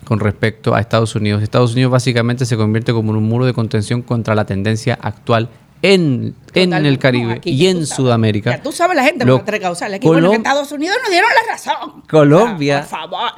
con 0.06 0.22
respecto 0.22 0.74
a 0.74 0.80
Estados 0.80 1.16
Unidos. 1.16 1.44
Estados 1.44 1.74
Unidos 1.74 1.92
básicamente 1.92 2.46
se 2.46 2.56
convierte 2.56 2.94
como 2.94 3.12
un 3.12 3.22
muro 3.26 3.46
de 3.46 3.54
contención 3.54 4.02
contra 4.02 4.36
la 4.36 4.46
tendencia 4.46 4.98
actual 5.02 5.50
en, 5.82 6.34
en 6.54 6.74
el 6.74 6.98
Caribe 7.00 7.42
y 7.44 7.68
en 7.68 7.86
Sudamérica. 7.86 8.62
tú 8.64 8.72
sabes 8.72 8.96
la 8.96 9.04
gente 9.04 9.26
lo, 9.26 9.40
va 9.40 9.44
a 9.44 9.96
Aquí, 9.96 10.08
bueno, 10.08 10.30
que 10.30 10.38
Estados 10.38 10.72
Unidos 10.72 10.96
nos 11.02 11.12
dieron 11.12 11.30
la 11.30 11.52
razón. 11.52 12.04
Colombia, 12.10 12.88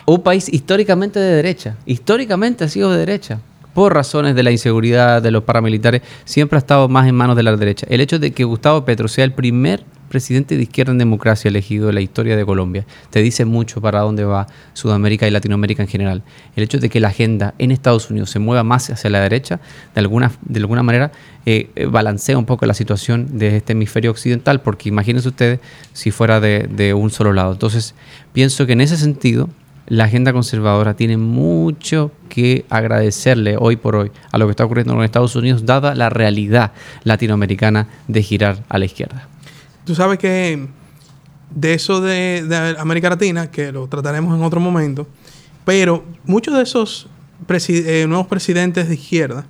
un 0.06 0.22
país 0.22 0.48
históricamente 0.48 1.20
de 1.20 1.36
derecha, 1.38 1.76
históricamente 1.88 2.66
ha 2.66 2.70
sido 2.70 2.92
de 2.92 3.00
derecha 3.00 3.40
por 3.74 3.96
razones 3.96 4.36
de 4.36 4.44
la 4.44 4.52
inseguridad 4.52 5.24
de 5.24 5.32
los 5.32 5.44
paramilitares, 5.44 6.04
siempre 6.24 6.58
ha 6.58 6.60
estado 6.60 6.88
más 6.88 7.08
en 7.08 7.16
manos 7.16 7.36
de 7.36 7.42
la 7.42 7.56
derecha. 7.58 7.88
El 7.90 8.00
hecho 8.00 8.20
de 8.20 8.32
que 8.32 8.44
Gustavo 8.44 8.86
Petro 8.86 9.08
sea 9.08 9.24
el 9.26 9.34
primer 9.34 9.84
presidente 10.16 10.56
de 10.56 10.64
izquierda 10.64 10.94
en 10.94 10.98
democracia 10.98 11.50
elegido 11.50 11.90
en 11.90 11.96
la 11.96 12.00
historia 12.00 12.38
de 12.38 12.46
Colombia 12.46 12.86
te 13.10 13.22
dice 13.22 13.44
mucho 13.44 13.82
para 13.82 14.00
dónde 14.00 14.24
va 14.24 14.48
Sudamérica 14.72 15.28
y 15.28 15.32
Latinoamérica 15.32 15.84
en 15.84 15.90
general. 15.90 16.24
El 16.56 16.64
hecho 16.64 16.78
de 16.78 16.88
que 16.88 17.02
la 17.02 17.10
agenda 17.10 17.54
en 17.58 17.70
Estados 17.70 18.10
Unidos 18.10 18.30
se 18.30 18.40
mueva 18.40 18.64
más 18.64 18.90
hacia 18.90 19.10
la 19.10 19.20
derecha, 19.20 19.60
de 19.94 20.00
alguna, 20.00 20.32
de 20.42 20.60
alguna 20.62 20.84
manera 20.84 21.12
eh, 21.46 21.70
eh, 21.76 21.86
balancea 21.86 22.38
un 22.38 22.46
poco 22.46 22.66
la 22.66 22.74
situación 22.74 23.38
de 23.38 23.58
este 23.58 23.74
hemisferio 23.74 24.10
occidental, 24.10 24.62
porque 24.62 24.88
imagínense 24.88 25.28
ustedes 25.28 25.60
si 25.92 26.12
fuera 26.12 26.40
de, 26.40 26.70
de 26.70 26.94
un 26.94 27.10
solo 27.10 27.34
lado. 27.34 27.52
Entonces, 27.52 27.94
pienso 28.32 28.66
que 28.66 28.72
en 28.72 28.80
ese 28.80 28.96
sentido 28.96 29.50
la 29.88 30.06
agenda 30.06 30.32
conservadora 30.32 30.94
tiene 30.94 31.18
mucho 31.18 32.14
que 32.30 32.64
agradecerle 32.70 33.58
hoy 33.60 33.76
por 33.76 33.98
hoy 33.98 34.12
a 34.32 34.38
lo 34.38 34.46
que 34.46 34.52
está 34.52 34.64
ocurriendo 34.64 34.94
en 34.94 35.04
Estados 35.04 35.36
Unidos, 35.36 35.66
dada 35.66 35.94
la 35.94 36.10
realidad 36.10 36.72
latinoamericana 37.04 37.90
de 38.08 38.24
girar 38.24 38.64
a 38.70 38.78
la 38.78 38.86
izquierda. 38.86 39.28
Tú 39.86 39.96
sabes 39.96 40.20
que 40.20 40.68
de 41.52 41.74
eso 41.74 42.02
de, 42.02 42.76
América 42.78 43.10
Latina, 43.10 43.50
que 43.50 43.72
lo 43.72 43.88
trataremos 43.88 44.38
en 44.38 44.44
otro 44.44 44.60
momento, 44.60 45.08
pero 45.64 46.04
muchos 46.26 46.54
de 46.56 46.64
esos 46.64 47.08
eh, 47.48 48.06
nuevos 48.08 48.28
presidentes 48.28 48.88
de 48.90 48.96
izquierda 48.96 49.46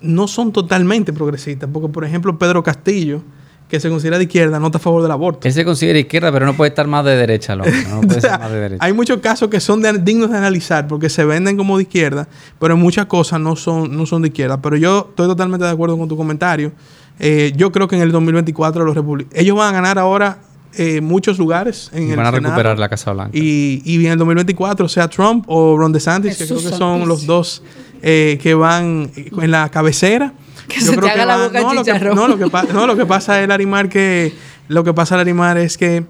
no 0.00 0.28
son 0.28 0.52
totalmente 0.52 1.12
progresistas, 1.12 1.68
porque 1.72 1.88
por 1.88 2.04
ejemplo 2.04 2.38
Pedro 2.38 2.62
Castillo, 2.62 3.22
que 3.68 3.80
se 3.80 3.88
considera 3.88 4.18
de 4.18 4.24
izquierda 4.24 4.60
no 4.60 4.66
está 4.66 4.78
a 4.78 4.80
favor 4.80 5.02
del 5.02 5.10
aborto. 5.10 5.48
Él 5.48 5.52
se 5.52 5.64
considera 5.64 5.98
izquierda, 5.98 6.30
pero 6.30 6.46
no 6.46 6.56
puede 6.56 6.68
estar 6.68 6.86
más 6.86 7.04
de 7.04 7.16
derecha. 7.16 7.56
No, 7.56 7.64
puede 8.06 8.20
ser 8.20 8.38
más 8.38 8.50
de 8.50 8.60
derecha. 8.60 8.84
Hay 8.84 8.92
muchos 8.92 9.18
casos 9.18 9.48
que 9.48 9.58
son 9.58 9.82
dignos 10.04 10.30
de 10.30 10.38
analizar 10.38 10.86
porque 10.86 11.08
se 11.08 11.24
venden 11.24 11.56
como 11.56 11.76
de 11.76 11.82
izquierda, 11.82 12.28
pero 12.60 12.76
muchas 12.76 13.06
cosas 13.06 13.40
no 13.40 13.56
son, 13.56 13.96
no 13.96 14.06
son 14.06 14.22
de 14.22 14.28
izquierda. 14.28 14.62
Pero 14.62 14.76
yo 14.76 15.06
estoy 15.10 15.26
totalmente 15.26 15.64
de 15.64 15.72
acuerdo 15.72 15.98
con 15.98 16.08
tu 16.08 16.16
comentario. 16.16 16.72
Eh, 17.18 17.52
yo 17.56 17.72
creo 17.72 17.88
que 17.88 17.96
en 17.96 18.02
el 18.02 18.12
2024 18.12 18.84
los 18.84 18.94
republicanos... 18.94 19.38
Ellos 19.38 19.56
van 19.56 19.68
a 19.68 19.72
ganar 19.72 19.98
ahora 19.98 20.38
eh, 20.74 21.00
muchos 21.00 21.38
lugares 21.38 21.90
en 21.94 22.14
van 22.14 22.26
a 22.26 22.30
recuperar 22.30 22.78
la 22.78 22.88
Casa 22.88 23.12
Blanca. 23.12 23.30
Y, 23.32 23.82
y 23.84 24.04
en 24.04 24.12
el 24.12 24.18
2024, 24.18 24.88
sea 24.88 25.08
Trump 25.08 25.44
o 25.48 25.76
Ron 25.78 25.92
DeSantis, 25.92 26.36
que 26.36 26.46
creo 26.46 26.58
que 26.58 26.68
son 26.68 27.08
los 27.08 27.24
dos 27.24 27.62
eh, 28.02 28.38
que 28.42 28.54
van 28.54 29.10
en 29.14 29.50
la 29.50 29.70
cabecera 29.70 30.34
que 30.68 30.80
se 30.80 30.96
te 30.96 31.10
haga 31.10 31.24
la 31.24 31.36
boca 31.44 31.60
no, 31.60 31.74
lo 31.74 31.84
que, 31.84 31.92
no, 31.92 32.28
lo 32.28 32.36
que 32.36 32.72
no, 32.72 32.86
lo 32.86 32.96
que 32.96 33.06
pasa 33.06 33.40
es, 33.40 33.48
Larimar, 33.48 33.88
que... 33.88 34.34
Lo 34.68 34.82
que 34.82 34.92
pasa, 34.92 35.16
Larimar, 35.16 35.58
es 35.58 35.78
que... 35.78 36.04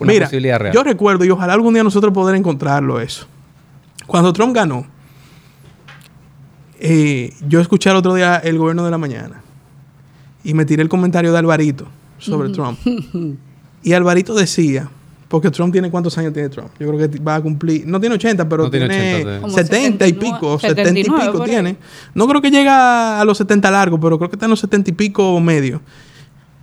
mira, 0.00 0.28
yo 0.72 0.82
recuerdo, 0.82 1.24
y 1.24 1.30
ojalá 1.30 1.52
algún 1.52 1.74
día 1.74 1.84
nosotros 1.84 2.12
poder 2.12 2.34
encontrarlo 2.34 3.00
eso. 3.00 3.26
Cuando 4.08 4.32
Trump 4.32 4.52
ganó, 4.52 4.84
eh, 6.80 7.32
yo 7.46 7.60
escuché 7.60 7.90
el 7.90 7.96
otro 7.96 8.14
día 8.14 8.36
el 8.38 8.58
gobierno 8.58 8.84
de 8.84 8.90
la 8.90 8.98
mañana 8.98 9.42
y 10.44 10.54
me 10.54 10.64
tiré 10.64 10.82
el 10.82 10.88
comentario 10.88 11.32
de 11.32 11.38
Alvarito 11.38 11.86
sobre 12.18 12.50
Trump. 12.50 12.78
Y 13.82 13.94
Alvarito 13.94 14.34
decía 14.34 14.90
porque 15.30 15.48
Trump 15.50 15.72
tiene 15.72 15.90
cuántos 15.92 16.18
años 16.18 16.32
tiene 16.32 16.48
Trump. 16.48 16.70
Yo 16.78 16.88
creo 16.88 17.08
que 17.08 17.18
va 17.20 17.36
a 17.36 17.40
cumplir, 17.40 17.86
no 17.86 18.00
tiene 18.00 18.16
80, 18.16 18.48
pero 18.48 18.68
tiene, 18.68 19.40
70 19.48 20.08
y 20.08 20.12
pico, 20.14 20.58
70 20.58 20.98
y 20.98 21.04
pico 21.04 21.44
tiene. 21.44 21.76
No 22.14 22.26
creo 22.26 22.42
que 22.42 22.50
llega 22.50 23.20
a 23.20 23.24
los 23.24 23.38
70 23.38 23.70
largos, 23.70 24.00
pero 24.02 24.18
creo 24.18 24.28
que 24.28 24.34
está 24.34 24.46
en 24.46 24.50
los 24.50 24.58
70 24.58 24.90
y 24.90 24.92
pico 24.92 25.38
medio. 25.38 25.80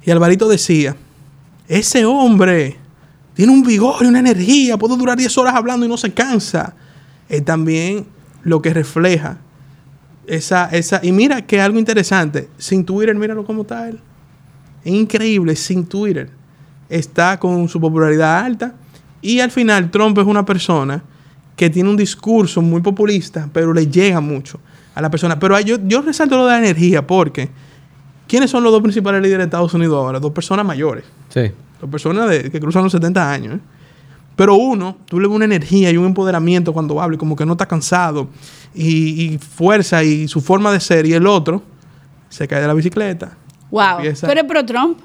Y 0.04 0.12
Alvarito 0.12 0.50
decía, 0.50 0.98
ese 1.70 2.06
hombre 2.06 2.76
tiene 3.36 3.54
un 3.54 3.64
vigor 3.64 4.04
y 4.04 4.06
una 4.06 4.20
energía, 4.20 4.78
puede 4.78 4.98
durar 4.98 5.18
10 5.18 5.38
horas 5.38 5.56
hablando 5.56 5.86
y 5.86 5.90
no 5.90 5.96
se 5.96 6.14
cansa. 6.14 6.76
Es 7.30 7.46
también 7.46 8.06
lo 8.44 8.62
que 8.62 8.74
refleja 8.74 9.38
esa, 10.28 10.70
esa, 10.70 11.00
y 11.04 11.12
mira 11.12 11.42
que 11.42 11.60
algo 11.60 11.80
interesante, 11.80 12.50
sin 12.58 12.86
Twitter, 12.86 13.16
míralo 13.16 13.46
como 13.46 13.62
está 13.64 13.90
él. 13.90 14.00
Es 14.84 14.94
increíble, 14.94 15.56
sin 15.56 15.86
Twitter 15.86 16.30
está 16.90 17.40
con 17.40 17.68
su 17.68 17.80
popularidad 17.80 18.46
alta. 18.46 18.74
Y 19.22 19.40
al 19.40 19.52
final 19.52 19.90
Trump 19.90 20.18
es 20.18 20.26
una 20.26 20.46
persona 20.46 21.02
que 21.56 21.70
tiene 21.70 21.90
un 21.90 21.98
discurso 21.98 22.62
muy 22.62 22.82
populista, 22.82 23.50
pero 23.52 23.74
le 23.74 23.88
llega 23.88 24.22
mucho 24.22 24.60
a 24.94 25.02
la 25.02 25.10
persona. 25.10 25.40
Pero 25.40 25.60
yo, 25.60 25.78
yo 25.86 26.02
resalto 26.02 26.38
lo 26.38 26.46
de 26.46 26.52
la 26.52 26.60
energía 26.60 27.06
porque 27.06 27.50
¿quiénes 28.28 28.52
son 28.52 28.64
los 28.64 28.72
dos 28.72 28.82
principales 28.82 29.22
líderes 29.22 29.40
de 29.40 29.46
Estados 29.46 29.74
Unidos 29.74 29.96
ahora? 29.98 30.20
Dos 30.20 30.32
personas 30.32 30.66
mayores. 30.66 31.04
Sí. 31.30 31.52
Dos 31.82 31.90
personas 31.90 32.30
de, 32.30 32.52
que 32.52 32.60
cruzan 32.60 32.84
los 32.84 32.92
70 32.92 33.32
años. 33.32 33.56
¿eh? 33.56 33.60
Pero 34.38 34.54
uno, 34.54 34.96
tú 35.06 35.20
le 35.20 35.28
ves 35.28 35.36
una 35.36 35.46
energía 35.46 35.90
y 35.90 35.98
un 35.98 36.06
empoderamiento 36.06 36.72
cuando 36.72 37.02
habla, 37.02 37.16
y 37.16 37.18
como 37.18 37.36
que 37.36 37.44
no 37.44 37.54
está 37.54 37.66
cansado, 37.66 38.28
y, 38.74 39.40
fuerza 39.40 40.04
y 40.04 40.28
su 40.28 40.42
forma 40.42 40.72
de 40.72 40.80
ser. 40.80 41.08
Y 41.08 41.14
el 41.14 41.26
otro 41.26 41.64
se 42.30 42.48
cae 42.48 42.62
de 42.62 42.68
la 42.68 42.76
bicicleta. 42.76 43.36
Wow. 43.72 43.98
¿Tú 44.22 44.28
eres 44.28 44.44
pro 44.44 44.64
Trump? 44.64 45.00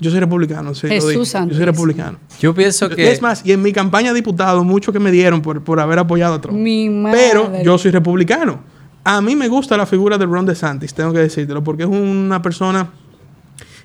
Yo 0.00 0.10
soy 0.10 0.18
republicano, 0.18 0.74
sí. 0.74 0.88
Jesús 0.88 1.32
Yo 1.32 1.54
soy 1.54 1.64
republicano. 1.64 2.18
Yo 2.40 2.52
pienso 2.52 2.88
que. 2.88 3.12
Es 3.12 3.22
más, 3.22 3.46
y 3.46 3.52
en 3.52 3.62
mi 3.62 3.72
campaña 3.72 4.08
de 4.08 4.16
diputado, 4.16 4.64
mucho 4.64 4.92
que 4.92 4.98
me 4.98 5.12
dieron 5.12 5.40
por, 5.40 5.62
por 5.62 5.78
haber 5.78 6.00
apoyado 6.00 6.34
a 6.34 6.40
Trump. 6.40 6.58
Mi 6.58 6.90
madre. 6.90 7.16
Pero 7.16 7.62
yo 7.62 7.78
soy 7.78 7.92
republicano. 7.92 8.58
A 9.04 9.20
mí 9.20 9.36
me 9.36 9.46
gusta 9.46 9.76
la 9.76 9.86
figura 9.86 10.18
de 10.18 10.26
Ron 10.26 10.46
DeSantis, 10.46 10.92
tengo 10.92 11.12
que 11.12 11.20
decírtelo, 11.20 11.62
porque 11.62 11.84
es 11.84 11.88
una 11.88 12.42
persona 12.42 12.90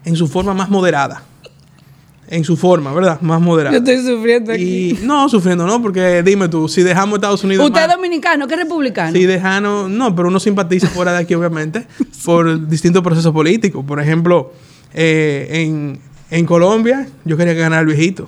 en 0.03 0.15
su 0.15 0.27
forma 0.27 0.55
más 0.55 0.69
moderada. 0.69 1.23
En 2.29 2.43
su 2.43 2.55
forma, 2.57 2.93
¿verdad? 2.93 3.19
Más 3.21 3.41
moderada. 3.41 3.77
Yo 3.77 3.79
estoy 3.79 3.97
sufriendo 3.97 4.51
aquí. 4.51 4.97
no, 5.03 5.27
sufriendo 5.29 5.67
no, 5.67 5.81
porque 5.81 6.23
dime 6.23 6.47
tú, 6.47 6.67
si 6.67 6.81
dejamos 6.81 7.17
Estados 7.17 7.43
Unidos. 7.43 7.65
¿Usted 7.65 7.81
es 7.81 7.87
dominicano? 7.89 8.47
¿Qué 8.47 8.55
republicano? 8.55 9.11
Si 9.11 9.25
dejamos. 9.25 9.89
No, 9.89 10.15
pero 10.15 10.29
uno 10.29 10.39
simpatiza 10.39 10.87
fuera 10.87 11.11
de 11.11 11.19
aquí, 11.19 11.35
obviamente, 11.35 11.85
por 12.25 12.67
distintos 12.67 13.03
procesos 13.03 13.33
políticos. 13.33 13.83
Por 13.85 13.99
ejemplo 13.99 14.53
eh, 14.93 15.99
en, 16.29 16.45
Colombia, 16.45 17.07
yo 17.25 17.37
quería 17.37 17.53
ganar 17.53 17.79
al 17.79 17.85
viejito. 17.85 18.27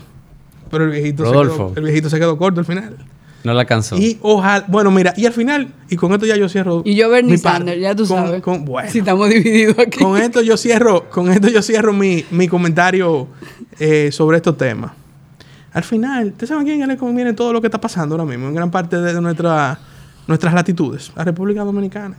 Pero 0.70 0.86
el 0.86 0.92
viejito, 0.92 1.26
se 1.26 1.32
quedó, 1.32 1.74
el 1.76 1.84
viejito 1.84 2.10
se 2.10 2.20
quedó 2.20 2.38
corto 2.38 2.60
al 2.60 2.66
final. 2.66 2.98
No 3.46 3.54
la 3.54 3.62
alcanzó. 3.62 3.96
Y 3.98 4.18
ojalá, 4.24 4.66
bueno, 4.68 4.90
mira, 4.90 5.14
y 5.16 5.28
al 5.28 5.32
final, 5.32 5.72
y 5.88 5.96
con 5.96 6.12
esto 6.12 6.26
ya 6.26 6.36
yo 6.36 6.50
cierro. 6.50 6.82
Y 6.84 6.96
yo 6.96 7.10
Bernie 7.10 7.38
Sanders, 7.38 7.80
ya 7.80 7.96
tú 7.96 8.06
sabes. 8.08 8.42
si 8.90 9.00
estamos 9.00 9.30
divididos 9.30 9.78
aquí. 9.78 10.00
Con 10.00 10.18
esto 10.18 10.42
yo 10.42 10.58
cierro, 10.58 11.08
con 11.12 11.32
esto 11.32 11.48
yo 11.50 11.62
cierro 11.62 11.94
mi, 11.94 12.24
comentario 12.50 13.28
eh, 13.80 14.10
sobre 14.12 14.38
estos 14.38 14.58
temas. 14.58 14.94
Al 15.72 15.84
final, 15.84 16.30
¿ustedes 16.30 16.50
saben 16.50 16.64
a 16.64 16.66
quién 16.66 16.88
le 16.88 16.98
conviene 16.98 17.34
todo 17.34 17.54
lo 17.54 17.62
que 17.62 17.68
está 17.68 17.80
pasando 17.80 18.16
ahora 18.16 18.26
mismo? 18.26 18.48
En 18.48 18.56
gran 18.56 18.72
parte 18.72 18.98
de 18.98 19.22
nuestra, 19.22 19.78
nuestras 20.26 20.54
latitudes, 20.54 21.12
la 21.16 21.24
República 21.24 21.64
Dominicana. 21.64 22.16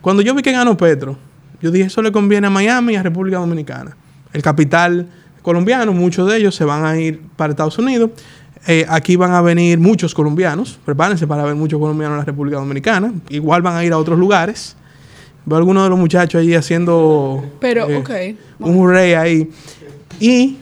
Cuando 0.00 0.22
yo 0.22 0.36
vi 0.36 0.42
que 0.42 0.52
ganó 0.52 0.76
Petro, 0.76 1.16
yo 1.60 1.72
dije, 1.72 1.86
eso 1.86 2.00
le 2.00 2.12
conviene 2.12 2.46
a 2.46 2.50
Miami 2.50 2.92
y 2.92 2.96
a 2.96 3.02
República 3.02 3.38
Dominicana. 3.38 3.96
El 4.32 4.42
capital 4.42 5.08
colombiano, 5.42 5.92
muchos 5.92 6.28
de 6.28 6.36
ellos 6.36 6.54
se 6.54 6.64
van 6.64 6.84
a 6.84 6.96
ir 6.98 7.22
para 7.34 7.50
Estados 7.50 7.78
Unidos. 7.78 8.10
Eh, 8.66 8.84
aquí 8.88 9.16
van 9.16 9.32
a 9.32 9.40
venir 9.40 9.78
muchos 9.78 10.14
colombianos. 10.14 10.78
Prepárense 10.84 11.26
para 11.26 11.44
ver 11.44 11.54
muchos 11.54 11.78
colombianos 11.78 12.14
en 12.14 12.18
la 12.18 12.24
República 12.24 12.58
Dominicana. 12.58 13.12
Igual 13.30 13.62
van 13.62 13.76
a 13.76 13.84
ir 13.84 13.92
a 13.92 13.98
otros 13.98 14.18
lugares. 14.18 14.76
Veo 15.46 15.56
a 15.56 15.58
algunos 15.58 15.84
de 15.84 15.90
los 15.90 15.98
muchachos 15.98 16.40
ahí 16.40 16.54
haciendo 16.54 17.44
Pero, 17.60 17.88
eh, 17.88 18.36
un 18.58 18.90
rey 18.90 19.14
ahí. 19.14 19.50
Y 20.20 20.58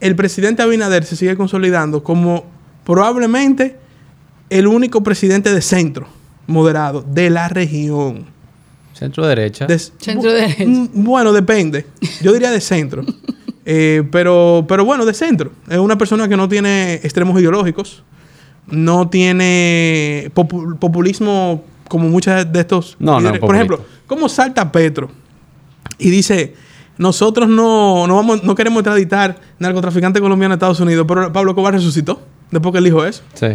el 0.00 0.16
presidente 0.16 0.62
Abinader 0.62 1.04
se 1.04 1.16
sigue 1.16 1.36
consolidando 1.36 2.02
como 2.02 2.44
probablemente 2.84 3.76
el 4.50 4.66
único 4.66 5.02
presidente 5.02 5.54
de 5.54 5.62
centro 5.62 6.06
moderado 6.46 7.02
de 7.02 7.30
la 7.30 7.48
región. 7.48 8.26
Centro 8.92 9.26
derecha. 9.26 9.66
centro 9.98 10.32
derecha. 10.32 10.64
Bueno, 10.92 11.32
depende. 11.32 11.86
Yo 12.22 12.32
diría 12.32 12.50
de 12.50 12.60
centro. 12.60 13.04
Eh, 13.66 14.02
pero, 14.10 14.64
pero 14.68 14.84
bueno, 14.84 15.04
de 15.06 15.14
centro. 15.14 15.52
Es 15.68 15.78
una 15.78 15.96
persona 15.96 16.28
que 16.28 16.36
no 16.36 16.48
tiene 16.48 16.94
extremos 16.94 17.40
ideológicos. 17.40 18.02
No 18.66 19.08
tiene 19.08 20.30
populismo 20.34 21.64
como 21.88 22.08
muchas 22.08 22.50
de 22.50 22.60
estos. 22.60 22.96
No, 22.98 23.20
no, 23.20 23.32
Por 23.34 23.54
ejemplo, 23.54 23.84
¿cómo 24.06 24.28
salta 24.28 24.70
Petro? 24.70 25.10
Y 25.98 26.10
dice. 26.10 26.54
Nosotros 26.96 27.48
no, 27.48 28.06
no, 28.06 28.14
vamos, 28.14 28.44
no 28.44 28.54
queremos 28.54 28.78
extraditar 28.78 29.40
narcotraficante 29.58 30.20
colombiano 30.20 30.52
a 30.52 30.54
Estados 30.54 30.78
Unidos, 30.78 31.04
pero 31.08 31.32
Pablo 31.32 31.52
Cobar 31.52 31.74
resucitó 31.74 32.22
después 32.52 32.70
que 32.70 32.78
él 32.78 32.84
dijo 32.84 33.04
eso. 33.04 33.24
Sí. 33.34 33.48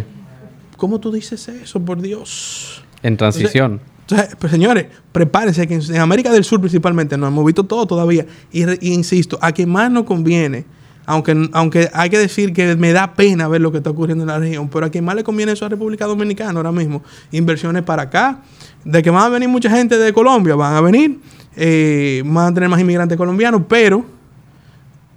¿Cómo 0.76 1.00
tú 1.00 1.10
dices 1.10 1.48
eso, 1.48 1.80
por 1.80 2.02
Dios? 2.02 2.82
En 3.02 3.16
transición. 3.16 3.72
Entonces, 3.72 3.90
pues 4.38 4.50
señores, 4.50 4.86
prepárense 5.12 5.66
que 5.66 5.74
en 5.74 5.98
América 5.98 6.32
del 6.32 6.44
Sur 6.44 6.60
principalmente 6.60 7.16
no 7.16 7.26
hemos 7.26 7.44
visto 7.44 7.64
todo 7.64 7.86
todavía. 7.86 8.26
Y, 8.52 8.64
insisto, 8.92 9.38
a 9.40 9.52
quien 9.52 9.70
más 9.70 9.90
nos 9.90 10.04
conviene, 10.04 10.64
aunque, 11.06 11.48
aunque 11.52 11.90
hay 11.92 12.10
que 12.10 12.18
decir 12.18 12.52
que 12.52 12.76
me 12.76 12.92
da 12.92 13.14
pena 13.14 13.48
ver 13.48 13.60
lo 13.60 13.72
que 13.72 13.78
está 13.78 13.90
ocurriendo 13.90 14.24
en 14.24 14.28
la 14.28 14.38
región, 14.38 14.68
pero 14.68 14.86
a 14.86 14.90
quien 14.90 15.04
más 15.04 15.14
le 15.14 15.24
conviene 15.24 15.52
eso 15.52 15.66
a 15.66 15.68
República 15.68 16.06
Dominicana 16.06 16.58
ahora 16.58 16.72
mismo. 16.72 17.02
Inversiones 17.32 17.82
para 17.82 18.02
acá. 18.02 18.42
De 18.84 19.02
que 19.02 19.10
van 19.10 19.24
a 19.24 19.28
venir 19.28 19.48
mucha 19.48 19.70
gente 19.70 19.98
de 19.98 20.12
Colombia, 20.12 20.54
van 20.54 20.74
a 20.74 20.80
venir, 20.80 21.20
eh, 21.56 22.22
van 22.24 22.52
a 22.52 22.54
tener 22.54 22.68
más 22.68 22.80
inmigrantes 22.80 23.18
colombianos, 23.18 23.62
pero 23.68 24.06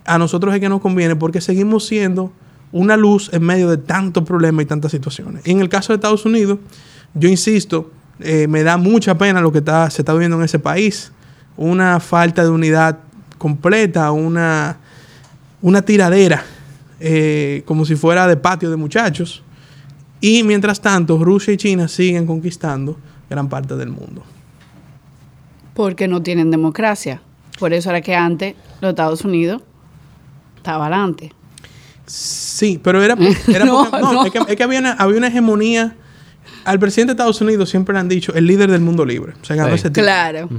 a 0.06 0.18
nosotros 0.18 0.54
es 0.54 0.60
que 0.60 0.68
nos 0.68 0.82
conviene 0.82 1.16
porque 1.16 1.40
seguimos 1.40 1.86
siendo 1.86 2.34
una 2.74 2.98
luz 2.98 3.30
en 3.32 3.44
medio 3.44 3.70
de 3.70 3.78
tantos 3.78 4.24
problemas 4.24 4.64
y 4.64 4.66
tantas 4.66 4.92
situaciones. 4.92 5.44
Y 5.46 5.52
en 5.52 5.62
el 5.62 5.70
caso 5.70 5.94
de 5.94 5.96
Estados 5.96 6.26
Unidos, 6.26 6.60
yo 7.14 7.30
insisto, 7.30 7.92
eh, 8.20 8.48
me 8.48 8.64
da 8.64 8.78
mucha 8.78 9.18
pena 9.18 9.42
lo 9.42 9.52
que 9.52 9.60
está, 9.60 9.90
se 9.90 10.02
está 10.02 10.14
viviendo 10.14 10.38
en 10.38 10.44
ese 10.44 10.60
país. 10.60 11.12
Una 11.58 12.00
falta 12.00 12.44
de 12.44 12.50
unidad 12.50 13.00
completa, 13.38 14.12
una, 14.12 14.78
una 15.62 15.82
tiradera, 15.82 16.44
eh, 17.00 17.64
como 17.66 17.86
si 17.86 17.96
fuera 17.96 18.28
de 18.28 18.38
patio 18.38 18.70
de 18.70 18.76
muchachos. 18.78 19.44
Y 20.22 20.44
mientras 20.44 20.80
tanto, 20.80 21.22
Rusia 21.24 21.54
y 21.54 21.58
China 21.58 21.88
siguen 21.88 22.26
conquistando 22.26 22.98
gran 23.30 23.50
parte 23.50 23.76
del 23.76 23.90
mundo. 23.90 24.24
Porque 25.74 26.08
no 26.08 26.22
tienen 26.22 26.52
democracia. 26.52 27.22
Por 27.60 27.74
eso 27.74 27.90
era 27.90 28.02
que 28.02 28.16
antes 28.16 28.56
los 28.82 28.90
Estados 28.92 29.24
Unidos 29.26 29.62
estaba 30.58 30.86
adelante. 30.88 31.34
Sí, 32.06 32.80
pero 32.84 33.02
era, 33.04 33.16
era 33.48 33.66
No, 33.66 33.86
porque- 33.90 34.00
no, 34.02 34.14
no. 34.14 34.26
Es, 34.26 34.32
que, 34.32 34.40
es 34.48 34.56
que 34.56 34.64
había, 34.64 34.80
una, 34.80 34.94
había 34.94 35.18
una 35.18 35.28
hegemonía. 35.28 35.96
Al 36.66 36.80
presidente 36.80 37.12
de 37.12 37.14
Estados 37.16 37.42
Unidos 37.42 37.70
siempre 37.70 37.94
le 37.94 38.00
han 38.00 38.08
dicho 38.10 38.34
el 38.34 38.46
líder 38.48 38.72
del 38.72 38.82
mundo 38.82 39.06
libre. 39.06 39.34
Se 39.42 39.56
ganó 39.56 39.70
Sí. 39.70 39.76
ese 39.76 39.90
título. 39.90 40.06
Claro. 40.06 40.50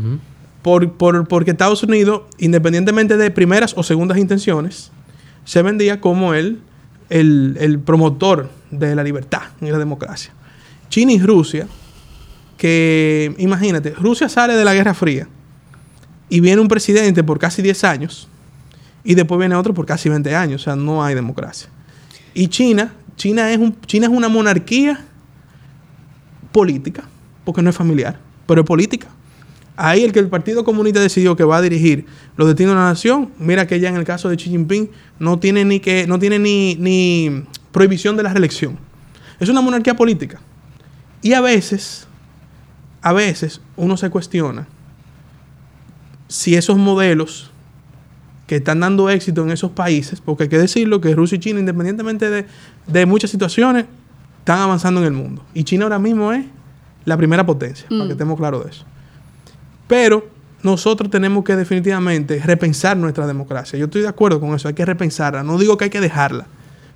Por, 0.62 0.92
por- 0.92 1.26
porque 1.28 1.50
Estados 1.50 1.82
Unidos, 1.82 2.22
independientemente 2.38 3.16
de 3.16 3.30
primeras 3.30 3.74
o 3.76 3.82
segundas 3.82 4.18
intenciones, 4.18 4.90
se 5.44 5.62
vendía 5.62 6.00
como 6.00 6.34
el, 6.34 6.60
el, 7.10 7.56
el 7.60 7.78
promotor 7.78 8.50
de 8.70 8.94
la 8.94 9.02
libertad 9.02 9.42
y 9.60 9.66
la 9.66 9.78
democracia. 9.78 10.32
China 10.88 11.12
y 11.12 11.18
Rusia, 11.20 11.66
que 12.56 13.34
imagínate, 13.38 13.90
Rusia 13.90 14.28
sale 14.28 14.54
de 14.54 14.64
la 14.64 14.74
Guerra 14.74 14.94
Fría 14.94 15.28
y 16.28 16.40
viene 16.40 16.60
un 16.60 16.68
presidente 16.68 17.22
por 17.24 17.38
casi 17.38 17.62
10 17.62 17.84
años 17.84 18.28
y 19.02 19.14
después 19.14 19.38
viene 19.38 19.54
otro 19.56 19.74
por 19.74 19.84
casi 19.86 20.08
20 20.08 20.34
años, 20.34 20.62
o 20.62 20.64
sea, 20.64 20.76
no 20.76 21.04
hay 21.04 21.14
democracia. 21.14 21.68
Y 22.32 22.48
China, 22.48 22.92
China 23.16 23.52
es, 23.52 23.58
un, 23.58 23.78
China 23.82 24.06
es 24.06 24.12
una 24.12 24.28
monarquía 24.28 25.04
política, 26.54 27.02
porque 27.44 27.62
no 27.62 27.70
es 27.70 27.76
familiar, 27.76 28.20
pero 28.46 28.60
es 28.60 28.66
política. 28.66 29.08
Ahí 29.76 30.04
el 30.04 30.12
que 30.12 30.20
el 30.20 30.28
Partido 30.28 30.64
Comunista 30.64 31.00
decidió 31.00 31.34
que 31.34 31.42
va 31.42 31.56
a 31.56 31.60
dirigir 31.60 32.06
los 32.36 32.46
destinos 32.46 32.74
de 32.74 32.76
la 32.76 32.90
nación, 32.90 33.30
mira 33.40 33.66
que 33.66 33.80
ya 33.80 33.88
en 33.88 33.96
el 33.96 34.04
caso 34.04 34.28
de 34.28 34.36
Xi 34.36 34.50
Jinping 34.50 34.88
no 35.18 35.40
tiene 35.40 35.64
ni 35.64 35.80
que 35.80 36.06
no 36.06 36.20
tiene 36.20 36.38
ni, 36.38 36.76
ni 36.76 37.42
prohibición 37.72 38.16
de 38.16 38.22
la 38.22 38.32
reelección. 38.32 38.78
Es 39.40 39.48
una 39.48 39.62
monarquía 39.62 39.96
política. 39.96 40.40
Y 41.22 41.32
a 41.32 41.40
veces, 41.40 42.06
a 43.02 43.12
veces 43.12 43.60
uno 43.76 43.96
se 43.96 44.08
cuestiona 44.10 44.68
si 46.28 46.54
esos 46.54 46.78
modelos 46.78 47.50
que 48.46 48.56
están 48.56 48.78
dando 48.78 49.10
éxito 49.10 49.42
en 49.42 49.50
esos 49.50 49.72
países, 49.72 50.20
porque 50.20 50.44
hay 50.44 50.48
que 50.48 50.58
decirlo 50.58 51.00
que 51.00 51.16
Rusia 51.16 51.34
y 51.34 51.40
China, 51.40 51.58
independientemente 51.58 52.30
de, 52.30 52.46
de 52.86 53.06
muchas 53.06 53.32
situaciones, 53.32 53.86
están 54.44 54.58
avanzando 54.58 55.00
en 55.00 55.06
el 55.06 55.12
mundo. 55.14 55.42
Y 55.54 55.64
China 55.64 55.84
ahora 55.84 55.98
mismo 55.98 56.30
es 56.30 56.44
la 57.06 57.16
primera 57.16 57.46
potencia, 57.46 57.86
para 57.88 58.04
que 58.04 58.12
estemos 58.12 58.36
claros 58.36 58.62
de 58.62 58.70
eso. 58.72 58.84
Pero 59.88 60.28
nosotros 60.62 61.10
tenemos 61.10 61.44
que 61.44 61.56
definitivamente 61.56 62.38
repensar 62.44 62.94
nuestra 62.98 63.26
democracia. 63.26 63.78
Yo 63.78 63.86
estoy 63.86 64.02
de 64.02 64.08
acuerdo 64.08 64.40
con 64.40 64.54
eso, 64.54 64.68
hay 64.68 64.74
que 64.74 64.84
repensarla. 64.84 65.42
No 65.42 65.56
digo 65.56 65.78
que 65.78 65.84
hay 65.84 65.90
que 65.90 66.00
dejarla, 66.02 66.46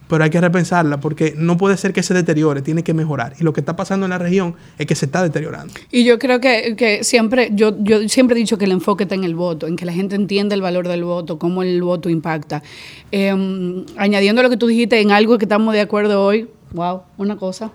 pero 0.09 0.24
hay 0.24 0.28
que 0.28 0.42
repensarla 0.42 1.01
porque 1.01 1.32
no 1.38 1.57
puede 1.57 1.78
ser 1.78 1.94
que 1.94 2.03
se 2.03 2.12
deteriore, 2.12 2.61
tiene 2.61 2.82
que 2.82 2.92
mejorar. 2.92 3.32
Y 3.40 3.44
lo 3.44 3.55
que 3.55 3.61
está 3.61 3.76
pasando 3.76 4.05
en 4.05 4.11
la 4.11 4.18
región 4.18 4.55
es 4.76 4.86
que 4.86 4.94
se 4.94 5.07
está 5.07 5.22
deteriorando. 5.22 5.72
Y 5.90 6.05
yo 6.05 6.18
creo 6.18 6.40
que, 6.40 6.76
que 6.76 7.03
siempre, 7.03 7.49
yo, 7.55 7.74
yo 7.82 8.07
siempre 8.11 8.36
he 8.36 8.40
dicho 8.40 8.59
que 8.59 8.66
el 8.66 8.72
enfoque 8.72 9.05
está 9.05 9.14
en 9.14 9.24
el 9.24 9.34
voto, 9.34 9.66
en 9.66 9.76
que 9.76 9.86
la 9.86 9.94
gente 9.94 10.16
entienda 10.16 10.55
el 10.55 10.61
valor 10.61 10.86
del 10.86 11.03
voto, 11.03 11.38
cómo 11.38 11.62
el 11.62 11.82
voto 11.82 12.11
impacta. 12.11 12.62
Eh, 13.11 13.84
añadiendo 13.96 14.42
lo 14.42 14.51
que 14.51 14.59
tú 14.59 14.66
dijiste 14.66 15.01
en 15.01 15.12
algo 15.12 15.38
que 15.38 15.46
estamos 15.46 15.72
de 15.72 15.80
acuerdo 15.80 16.22
hoy, 16.22 16.46
wow, 16.72 17.02
una 17.16 17.36
cosa. 17.36 17.72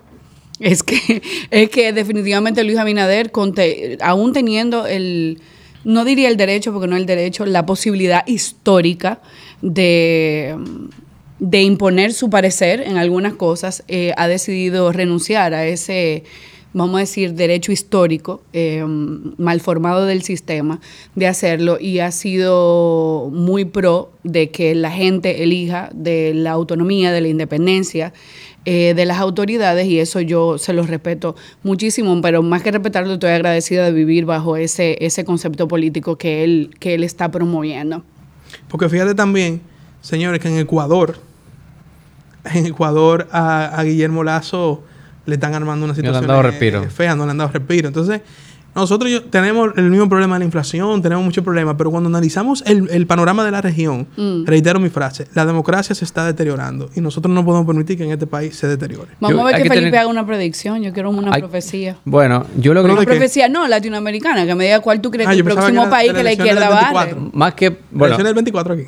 Es 0.60 0.82
que, 0.82 1.22
es 1.50 1.70
que 1.70 1.92
definitivamente 1.92 2.64
Luis 2.64 2.78
Abinader, 2.78 3.30
aún 4.00 4.32
teniendo 4.32 4.86
el, 4.86 5.40
no 5.84 6.04
diría 6.04 6.28
el 6.28 6.36
derecho, 6.36 6.72
porque 6.72 6.88
no 6.88 6.96
el 6.96 7.06
derecho, 7.06 7.46
la 7.46 7.66
posibilidad 7.66 8.26
histórica 8.26 9.20
de, 9.62 10.56
de 11.38 11.62
imponer 11.62 12.12
su 12.12 12.30
parecer 12.30 12.80
en 12.80 12.96
algunas 12.96 13.34
cosas, 13.34 13.84
eh, 13.88 14.12
ha 14.16 14.28
decidido 14.28 14.92
renunciar 14.92 15.54
a 15.54 15.66
ese, 15.66 16.24
vamos 16.72 16.96
a 16.96 17.00
decir, 17.00 17.34
derecho 17.34 17.72
histórico 17.72 18.42
eh, 18.52 18.84
mal 18.86 19.60
formado 19.60 20.06
del 20.06 20.22
sistema 20.22 20.80
de 21.14 21.26
hacerlo 21.26 21.78
y 21.80 21.98
ha 21.98 22.12
sido 22.12 23.30
muy 23.32 23.64
pro 23.64 24.12
de 24.22 24.50
que 24.50 24.74
la 24.74 24.90
gente 24.90 25.42
elija 25.42 25.90
de 25.92 26.32
la 26.34 26.52
autonomía, 26.52 27.12
de 27.12 27.20
la 27.20 27.28
independencia 27.28 28.12
eh, 28.66 28.94
de 28.94 29.04
las 29.04 29.18
autoridades 29.18 29.86
y 29.86 30.00
eso 30.00 30.20
yo 30.20 30.56
se 30.58 30.72
los 30.72 30.88
respeto 30.88 31.36
muchísimo, 31.62 32.18
pero 32.22 32.42
más 32.42 32.62
que 32.62 32.70
respetarlo 32.70 33.14
estoy 33.14 33.30
agradecida 33.30 33.84
de 33.84 33.92
vivir 33.92 34.24
bajo 34.24 34.56
ese, 34.56 34.96
ese 35.04 35.24
concepto 35.24 35.68
político 35.68 36.16
que 36.16 36.44
él, 36.44 36.70
que 36.80 36.94
él 36.94 37.04
está 37.04 37.30
promoviendo. 37.30 38.02
Porque 38.68 38.88
fíjate 38.88 39.14
también, 39.14 39.60
señores, 40.00 40.40
que 40.40 40.48
en 40.48 40.58
Ecuador, 40.58 41.18
en 42.54 42.66
Ecuador 42.66 43.28
a, 43.32 43.66
a 43.66 43.84
Guillermo 43.84 44.24
Lazo 44.24 44.82
le 45.26 45.34
están 45.34 45.54
armando 45.54 45.84
una 45.84 45.94
le 45.94 46.00
han 46.00 46.04
situación 46.04 46.26
dado 46.26 46.42
respiro. 46.42 46.82
fea, 46.90 47.14
no 47.14 47.24
le 47.24 47.32
han 47.32 47.38
dado 47.38 47.50
respiro. 47.50 47.88
Entonces, 47.88 48.20
nosotros 48.74 49.10
yo- 49.10 49.22
tenemos 49.24 49.70
el 49.76 49.90
mismo 49.90 50.08
problema 50.08 50.34
de 50.36 50.40
la 50.40 50.44
inflación, 50.44 51.00
tenemos 51.02 51.24
muchos 51.24 51.44
problemas, 51.44 51.74
pero 51.78 51.90
cuando 51.90 52.08
analizamos 52.08 52.62
el, 52.66 52.88
el 52.90 53.06
panorama 53.06 53.44
de 53.44 53.50
la 53.50 53.60
región, 53.60 54.06
Mm. 54.16 54.44
reitero 54.46 54.80
mi 54.80 54.88
frase, 54.90 55.26
la 55.34 55.46
democracia 55.46 55.94
se 55.94 56.04
está 56.04 56.24
deteriorando 56.26 56.90
y 56.94 57.00
nosotros 57.00 57.32
no 57.34 57.44
podemos 57.44 57.66
permitir 57.66 57.96
que 57.96 58.04
en 58.04 58.10
este 58.12 58.26
país 58.26 58.56
se 58.56 58.66
deteriore. 58.66 59.12
Vamos 59.20 59.36
Yo- 59.36 59.42
a 59.42 59.44
ver 59.46 59.56
que 59.56 59.62
que 59.64 59.68
Felipe 59.68 59.86
tener- 59.86 60.00
haga 60.00 60.08
una 60.08 60.26
predicción, 60.26 60.82
yo 60.82 60.92
quiero 60.92 61.10
una 61.10 61.32
Hay- 61.34 61.40
profecía. 61.42 61.96
Bueno, 62.04 62.46
yo 62.56 62.74
lo 62.74 62.80
que... 62.82 62.88
¿Pero 62.88 62.94
Una 63.00 63.04
profecía 63.04 63.48
no 63.48 63.66
latinoamericana, 63.68 64.46
que 64.46 64.54
me 64.54 64.64
diga 64.64 64.80
cuál 64.80 65.00
tú 65.00 65.10
crees 65.10 65.28
Ah, 65.28 65.32
que 65.32 65.38
el 65.38 65.44
próximo 65.44 65.84
que 65.84 65.90
país 65.90 66.12
que 66.12 66.22
la 66.22 66.32
izquierda 66.32 66.60
del 66.60 66.70
barre. 66.70 67.14
24. 67.14 67.30
Más 67.32 67.54
que... 67.54 67.68
Bueno, 67.90 68.14
Bueno, 68.16 68.28
el 68.28 68.34
24 68.34 68.74
aquí. 68.74 68.84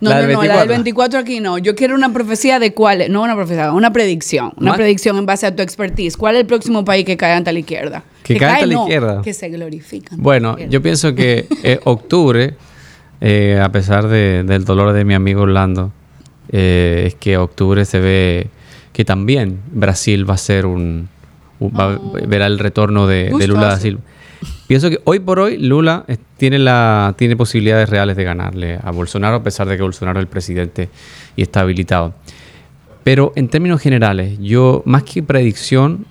No, 0.00 0.10
La 0.10 0.22
no, 0.22 0.32
no, 0.32 0.42
la 0.44 0.60
del 0.60 0.68
24. 0.68 0.68
24 0.68 1.18
aquí 1.20 1.40
no. 1.40 1.58
Yo 1.58 1.74
quiero 1.74 1.94
una 1.94 2.10
profecía 2.12 2.58
de 2.58 2.72
cuál, 2.72 3.04
no 3.12 3.22
una 3.22 3.34
profecía, 3.34 3.70
una 3.72 3.92
predicción. 3.92 4.52
Una 4.56 4.70
Más- 4.70 4.78
predicción 4.78 5.18
en 5.18 5.26
base 5.26 5.46
a 5.46 5.54
tu 5.54 5.62
expertise. 5.62 6.16
¿Cuál 6.16 6.36
es 6.36 6.40
el 6.42 6.46
próximo 6.46 6.84
país 6.84 7.04
que 7.04 7.16
cae 7.18 7.32
ante 7.34 7.52
la 7.52 7.58
izquierda? 7.58 8.02
Que 8.22 8.36
cae 8.38 8.54
ante 8.54 8.66
la 8.66 8.74
no, 8.74 8.82
izquierda. 8.84 9.22
Que 9.22 9.34
se 9.34 9.48
glorifica. 9.50 10.10
ante 10.12 10.22
Bueno, 10.22 10.56
yo 10.58 10.80
pienso 10.80 11.14
que 11.14 11.46
eh, 11.62 11.78
octubre, 11.84 12.54
eh, 13.20 13.60
a 13.62 13.70
pesar 13.70 14.08
de- 14.08 14.42
del 14.44 14.64
dolor 14.64 14.92
de 14.94 15.04
mi 15.04 15.12
amigo 15.14 15.42
Orlando, 15.42 15.92
eh, 16.50 17.04
es 17.08 17.14
que 17.16 17.36
octubre 17.36 17.84
se 17.84 18.00
ve 18.00 18.46
que 18.94 19.04
también 19.04 19.60
Brasil 19.70 20.28
va 20.28 20.34
a 20.34 20.38
ser 20.38 20.64
un... 20.66 21.08
un- 21.58 21.70
va- 21.72 21.98
Oh. 22.02 22.12
verá 22.26 22.46
el 22.46 22.58
retorno 22.58 23.06
de, 23.06 23.30
de 23.38 23.46
Lula 23.46 23.66
da. 23.66 23.78
Silva. 23.78 24.00
Pienso 24.70 24.88
que 24.88 25.00
hoy 25.02 25.18
por 25.18 25.40
hoy 25.40 25.56
Lula 25.56 26.06
tiene, 26.36 26.60
la, 26.60 27.16
tiene 27.18 27.36
posibilidades 27.36 27.88
reales 27.88 28.16
de 28.16 28.22
ganarle 28.22 28.78
a 28.80 28.92
Bolsonaro, 28.92 29.34
a 29.34 29.42
pesar 29.42 29.66
de 29.66 29.76
que 29.76 29.82
Bolsonaro 29.82 30.20
es 30.20 30.22
el 30.22 30.28
presidente 30.28 30.88
y 31.34 31.42
está 31.42 31.62
habilitado. 31.62 32.14
Pero 33.02 33.32
en 33.34 33.48
términos 33.48 33.80
generales, 33.80 34.38
yo 34.38 34.84
más 34.86 35.02
que 35.02 35.24
predicción 35.24 36.06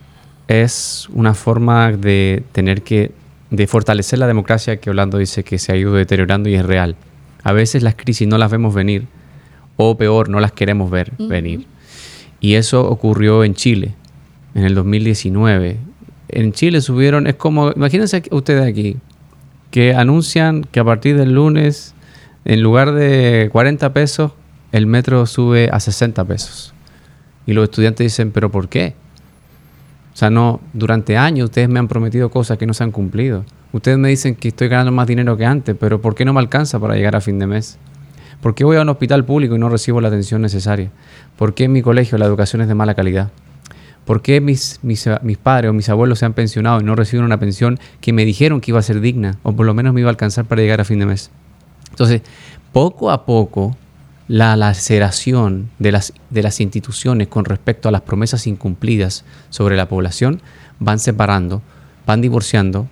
es 0.50 1.08
una 1.14 1.36
forma 1.36 1.94
de 1.94 2.44
tener 2.52 2.82
que 2.82 3.14
de 3.50 3.66
fortalecer 3.66 4.20
la 4.20 4.28
democracia 4.28 4.76
que 4.82 4.90
Orlando 4.90 5.20
dice 5.20 5.46
que 5.46 5.58
se 5.58 5.72
ha 5.72 5.78
ido 5.78 5.94
deteriorando 5.94 6.50
y 6.50 6.56
es 6.56 6.66
real. 6.66 6.98
A 7.44 7.54
veces 7.54 7.82
las 7.82 7.96
crisis 7.96 8.28
no 8.28 8.38
las 8.38 8.52
vemos 8.52 8.76
venir 8.76 9.06
o 9.78 9.96
peor, 9.96 10.28
no 10.28 10.42
las 10.42 10.52
queremos 10.52 10.92
ver 10.92 11.14
venir. 11.18 11.66
Y 12.42 12.56
eso 12.56 12.86
ocurrió 12.90 13.46
en 13.46 13.54
Chile 13.54 13.94
en 14.54 14.66
el 14.66 14.76
2019. 14.76 15.89
En 16.30 16.54
Chile 16.54 16.82
subieron, 16.82 17.28
es 17.28 17.36
como, 17.36 17.72
imagínense 17.72 18.24
ustedes 18.32 18.66
aquí, 18.66 18.98
que 19.72 19.94
anuncian 19.94 20.64
que 20.64 20.80
a 20.80 20.84
partir 20.84 21.18
del 21.18 21.34
lunes, 21.34 21.94
en 22.46 22.62
lugar 22.62 22.94
de 22.94 23.50
40 23.52 23.94
pesos, 23.94 24.32
el 24.72 24.86
metro 24.86 25.26
sube 25.26 25.70
a 25.72 25.80
60 25.80 26.24
pesos. 26.26 26.74
Y 27.46 27.54
los 27.54 27.64
estudiantes 27.64 28.06
dicen, 28.06 28.32
¿pero 28.32 28.52
por 28.52 28.70
qué? 28.70 28.94
O 30.14 30.18
sea, 30.18 30.30
no, 30.30 30.60
durante 30.74 31.18
años 31.18 31.46
ustedes 31.46 31.70
me 31.70 31.80
han 31.80 31.88
prometido 31.88 32.30
cosas 32.30 32.58
que 32.58 32.66
no 32.66 32.74
se 32.74 32.84
han 32.84 32.92
cumplido. 32.92 33.46
Ustedes 33.72 33.98
me 33.98 34.10
dicen 34.10 34.36
que 34.36 34.50
estoy 34.50 34.68
ganando 34.68 34.92
más 34.92 35.08
dinero 35.08 35.38
que 35.38 35.46
antes, 35.46 35.76
pero 35.80 36.02
¿por 36.02 36.16
qué 36.16 36.26
no 36.26 36.34
me 36.34 36.40
alcanza 36.40 36.80
para 36.80 36.96
llegar 36.96 37.16
a 37.16 37.22
fin 37.22 37.40
de 37.40 37.48
mes? 37.48 37.78
¿Por 38.42 38.56
qué 38.56 38.64
voy 38.64 38.78
a 38.78 38.82
un 38.82 38.90
hospital 38.90 39.26
público 39.26 39.56
y 39.56 39.60
no 39.60 39.70
recibo 39.70 40.02
la 40.02 40.08
atención 40.08 40.42
necesaria? 40.42 40.92
¿Por 41.38 41.54
qué 41.54 41.66
en 41.66 41.74
mi 41.74 41.82
colegio 41.82 42.18
la 42.18 42.26
educación 42.26 42.62
es 42.62 42.68
de 42.68 42.76
mala 42.76 42.96
calidad? 42.96 43.30
¿Por 44.10 44.24
qué 44.24 44.42
mis, 44.42 44.80
mis, 44.82 45.08
mis 45.22 45.38
padres 45.38 45.70
o 45.70 45.74
mis 45.74 45.88
abuelos 45.88 46.18
se 46.18 46.26
han 46.26 46.34
pensionado 46.34 46.82
y 46.82 46.84
no 46.84 46.96
reciben 46.96 47.24
una 47.24 47.40
pensión 47.40 47.80
que 48.02 48.12
me 48.12 48.26
dijeron 48.26 48.60
que 48.60 48.72
iba 48.72 48.80
a 48.80 48.82
ser 48.82 49.02
digna 49.02 49.38
o 49.44 49.54
por 49.54 49.68
lo 49.68 49.76
menos 49.76 49.94
me 49.94 50.00
iba 50.02 50.10
a 50.10 50.10
alcanzar 50.10 50.46
para 50.46 50.64
llegar 50.64 50.82
a 50.82 50.84
fin 50.84 50.98
de 50.98 51.06
mes? 51.06 51.30
Entonces, 51.92 52.24
poco 52.74 53.12
a 53.12 53.28
poco, 53.28 53.78
la 54.28 54.56
laceración 54.56 55.70
de 55.78 55.92
las, 55.92 56.14
de 56.32 56.42
las 56.42 56.60
instituciones 56.60 57.28
con 57.28 57.46
respecto 57.46 57.88
a 57.88 57.92
las 57.92 58.02
promesas 58.02 58.48
incumplidas 58.48 59.26
sobre 59.52 59.78
la 59.78 59.88
población 59.88 60.42
van 60.80 60.98
separando, 60.98 61.62
van 62.08 62.20
divorciando 62.20 62.88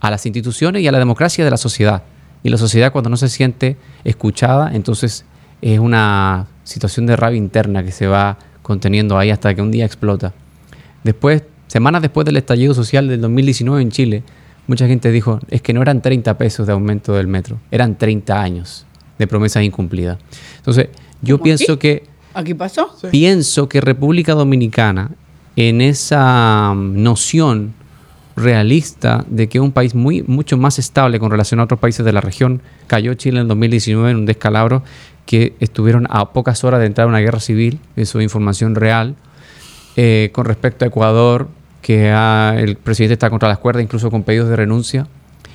a 0.00 0.10
las 0.10 0.26
instituciones 0.26 0.82
y 0.82 0.88
a 0.88 0.92
la 0.92 0.98
democracia 0.98 1.42
de 1.42 1.50
la 1.50 1.56
sociedad. 1.56 2.02
Y 2.42 2.50
la 2.50 2.58
sociedad 2.58 2.92
cuando 2.92 3.08
no 3.08 3.16
se 3.16 3.30
siente 3.30 3.78
escuchada, 4.04 4.74
entonces 4.74 5.24
es 5.62 5.78
una 5.78 6.48
situación 6.64 7.06
de 7.06 7.16
rabia 7.16 7.38
interna 7.38 7.82
que 7.82 7.92
se 7.92 8.06
va 8.06 8.36
conteniendo 8.60 9.16
ahí 9.16 9.30
hasta 9.30 9.54
que 9.54 9.62
un 9.62 9.70
día 9.70 9.86
explota. 9.86 10.34
Después, 11.04 11.42
semanas 11.66 12.02
después 12.02 12.24
del 12.24 12.36
estallido 12.36 12.74
social 12.74 13.08
del 13.08 13.20
2019 13.20 13.82
en 13.82 13.90
Chile, 13.90 14.22
mucha 14.66 14.86
gente 14.86 15.10
dijo, 15.10 15.40
es 15.48 15.62
que 15.62 15.72
no 15.72 15.82
eran 15.82 16.02
30 16.02 16.36
pesos 16.38 16.66
de 16.66 16.72
aumento 16.72 17.14
del 17.14 17.26
metro, 17.26 17.58
eran 17.70 17.96
30 17.96 18.40
años 18.40 18.86
de 19.18 19.26
promesas 19.26 19.62
incumplidas. 19.62 20.18
Entonces, 20.58 20.88
yo 21.22 21.38
¿Como 21.38 21.44
pienso 21.44 21.72
aquí? 21.72 21.80
que 21.80 22.10
¿Aquí 22.32 22.54
pasó? 22.54 22.94
Pienso 23.10 23.68
que 23.68 23.80
República 23.80 24.34
Dominicana, 24.34 25.10
en 25.56 25.80
esa 25.80 26.72
mm, 26.74 27.02
noción 27.02 27.74
realista 28.36 29.24
de 29.28 29.48
que 29.48 29.58
es 29.58 29.62
un 29.62 29.72
país 29.72 29.94
muy, 29.94 30.22
mucho 30.22 30.56
más 30.56 30.78
estable 30.78 31.18
con 31.18 31.30
relación 31.30 31.60
a 31.60 31.64
otros 31.64 31.80
países 31.80 32.04
de 32.04 32.12
la 32.12 32.20
región, 32.20 32.62
cayó 32.86 33.14
Chile 33.14 33.40
en 33.40 33.48
2019 33.48 34.12
en 34.12 34.16
un 34.18 34.26
descalabro 34.26 34.82
que 35.26 35.54
estuvieron 35.60 36.06
a 36.08 36.32
pocas 36.32 36.62
horas 36.64 36.80
de 36.80 36.86
entrar 36.86 37.06
a 37.06 37.08
una 37.08 37.18
guerra 37.18 37.40
civil, 37.40 37.80
eso 37.96 38.20
es 38.20 38.24
información 38.24 38.74
real. 38.74 39.16
Eh, 40.02 40.30
con 40.32 40.46
respecto 40.46 40.86
a 40.86 40.88
Ecuador, 40.88 41.48
que 41.82 42.10
ha- 42.10 42.54
el 42.58 42.76
presidente 42.76 43.12
está 43.12 43.28
contra 43.28 43.50
las 43.50 43.58
cuerdas, 43.58 43.82
incluso 43.82 44.10
con 44.10 44.22
pedidos 44.22 44.48
de 44.48 44.56
renuncia. 44.56 45.06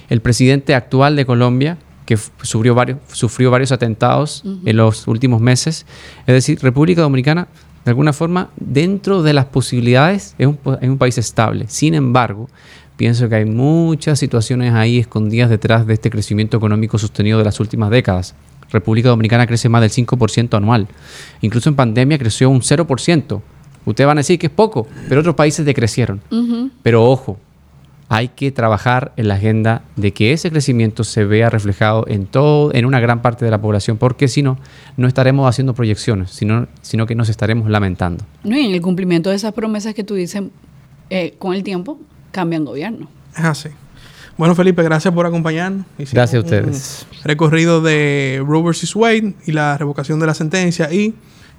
El 0.08 0.22
presidente 0.22 0.76
actual 0.76 1.16
de 1.16 1.26
Colombia, 1.26 1.80
que 2.06 2.16
sufrió 2.44 2.76
varios, 2.76 3.00
sufrió 3.12 3.50
varios 3.50 3.72
atentados 3.72 4.44
en 4.66 4.78
los 4.78 5.08
últimos 5.08 5.42
meses. 5.42 5.88
Es 6.28 6.34
decir, 6.36 6.60
República 6.62 7.02
Dominicana, 7.02 7.48
de 7.86 7.90
alguna 7.90 8.14
forma, 8.14 8.50
dentro 8.58 9.24
de 9.24 9.34
las 9.34 9.46
posibilidades, 9.46 10.36
es 10.38 10.46
un, 10.46 10.60
es 10.80 10.90
un 10.90 11.00
país 11.00 11.18
estable. 11.18 11.66
Sin 11.68 11.96
embargo, 11.96 12.48
pienso 12.98 13.28
que 13.28 13.36
hay 13.38 13.46
muchas 13.46 14.20
situaciones 14.20 14.74
ahí 14.76 15.00
escondidas 15.00 15.50
detrás 15.50 15.88
de 15.88 15.96
este 15.96 16.12
crecimiento 16.12 16.56
económico 16.58 17.00
sostenido 17.00 17.40
de 17.40 17.46
las 17.46 17.60
últimas 17.60 17.90
décadas. 17.90 18.36
República 18.70 19.10
Dominicana 19.10 19.48
crece 19.48 19.70
más 19.70 19.82
del 19.82 19.90
5% 19.90 20.56
anual. 20.56 20.88
Incluso 21.42 21.70
en 21.70 21.76
pandemia 21.76 22.20
creció 22.20 22.52
un 22.52 22.62
0%. 22.62 23.42
Ustedes 23.86 24.08
van 24.08 24.18
a 24.18 24.22
decir 24.22 24.40
que 24.40 24.48
es 24.48 24.54
poco, 24.54 24.88
pero 25.08 25.22
otros 25.22 25.36
países 25.36 25.66
decrecieron. 25.66 26.22
Pero 26.84 27.06
ojo, 27.06 27.38
hay 28.10 28.30
que 28.30 28.52
trabajar 28.52 29.14
en 29.18 29.28
la 29.28 29.36
agenda 29.36 29.84
de 29.96 30.12
que 30.12 30.32
ese 30.34 30.52
crecimiento 30.52 31.04
se 31.04 31.26
vea 31.26 31.50
reflejado 31.50 32.06
en 32.08 32.26
todo, 32.26 32.74
en 32.74 32.86
una 32.86 33.00
gran 33.00 33.22
parte 33.22 33.46
de 33.46 33.52
la 33.52 33.60
población, 33.60 33.98
porque 33.98 34.28
si 34.28 34.42
no, 34.42 34.58
no 34.98 35.08
estaremos 35.08 35.50
haciendo 35.50 35.74
proyecciones, 35.74 36.32
sino, 36.32 36.68
sino 36.82 37.06
que 37.06 37.16
nos 37.16 37.30
estaremos 37.30 37.70
lamentando. 37.70 38.24
No, 38.44 38.58
y 38.58 38.66
en 38.66 38.74
el 38.74 38.82
cumplimiento 38.82 39.30
de 39.30 39.36
esas 39.36 39.54
promesas 39.54 39.94
que 39.94 40.04
tú 40.04 40.14
dices, 40.16 40.44
eh, 41.10 41.36
con 41.40 41.54
el 41.54 41.64
tiempo 41.64 42.00
cambian 42.32 42.66
gobierno. 42.66 43.08
Es 43.36 43.44
así. 43.44 43.70
Bueno, 44.38 44.54
Felipe, 44.54 44.84
gracias 44.84 45.14
por 45.14 45.26
acompañarnos. 45.26 45.86
Hicimos 45.98 46.14
Gracias 46.14 46.36
a 46.36 46.40
un 46.40 46.46
ustedes. 46.46 47.08
Recorrido 47.24 47.82
de 47.82 48.44
Roe 48.46 48.64
vs. 48.64 48.96
Wade 48.96 49.34
y 49.46 49.54
la 49.54 49.78
revocación 49.78 50.20
de 50.20 50.28
la 50.28 50.34
sentencia. 50.34 50.92
Y 50.92 51.16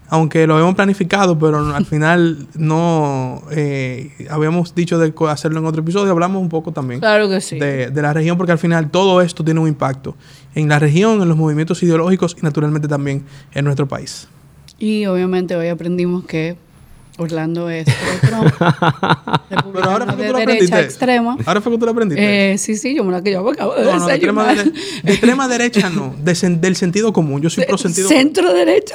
aunque 0.08 0.46
lo 0.46 0.54
habíamos 0.54 0.74
planificado, 0.74 1.38
pero 1.38 1.74
al 1.74 1.86
final 1.86 2.46
no 2.54 3.42
eh, 3.50 4.12
habíamos 4.30 4.74
dicho 4.74 4.98
de 4.98 5.12
hacerlo 5.28 5.58
en 5.58 5.66
otro 5.66 5.82
episodio, 5.82 6.12
hablamos 6.12 6.40
un 6.40 6.48
poco 6.48 6.72
también 6.72 7.00
Claro 7.00 7.28
que 7.28 7.40
sí. 7.40 7.58
de, 7.58 7.90
de 7.90 8.02
la 8.02 8.12
región, 8.12 8.36
porque 8.36 8.52
al 8.52 8.58
final 8.58 8.90
todo 8.90 9.20
esto 9.20 9.44
tiene 9.44 9.60
un 9.60 9.68
impacto 9.68 10.16
en 10.54 10.68
la 10.68 10.78
región, 10.78 11.20
en 11.22 11.28
los 11.28 11.36
movimientos 11.36 11.82
ideológicos 11.82 12.36
y 12.38 12.42
naturalmente 12.42 12.88
también 12.88 13.24
en 13.52 13.64
nuestro 13.64 13.86
país. 13.86 14.28
Y 14.78 15.06
obviamente 15.06 15.56
hoy 15.56 15.68
aprendimos 15.68 16.24
que 16.24 16.56
Orlando 17.18 17.70
es. 17.70 17.86
Pero 19.72 19.90
ahora 19.90 20.06
fue 20.06 20.16
que 20.16 20.26
tú 20.26 20.32
lo 20.32 20.38
aprendiste. 20.38 20.80
extrema. 20.80 21.36
Ahora 21.46 21.60
fue 21.60 21.72
que 21.72 21.78
tú 21.78 21.84
lo 21.86 21.90
aprendiste. 21.92 22.52
Eh, 22.52 22.58
sí, 22.58 22.76
sí, 22.76 22.94
yo 22.94 23.04
me 23.04 23.12
la 23.12 23.22
que 23.22 23.32
yo 23.32 23.48
acabo 23.48 23.74
de 23.74 23.84
no, 23.84 23.96
no, 23.98 24.06
de 24.06 24.14
extrema, 24.14 24.44
desayunar. 24.48 24.72
dere- 24.74 25.02
de 25.02 25.12
extrema 25.12 25.48
derecha 25.56 25.90
no, 25.90 26.14
de 26.22 26.32
sen- 26.32 26.60
del 26.60 26.76
sentido 26.76 27.12
común. 27.12 27.40
Yo 27.40 27.50
soy 27.50 27.64
pro 27.64 27.78
sentido 27.78 28.08
común. 28.08 28.22
Centro 28.22 28.52
derecha. 28.52 28.94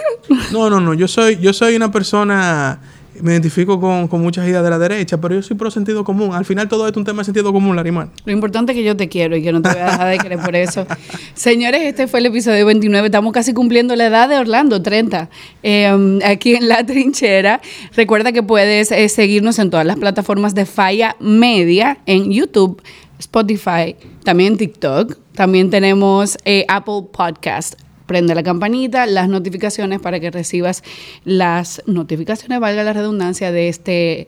No, 0.52 0.70
no, 0.70 0.80
no. 0.80 0.94
Yo 0.94 1.08
soy, 1.08 1.38
yo 1.40 1.54
soy 1.54 1.76
una 1.76 1.92
persona. 1.92 2.80
Me 3.22 3.32
identifico 3.34 3.80
con, 3.80 4.08
con 4.08 4.22
muchas 4.22 4.48
ideas 4.48 4.64
de 4.64 4.70
la 4.70 4.80
derecha, 4.80 5.20
pero 5.20 5.36
yo 5.36 5.42
soy 5.42 5.56
pro 5.56 5.70
sentido 5.70 6.04
común. 6.04 6.34
Al 6.34 6.46
final 6.46 6.68
todo 6.68 6.88
esto 6.88 7.00
es 7.00 7.02
un 7.02 7.06
tema 7.06 7.20
de 7.22 7.26
sentido 7.26 7.54
común, 7.54 7.76
Larimar. 7.76 8.10
Lo 8.26 8.32
importante 8.32 8.72
es 8.72 8.78
que 8.78 8.84
yo 8.84 8.98
te 8.98 9.08
quiero 9.10 9.36
y 9.36 9.44
que 9.44 9.52
no 9.52 9.62
te 9.62 9.70
voy 9.70 9.80
a 9.80 9.86
dejar 9.86 10.10
de 10.10 10.18
querer 10.18 10.40
por 10.40 10.56
eso. 10.56 10.86
Señores, 11.34 11.82
este 11.84 12.08
fue 12.08 12.20
el 12.20 12.28
episodio 12.28 12.66
29. 12.66 13.08
Estamos 13.08 13.32
casi 13.34 13.54
cumpliendo 13.54 13.96
la 13.96 14.08
edad 14.08 14.28
de 14.30 14.38
Orlando, 14.38 14.82
30. 14.82 15.30
eh, 15.64 16.20
aquí 16.26 16.56
en 16.56 16.68
La 16.68 16.86
Trinchera. 16.86 17.62
Recuerda 17.96 18.32
que 18.32 18.44
puedes 18.44 18.92
eh, 18.92 19.08
seguirnos 19.10 19.60
en 19.60 19.70
todas 19.70 19.86
las 19.86 19.98
plataformas 19.98 20.56
de 20.56 20.66
Falla 20.66 21.16
Media, 21.20 22.00
en 22.06 22.32
YouTube, 22.32 22.82
Spotify, 23.20 23.96
también 24.24 24.58
TikTok. 24.58 25.18
También 25.34 25.70
tenemos 25.70 26.38
eh, 26.46 26.66
Apple 26.68 27.04
Podcast. 27.12 27.76
Prende 28.12 28.36
la 28.36 28.44
campanita, 28.44 29.06
las 29.06 29.30
notificaciones 29.30 30.02
para 30.02 30.20
que 30.20 30.32
recibas 30.32 30.84
las 31.24 31.82
notificaciones, 31.86 32.60
valga 32.60 32.84
la 32.84 32.92
redundancia, 32.92 33.54
de 33.54 33.70
este 33.70 34.28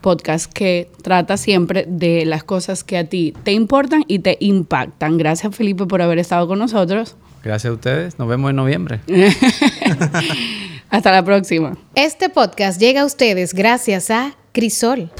podcast 0.00 0.52
que 0.52 0.88
trata 1.02 1.36
siempre 1.36 1.84
de 1.88 2.26
las 2.26 2.44
cosas 2.44 2.84
que 2.84 2.96
a 2.96 3.08
ti 3.08 3.34
te 3.42 3.50
importan 3.50 4.04
y 4.06 4.20
te 4.20 4.36
impactan. 4.38 5.18
Gracias 5.18 5.52
Felipe 5.56 5.84
por 5.84 6.00
haber 6.00 6.20
estado 6.20 6.46
con 6.46 6.60
nosotros. 6.60 7.16
Gracias 7.42 7.72
a 7.72 7.74
ustedes. 7.74 8.20
Nos 8.20 8.28
vemos 8.28 8.50
en 8.50 8.54
noviembre. 8.54 9.00
Hasta 10.88 11.10
la 11.10 11.24
próxima. 11.24 11.76
Este 11.96 12.28
podcast 12.28 12.80
llega 12.80 13.00
a 13.00 13.04
ustedes 13.04 13.52
gracias 13.52 14.12
a 14.12 14.36
Crisol. 14.52 15.10